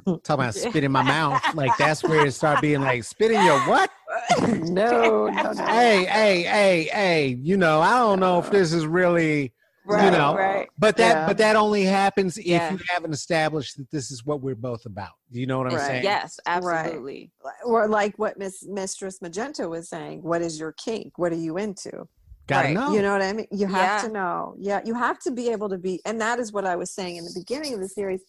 Talking 0.07 0.33
about 0.33 0.55
spit 0.55 0.83
in 0.83 0.91
my 0.91 1.01
mouth, 1.01 1.43
like 1.53 1.75
that's 1.77 2.07
where 2.07 2.25
it 2.25 2.31
start 2.33 2.61
being 2.61 2.81
like 2.81 3.03
spit 3.03 3.31
in 3.31 3.43
your 3.43 3.59
what? 3.59 3.89
no, 4.47 5.27
no, 5.27 5.51
no. 5.51 5.65
Hey, 5.67 6.05
hey, 6.05 6.43
hey, 6.43 6.83
hey, 6.83 7.37
you 7.41 7.57
know, 7.57 7.81
I 7.81 7.99
don't 7.99 8.19
know 8.19 8.39
if 8.39 8.49
this 8.49 8.71
is 8.73 8.85
really 8.85 9.53
right 9.85 10.05
you 10.05 10.11
know, 10.11 10.35
right 10.35 10.67
but 10.77 10.97
that 10.97 11.15
Yeah. 11.15 11.25
but 11.27 11.37
that 11.37 11.55
only 11.55 11.83
happens 11.83 12.37
if 12.37 12.45
Yeah. 12.45 12.71
you 12.71 12.79
haven't 12.89 13.13
established 13.13 13.77
that 13.77 13.89
this 13.91 14.11
is 14.11 14.25
what 14.25 14.41
we're 14.41 14.55
both 14.55 14.85
about. 14.85 15.13
Do 15.31 15.39
you 15.39 15.45
know 15.47 15.57
what 15.57 15.67
I'm 15.67 15.73
Right. 15.73 15.87
saying? 15.87 16.03
yes 16.03 16.39
Right. 16.45 16.57
absolutely 16.57 17.31
Or 17.65 17.87
like 17.87 18.17
what 18.17 18.37
Miss 18.37 18.65
Mistress 18.67 19.21
Magenta 19.21 19.67
was 19.67 19.89
saying. 19.89 20.23
What 20.23 20.41
is 20.41 20.59
your 20.59 20.71
kink? 20.73 21.17
What 21.17 21.31
are 21.31 21.37
you 21.37 21.57
into? 21.57 22.07
Gotta 22.47 22.67
Right. 22.69 22.75
know. 22.75 22.93
You 22.93 23.01
know 23.01 23.11
what 23.11 23.21
I 23.21 23.33
mean? 23.33 23.47
You 23.51 23.67
have 23.67 24.01
Yeah. 24.01 24.07
to 24.07 24.13
know. 24.13 24.55
Yeah, 24.57 24.81
you 24.85 24.93
have 24.93 25.19
to 25.19 25.31
be 25.31 25.49
able 25.49 25.67
to 25.69 25.77
be, 25.77 26.01
and 26.05 26.19
that 26.21 26.39
is 26.39 26.53
what 26.53 26.65
I 26.65 26.75
was 26.77 26.91
saying 26.91 27.17
in 27.17 27.25
the 27.25 27.33
beginning 27.33 27.73
of 27.73 27.81
the 27.81 27.89
series. 27.89 28.21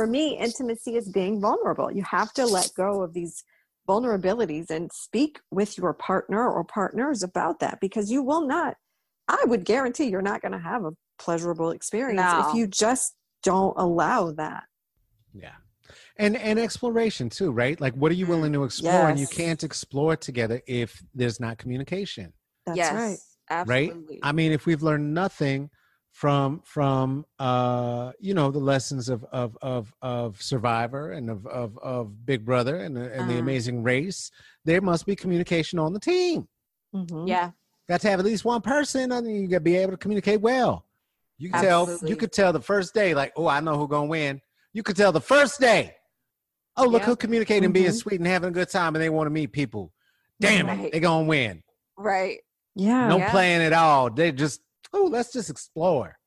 For 0.00 0.06
me, 0.06 0.38
intimacy 0.38 0.96
is 0.96 1.10
being 1.10 1.42
vulnerable. 1.42 1.92
You 1.92 2.02
have 2.04 2.32
to 2.32 2.46
let 2.46 2.70
go 2.74 3.02
of 3.02 3.12
these 3.12 3.44
vulnerabilities 3.86 4.70
and 4.70 4.90
speak 4.90 5.40
with 5.50 5.76
your 5.76 5.92
partner 5.92 6.50
or 6.50 6.64
partners 6.64 7.22
about 7.22 7.60
that 7.60 7.80
because 7.82 8.10
you 8.10 8.22
will 8.22 8.46
not, 8.46 8.76
I 9.28 9.44
would 9.44 9.66
guarantee 9.66 10.04
you're 10.04 10.22
not 10.22 10.40
going 10.40 10.52
to 10.52 10.58
have 10.58 10.86
a 10.86 10.92
pleasurable 11.18 11.72
experience 11.72 12.16
No. 12.16 12.46
if 12.48 12.54
you 12.54 12.66
just 12.66 13.14
don't 13.42 13.74
allow 13.76 14.30
that. 14.30 14.64
Yeah. 15.34 15.56
And 16.16 16.34
and 16.34 16.58
exploration 16.58 17.28
too, 17.28 17.50
right? 17.50 17.78
Like 17.78 17.92
what 17.92 18.10
are 18.10 18.14
you 18.14 18.24
willing 18.24 18.52
mm-hmm. 18.52 18.62
to 18.62 18.64
explore? 18.64 19.10
And 19.10 19.20
you 19.20 19.26
can't 19.26 19.62
explore 19.62 20.16
together 20.16 20.62
if 20.66 21.02
there's 21.14 21.40
not 21.40 21.58
communication. 21.58 22.32
That's 22.64 22.78
yes 22.78 22.94
right. 22.94 23.18
absolutely 23.50 24.20
I 24.22 24.32
mean, 24.32 24.52
if 24.52 24.64
we've 24.64 24.82
learned 24.82 25.12
nothing 25.12 25.68
from 26.12 26.60
from 26.64 27.24
uh 27.38 28.12
you 28.18 28.34
know 28.34 28.50
the 28.50 28.58
lessons 28.58 29.08
of 29.08 29.24
of 29.32 29.56
of 29.62 29.92
of 30.02 30.42
survivor 30.42 31.12
and 31.12 31.30
of 31.30 31.46
of 31.46 31.78
of 31.78 32.26
big 32.26 32.44
brother 32.44 32.76
and 32.76 32.96
the, 32.96 33.02
and 33.12 33.28
the 33.28 33.34
Uh-huh. 33.34 33.38
amazing 33.40 33.82
race 33.82 34.30
there 34.64 34.80
must 34.80 35.06
be 35.06 35.14
communication 35.16 35.78
on 35.78 35.92
the 35.92 36.00
team 36.00 36.48
Mhm. 36.94 37.28
yeah 37.28 37.52
got 37.88 38.00
to 38.00 38.08
have 38.10 38.18
at 38.20 38.26
least 38.26 38.44
one 38.44 38.60
person 38.60 39.12
and 39.12 39.30
you 39.30 39.46
got 39.48 39.58
to 39.58 39.60
be 39.60 39.76
able 39.76 39.92
to 39.92 39.96
communicate 39.96 40.40
well 40.40 40.84
you 41.38 41.48
can 41.50 41.62
tell 41.62 41.98
you 42.04 42.16
could 42.16 42.32
tell 42.32 42.52
the 42.52 42.60
first 42.60 42.92
day 42.92 43.14
like 43.14 43.32
oh 43.36 43.46
i 43.46 43.60
know 43.60 43.76
who's 43.78 43.88
gonna 43.88 44.06
win 44.06 44.40
you 44.72 44.82
could 44.82 44.96
tell 44.96 45.12
the 45.12 45.20
first 45.20 45.60
day 45.60 45.94
oh 46.76 46.84
look 46.86 47.02
Yeah. 47.02 47.06
who 47.06 47.16
communicating 47.16 47.64
and 47.64 47.72
being 47.74 47.92
sweet 47.92 48.18
and 48.18 48.26
having 48.26 48.48
a 48.48 48.52
good 48.52 48.68
time 48.68 48.94
and 48.96 49.02
they 49.02 49.10
want 49.10 49.26
to 49.26 49.30
meet 49.30 49.52
people 49.52 49.92
damn 50.40 50.68
it 50.68 50.92
they 50.92 50.98
gonna 51.00 51.24
win 51.26 51.62
right 51.96 52.38
Yeah. 52.74 53.06
no 53.08 53.18
Yeah. 53.18 53.30
plan 53.30 53.60
at 53.62 53.72
all. 53.72 54.10
They 54.10 54.32
just, 54.32 54.60
oh, 54.92 55.08
let's 55.10 55.32
just 55.32 55.50
explore. 55.50 56.18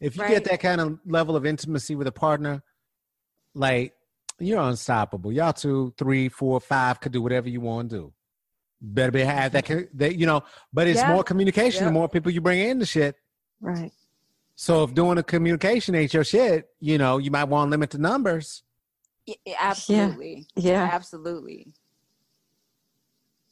If 0.00 0.16
you 0.16 0.22
Right. 0.22 0.30
get 0.30 0.44
that 0.44 0.60
kind 0.60 0.80
of 0.80 0.98
level 1.04 1.36
of 1.36 1.44
intimacy 1.44 1.94
with 1.94 2.06
a 2.06 2.12
partner, 2.12 2.62
like 3.54 3.94
you're 4.38 4.60
unstoppable. 4.60 5.32
Y'all 5.32 5.52
two, 5.52 5.92
three, 5.98 6.28
four, 6.28 6.60
five 6.60 7.00
could 7.00 7.12
do 7.12 7.20
whatever 7.20 7.48
you 7.48 7.60
want 7.60 7.90
to 7.90 7.96
do. 7.96 8.12
Better 8.80 9.12
be 9.12 9.20
have 9.20 9.52
that, 9.52 9.64
mm-hmm. 9.66 9.80
co- 9.80 9.88
that 9.94 10.16
you 10.16 10.24
know. 10.24 10.42
But 10.72 10.86
it's 10.88 11.00
Yeah. 11.00 11.12
more 11.12 11.22
communication. 11.22 11.84
The 11.84 11.92
more 11.92 12.08
people 12.08 12.32
you 12.32 12.40
bring 12.40 12.60
in 12.60 12.78
the 12.78 12.86
shit. 12.86 13.16
Right. 13.60 13.92
So 14.54 14.84
if 14.84 14.94
doing 14.94 15.18
a 15.18 15.22
communication 15.22 15.94
ain't 15.94 16.14
your 16.14 16.24
shit, 16.24 16.68
you 16.80 16.96
know, 16.96 17.18
you 17.18 17.30
might 17.30 17.44
want 17.44 17.68
to 17.68 17.70
limit 17.70 17.90
the 17.90 17.98
numbers. 17.98 18.62
Y- 19.26 19.34
y- 19.46 19.54
absolutely 19.58 20.46
Yeah. 20.56 20.88
absolutely 20.92 21.74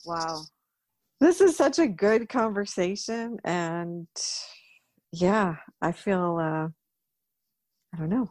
wow 0.06 0.42
This 1.20 1.40
is 1.40 1.56
such 1.56 1.78
a 1.78 1.86
good 1.88 2.28
conversation. 2.28 3.38
And 3.44 4.06
yeah, 5.12 5.56
I 5.82 5.92
feel, 5.92 6.38
uh, 6.40 6.68
I 7.94 7.98
don't 7.98 8.08
know, 8.08 8.30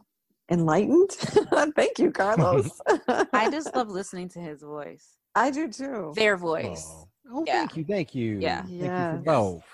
enlightened. 0.50 1.10
Thank 1.76 1.98
you, 1.98 2.10
Carlos. 2.10 2.80
I 3.32 3.50
just 3.50 3.74
love 3.74 3.88
listening 3.90 4.28
to 4.30 4.40
his 4.40 4.62
voice. 4.62 5.18
I 5.34 5.50
do 5.50 5.68
too. 5.68 6.12
Their 6.16 6.36
voice. 6.36 6.86
Oh, 6.88 7.08
oh 7.32 7.44
Yeah. 7.46 7.58
thank 7.58 7.76
you, 7.76 7.84
thank 7.84 8.14
you. 8.14 8.38
Yeah. 8.40 8.62
Thank 8.62 8.80
you 8.98 9.04
for 9.18 9.22
both. 9.24 9.64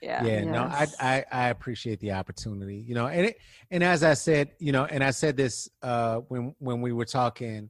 Yeah. 0.00 0.24
yeah 0.24 0.44
no 0.44 0.62
I, 0.62 0.86
I 1.00 1.24
i 1.32 1.48
appreciate 1.48 1.98
the 1.98 2.12
opportunity 2.12 2.76
you 2.86 2.94
know 2.94 3.08
and 3.08 3.26
it 3.26 3.38
and 3.72 3.82
as 3.82 4.04
i 4.04 4.14
said 4.14 4.52
you 4.60 4.70
know 4.70 4.84
and 4.84 5.02
i 5.02 5.10
said 5.10 5.36
this 5.36 5.68
uh 5.82 6.18
when 6.28 6.54
when 6.60 6.80
we 6.80 6.92
were 6.92 7.04
talking 7.04 7.68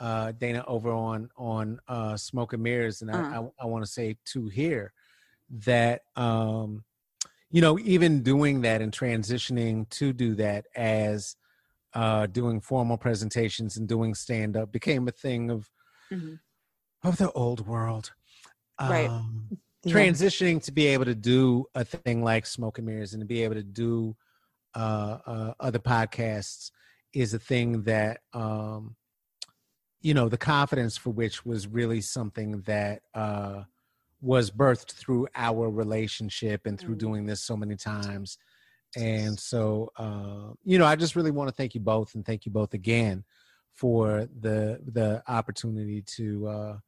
uh 0.00 0.32
dana 0.32 0.64
over 0.66 0.90
on 0.92 1.28
on 1.36 1.78
uh 1.88 2.16
smoke 2.16 2.52
and 2.52 2.62
mirrors 2.62 3.02
and 3.02 3.10
Uh-huh. 3.10 3.42
i 3.60 3.62
i, 3.62 3.64
I 3.64 3.66
want 3.66 3.84
to 3.84 3.90
say 3.90 4.16
to 4.26 4.48
here 4.48 4.92
that 5.50 6.02
um 6.16 6.84
you 7.50 7.60
know 7.60 7.78
even 7.78 8.22
doing 8.22 8.60
that 8.62 8.80
and 8.82 8.92
transitioning 8.92 9.88
to 9.90 10.12
do 10.12 10.34
that 10.36 10.66
as 10.76 11.36
uh 11.94 12.26
doing 12.26 12.60
formal 12.60 12.96
presentations 12.98 13.76
and 13.76 13.88
doing 13.88 14.14
stand 14.14 14.56
up 14.56 14.70
became 14.72 15.08
a 15.08 15.12
thing 15.12 15.50
of 15.50 15.70
Mhm. 16.12 16.38
of 17.04 17.16
the 17.16 17.30
old 17.32 17.66
world 17.66 18.12
Right. 18.80 19.10
um 19.10 19.50
Yeah. 19.84 19.92
transitioning 19.94 20.62
to 20.64 20.72
be 20.72 20.86
able 20.86 21.04
to 21.06 21.14
do 21.14 21.64
a 21.74 21.84
thing 21.84 22.22
like 22.22 22.46
smoke 22.46 22.78
and 22.78 22.86
mirrors 22.86 23.14
and 23.14 23.20
to 23.20 23.26
be 23.26 23.42
able 23.42 23.54
to 23.54 23.62
do 23.62 24.16
uh, 24.74 25.18
uh 25.26 25.54
other 25.60 25.78
podcasts 25.78 26.70
is 27.14 27.32
a 27.32 27.38
thing 27.38 27.82
that 27.84 28.20
um 28.34 28.96
you 30.00 30.14
know 30.14 30.28
the 30.28 30.38
confidence 30.38 30.96
for 30.96 31.10
which 31.10 31.44
was 31.44 31.66
really 31.66 32.00
something 32.00 32.60
that 32.62 33.02
uh 33.14 33.62
was 34.20 34.50
birthed 34.50 34.92
through 34.92 35.28
our 35.34 35.70
relationship 35.70 36.66
and 36.66 36.78
through 36.78 36.96
Mm. 36.96 36.98
doing 36.98 37.26
this 37.26 37.42
so 37.42 37.56
many 37.56 37.76
times 37.76 38.38
and 38.96 39.38
so 39.38 39.90
uh 39.96 40.52
you 40.64 40.78
know 40.78 40.86
i 40.86 40.96
just 40.96 41.14
really 41.16 41.30
want 41.30 41.48
to 41.48 41.54
thank 41.54 41.74
you 41.74 41.80
both 41.80 42.14
and 42.14 42.24
thank 42.24 42.46
you 42.46 42.52
both 42.52 42.74
again 42.74 43.24
for 43.74 44.28
the 44.40 44.80
the 44.92 45.22
opportunity 45.28 46.02
to 46.02 46.48
uh 46.48 46.78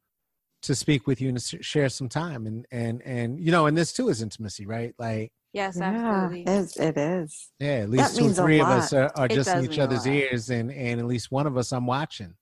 to 0.61 0.75
speak 0.75 1.07
with 1.07 1.21
you 1.21 1.29
and 1.29 1.39
to 1.39 1.61
share 1.63 1.89
some 1.89 2.09
time 2.09 2.45
and 2.47 2.65
and 2.71 3.01
and 3.03 3.39
you 3.39 3.51
know 3.51 3.65
and 3.65 3.77
this 3.77 3.93
too 3.93 4.09
is 4.09 4.21
intimacy 4.21 4.65
right 4.65 4.93
like 4.97 5.31
Yes, 5.53 5.75
Yeah, 5.75 5.83
absolutely. 5.83 6.43
it's, 6.47 6.77
it 6.77 6.97
is. 6.97 7.49
yeah 7.59 7.79
at 7.83 7.89
least 7.89 8.15
two 8.17 8.23
or 8.23 8.27
means 8.27 8.39
a 8.39 8.43
three 8.43 8.59
of 8.59 8.67
us 8.67 8.93
are, 8.93 9.11
are 9.15 9.27
just 9.27 9.53
in 9.53 9.65
each 9.65 9.79
other's 9.79 10.07
ears 10.07 10.49
and 10.49 10.71
and 10.71 10.99
at 10.99 11.05
least 11.05 11.29
one 11.31 11.45
of 11.45 11.57
us 11.57 11.71
i'm 11.71 11.85
watching 11.85 12.33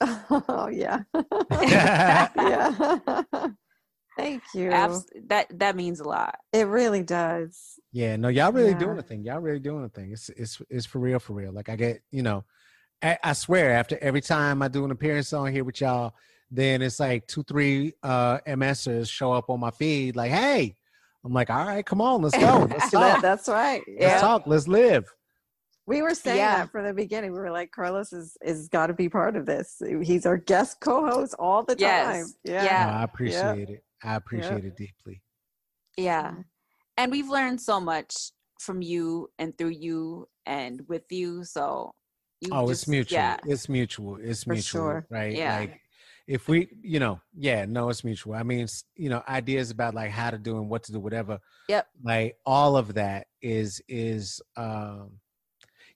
Oh, 0.00 0.68
yeah. 0.72 1.00
yeah 1.50 2.28
yeah. 2.36 3.20
Thank 4.16 4.42
you. 4.54 4.70
Abs- 4.70 5.06
that 5.26 5.46
that 5.58 5.76
means 5.76 6.00
a 6.00 6.04
lot. 6.08 6.36
It 6.52 6.66
really 6.68 7.02
does. 7.02 7.78
Yeah, 7.92 8.16
no 8.16 8.28
y'all 8.28 8.50
really 8.52 8.70
Yeah. 8.70 8.78
doing 8.78 8.98
a 8.98 9.02
thing 9.02 9.22
y'all 9.24 9.40
really 9.40 9.58
doing 9.58 9.84
a 9.84 9.88
thing 9.88 10.12
it's 10.12 10.28
it's 10.30 10.60
it's 10.70 10.86
for 10.86 10.98
real 10.98 11.18
for 11.18 11.32
real 11.32 11.52
like 11.52 11.68
i 11.70 11.76
get 11.76 12.02
you 12.10 12.22
know 12.22 12.44
I, 13.02 13.16
I 13.24 13.32
swear 13.32 13.72
after 13.72 13.96
every 14.02 14.20
time 14.20 14.60
i 14.60 14.68
do 14.68 14.84
an 14.84 14.90
appearance 14.90 15.32
on 15.32 15.50
here 15.52 15.64
with 15.64 15.80
y'all 15.80 16.12
then 16.50 16.82
it's 16.82 17.00
like 17.00 17.26
two 17.26 17.42
three 17.44 17.94
uh 18.02 18.38
msers 18.46 19.08
show 19.08 19.32
up 19.32 19.48
on 19.48 19.60
my 19.60 19.70
feed 19.70 20.14
like 20.14 20.30
hey 20.30 20.76
i'm 21.24 21.32
like 21.32 21.48
all 21.48 21.64
right 21.66 21.86
come 21.86 22.02
on 22.02 22.20
let's 22.20 22.36
go 22.36 22.66
let's 22.70 22.90
That- 22.90 23.12
talk 23.14 23.22
that's 23.22 23.48
right. 23.48 23.80
let's 23.88 24.00
Yeah. 24.00 24.20
talk 24.20 24.42
let's 24.46 24.68
live 24.68 25.06
We 25.86 26.02
were 26.02 26.14
saying 26.14 26.38
Yeah. 26.38 26.56
that 26.58 26.72
from 26.72 26.84
the 26.84 26.92
beginning. 26.92 27.32
We 27.32 27.38
were 27.38 27.50
like, 27.50 27.70
Carlos 27.70 28.12
is 28.12 28.36
is 28.42 28.68
got 28.68 28.88
to 28.88 28.94
be 28.94 29.08
part 29.08 29.36
of 29.36 29.46
this. 29.46 29.80
He's 30.02 30.26
our 30.26 30.36
guest 30.36 30.80
co-host 30.80 31.34
all 31.38 31.62
the 31.62 31.76
time. 31.76 31.80
Yes. 31.80 32.34
Yeah. 32.44 32.64
Yeah. 32.64 32.86
No, 32.86 32.92
I 32.98 33.02
appreciate 33.04 33.70
it. 33.70 33.84
I 34.02 34.14
appreciate 34.16 34.64
it 34.64 34.76
deeply. 34.76 35.22
Yeah. 35.96 36.34
And 36.96 37.12
we've 37.12 37.28
learned 37.28 37.60
so 37.60 37.80
much 37.80 38.14
from 38.60 38.82
you 38.82 39.28
and 39.38 39.56
through 39.56 39.70
you 39.70 40.28
and 40.46 40.82
with 40.88 41.04
you. 41.10 41.44
So 41.44 41.94
you 42.40 42.50
Oh, 42.52 42.68
it's 42.68 42.88
mutual. 42.88 43.16
Yeah. 43.18 43.36
It's 43.46 43.68
mutual. 43.68 44.16
It's 44.20 44.44
For 44.44 44.54
mutual, 44.54 44.80
sure. 44.82 45.06
right? 45.10 45.34
Yeah. 45.34 45.58
Like 45.58 45.80
if 46.26 46.48
we, 46.48 46.68
you 46.82 46.98
know, 46.98 47.20
yeah, 47.36 47.64
no, 47.66 47.88
it's 47.88 48.02
mutual. 48.02 48.34
I 48.34 48.42
mean, 48.42 48.60
it's, 48.60 48.84
you 48.96 49.08
know, 49.08 49.22
ideas 49.28 49.70
about 49.70 49.94
like 49.94 50.10
how 50.10 50.30
to 50.30 50.38
do 50.38 50.58
and 50.58 50.68
what 50.68 50.82
to 50.84 50.92
do, 50.92 50.98
whatever. 51.00 51.38
Yep. 51.68 51.86
Like 52.02 52.36
all 52.44 52.76
of 52.76 52.94
that 52.94 53.28
is 53.40 53.80
is 53.88 54.40
um 54.56 55.12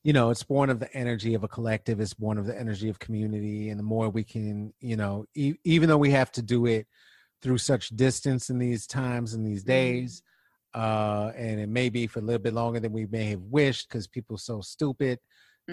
you 0.03 0.12
know, 0.12 0.30
it's 0.30 0.42
born 0.42 0.70
of 0.70 0.80
the 0.80 0.92
energy 0.94 1.34
of 1.34 1.44
a 1.44 1.48
collective. 1.48 2.01
It's 2.01 2.14
born 2.14 2.38
of 2.38 2.46
the 2.46 2.59
energy 2.59 2.88
of 2.88 2.98
community. 2.98 3.68
And 3.70 3.78
the 3.78 3.84
more 3.84 4.09
we 4.09 4.24
can, 4.24 4.72
you 4.80 4.96
know, 4.96 5.26
e- 5.34 5.57
even 5.64 5.88
though 5.88 5.98
we 5.98 6.11
have 6.11 6.32
to 6.32 6.42
do 6.42 6.66
it 6.66 6.86
through 7.42 7.59
such 7.59 7.88
distance 7.90 8.51
in 8.51 8.59
these 8.59 8.86
times 8.86 9.34
and 9.34 9.46
these 9.46 9.62
days, 9.62 10.22
uh, 10.74 11.32
and 11.36 11.61
it 11.61 11.68
may 11.68 11.88
be 11.88 12.07
for 12.07 12.20
a 12.20 12.22
little 12.22 12.40
bit 12.42 12.55
longer 12.55 12.80
than 12.80 12.92
we 12.92 13.07
may 13.07 13.24
have 13.26 13.42
wished 13.42 13.88
because 13.88 14.07
people 14.07 14.36
are 14.36 14.38
so 14.38 14.61
stupid. 14.61 15.18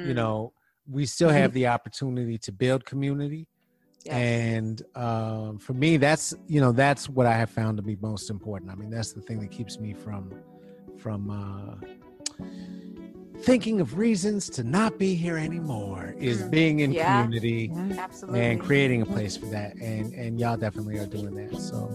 you 0.03 0.13
Mm, 0.13 0.15
know 0.15 0.53
we 0.89 1.05
still 1.05 1.29
have 1.29 1.51
the 1.53 1.67
opportunity 1.67 2.37
to 2.37 2.51
build 2.51 2.85
community 2.85 3.47
yes. 4.05 4.15
and 4.15 4.83
um, 4.95 5.57
for 5.57 5.73
me 5.73 5.97
that's 5.97 6.33
you 6.47 6.61
know 6.61 6.71
that's 6.71 7.09
what 7.09 7.25
i 7.25 7.33
have 7.33 7.49
found 7.49 7.77
to 7.77 7.83
be 7.83 7.95
most 7.97 8.29
important 8.29 8.71
i 8.71 8.75
mean 8.75 8.89
that's 8.89 9.11
the 9.13 9.21
thing 9.21 9.39
that 9.39 9.51
keeps 9.51 9.79
me 9.79 9.93
from 9.93 10.31
from 10.97 11.29
uh, 11.29 11.75
thinking 13.41 13.79
of 13.79 13.97
reasons 13.97 14.49
to 14.49 14.63
not 14.63 14.97
be 14.97 15.13
here 15.15 15.37
anymore 15.37 16.15
is 16.19 16.41
Mm. 16.43 16.49
being 16.51 16.79
in 16.79 16.91
Yeah. 16.91 17.21
community 17.23 17.71
Yeah. 17.73 17.95
absolutely. 18.03 18.41
and 18.45 18.59
creating 18.59 19.01
a 19.01 19.05
place 19.05 19.37
for 19.37 19.45
that 19.47 19.75
and 19.77 20.13
and 20.13 20.39
y'all 20.39 20.57
definitely 20.57 20.97
are 20.97 21.05
doing 21.05 21.35
that 21.35 21.59
so 21.59 21.89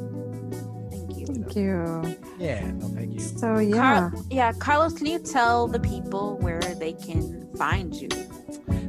Thank 0.91 1.19
you. 1.19 1.27
Thank 1.27 1.57
you. 1.57 2.17
yeah 2.39 2.71
no 2.73 2.89
thank 2.89 3.15
you 3.15 3.21
So 3.21 3.59
yeah. 3.59 3.77
Car- 3.77 4.13
yeah, 4.31 4.53
Carlos, 4.53 4.93
can 4.95 5.07
you 5.07 5.19
tell 5.19 5.67
the 5.69 5.81
people 5.81 6.39
where 6.41 6.61
they 6.61 6.93
can 6.93 7.49
find 7.57 7.95
you? 7.95 8.09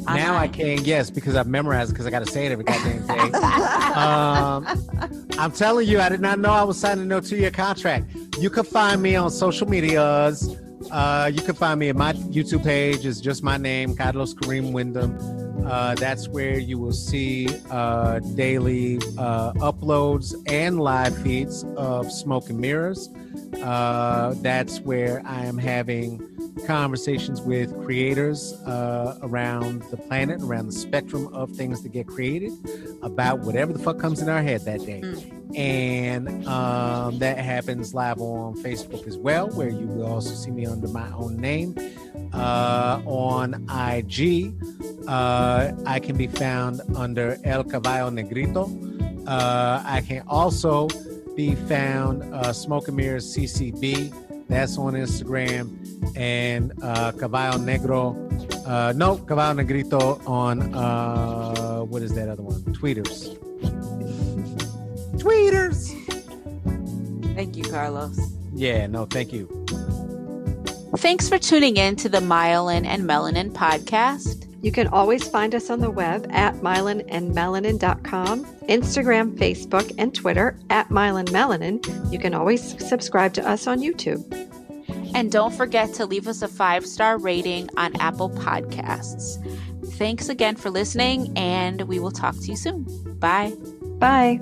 now 0.06 0.34
i 0.34 0.45
online? 0.45 0.51
can 0.51 0.84
yes 0.86 1.10
because 1.10 1.36
i've 1.38 1.47
memorized 1.47 1.91
because 1.91 2.06
i 2.06 2.10
gotta 2.10 2.26
say 2.30 2.45
it 2.45 2.51
every 2.51 2.66
goddamn 2.66 3.08
day 3.08 3.38
um, 3.95 4.68
I'm 5.39 5.51
telling 5.51 5.88
you, 5.88 5.99
I 5.99 6.10
did 6.10 6.22
not 6.22 6.39
know 6.39 6.49
I 6.51 6.64
was 6.64 6.78
signing 6.78 7.08
no 7.08 7.20
two 7.20 7.36
year 7.38 7.49
contract. 7.51 8.06
You 8.39 8.49
can 8.51 8.64
find 8.64 9.01
me 9.01 9.16
on 9.16 9.32
social 9.32 9.68
medias. 9.68 10.56
Uh, 10.92 11.32
you 11.34 11.42
can 11.42 11.56
find 11.56 11.80
me 11.80 11.90
at 11.90 11.96
my 11.96 12.14
YouTube 12.14 12.64
page. 12.64 13.06
It's 13.06 13.22
just 13.22 13.44
my 13.44 13.58
name, 13.58 13.96
Carlos 13.96 14.34
Kareem 14.34 14.72
Wyndham. 14.72 15.18
Uh, 15.66 15.96
that's 15.96 16.28
where 16.28 16.58
you 16.58 16.78
will 16.78 16.92
see 16.92 17.48
uh, 17.72 18.20
daily 18.36 18.98
uh, 19.18 19.54
uploads 19.54 20.36
and 20.48 20.80
live 20.80 21.18
feeds 21.22 21.64
of 21.78 22.12
Smoke 22.12 22.50
and 22.50 22.60
Mirrors. 22.60 23.10
Uh, 23.62 24.36
that's 24.42 24.82
where 24.82 25.22
I 25.26 25.46
am 25.46 25.58
having 25.58 26.33
conversations 26.66 27.41
with 27.41 27.74
creators 27.84 28.54
uh, 28.66 29.18
around 29.22 29.84
the 29.84 29.97
planet, 29.97 30.41
around 30.41 30.68
the 30.68 30.72
spectrum 30.72 31.28
of 31.34 31.51
things 31.51 31.84
that 31.84 31.89
get 31.89 32.08
created, 32.08 32.51
about 33.01 33.39
whatever 33.39 33.74
the 33.74 33.80
fuck 33.80 33.99
comes 33.99 34.22
in 34.22 34.30
our 34.30 34.41
head 34.41 34.62
that 34.66 34.86
day. 34.86 35.01
And 35.56 36.47
um, 36.47 37.20
that 37.20 37.38
happens 37.38 37.93
live 37.93 38.20
on 38.20 38.56
Facebook 38.56 39.08
as 39.08 39.18
well, 39.18 39.49
where 39.49 39.70
you 39.70 39.86
will 39.86 40.06
also 40.06 40.34
see 40.34 40.51
me 40.51 40.66
under 40.66 40.88
my 40.88 41.12
own 41.12 41.38
name. 41.38 41.76
Uh, 42.34 42.99
on 43.06 43.54
IG, 43.70 44.54
uh, 45.08 45.72
I 45.86 45.99
can 45.99 46.18
be 46.18 46.28
found 46.28 46.82
under 46.95 47.38
El 47.43 47.64
Caballo 47.64 48.10
Negrito. 48.10 48.66
Uh, 49.28 49.84
I 49.86 50.01
can 50.01 50.24
also 50.28 50.88
be 51.36 51.56
found 51.56 52.24
uh, 52.34 52.54
Smoke 52.54 52.88
and 52.88 52.97
Mirrors 52.97 53.36
CCB. 53.36 54.12
That's 54.48 54.78
on 54.78 54.94
Instagram. 54.94 56.18
And 56.18 56.74
uh, 56.82 57.12
Caballo 57.14 57.58
Negro. 57.58 58.16
Uh, 58.68 58.94
no, 58.94 59.18
Caballo 59.18 59.54
Negrito 59.54 60.22
on, 60.26 60.74
uh, 60.74 61.82
what 61.82 62.02
is 62.02 62.14
that 62.16 62.30
other 62.30 62.44
one? 62.44 62.62
Tweeters. 62.74 63.38
Tweeters. 65.18 65.94
Thank 67.36 67.58
you, 67.58 67.64
Carlos. 67.64 68.20
Yeah, 68.54 68.88
no, 68.88 69.06
thank 69.06 69.34
you. 69.34 69.48
Thanks 70.98 71.28
for 71.28 71.39
tuning 71.39 71.78
in 71.78 71.96
to 71.98 72.10
the 72.10 72.20
Myelin 72.20 72.86
and 72.86 73.04
Melanin 73.04 73.52
podcast. 73.52 74.48
You 74.64 74.72
can 74.72 74.88
always 74.88 75.28
find 75.28 75.53
us 75.53 75.70
on 75.70 75.82
the 75.82 75.91
web 75.91 76.26
at 76.32 76.55
myelinandmelanin.com, 76.55 78.45
Instagram, 78.45 79.38
Facebook, 79.38 79.93
and 79.97 80.16
Twitter 80.16 80.57
at 80.70 80.88
myelinmelanin. 80.88 82.11
You 82.11 82.18
can 82.18 82.34
always 82.34 82.82
subscribe 82.88 83.34
to 83.34 83.47
us 83.47 83.68
on 83.68 83.80
YouTube. 83.80 84.24
And 85.14 85.32
don't 85.32 85.53
forget 85.53 85.93
to 85.95 86.05
leave 86.05 86.28
us 86.30 86.41
a 86.41 86.47
five 86.47 86.86
star 86.86 87.18
rating 87.18 87.70
on 87.76 87.95
Apple 87.97 88.30
Podcasts. 88.30 89.38
Thanks 89.95 90.30
again 90.30 90.55
for 90.55 90.70
listening, 90.70 91.38
and 91.38 91.82
we 91.84 91.99
will 91.99 92.11
talk 92.11 92.36
to 92.36 92.45
you 92.47 92.55
soon. 92.55 92.88
Bye. 93.20 93.53
Bye. 93.99 94.39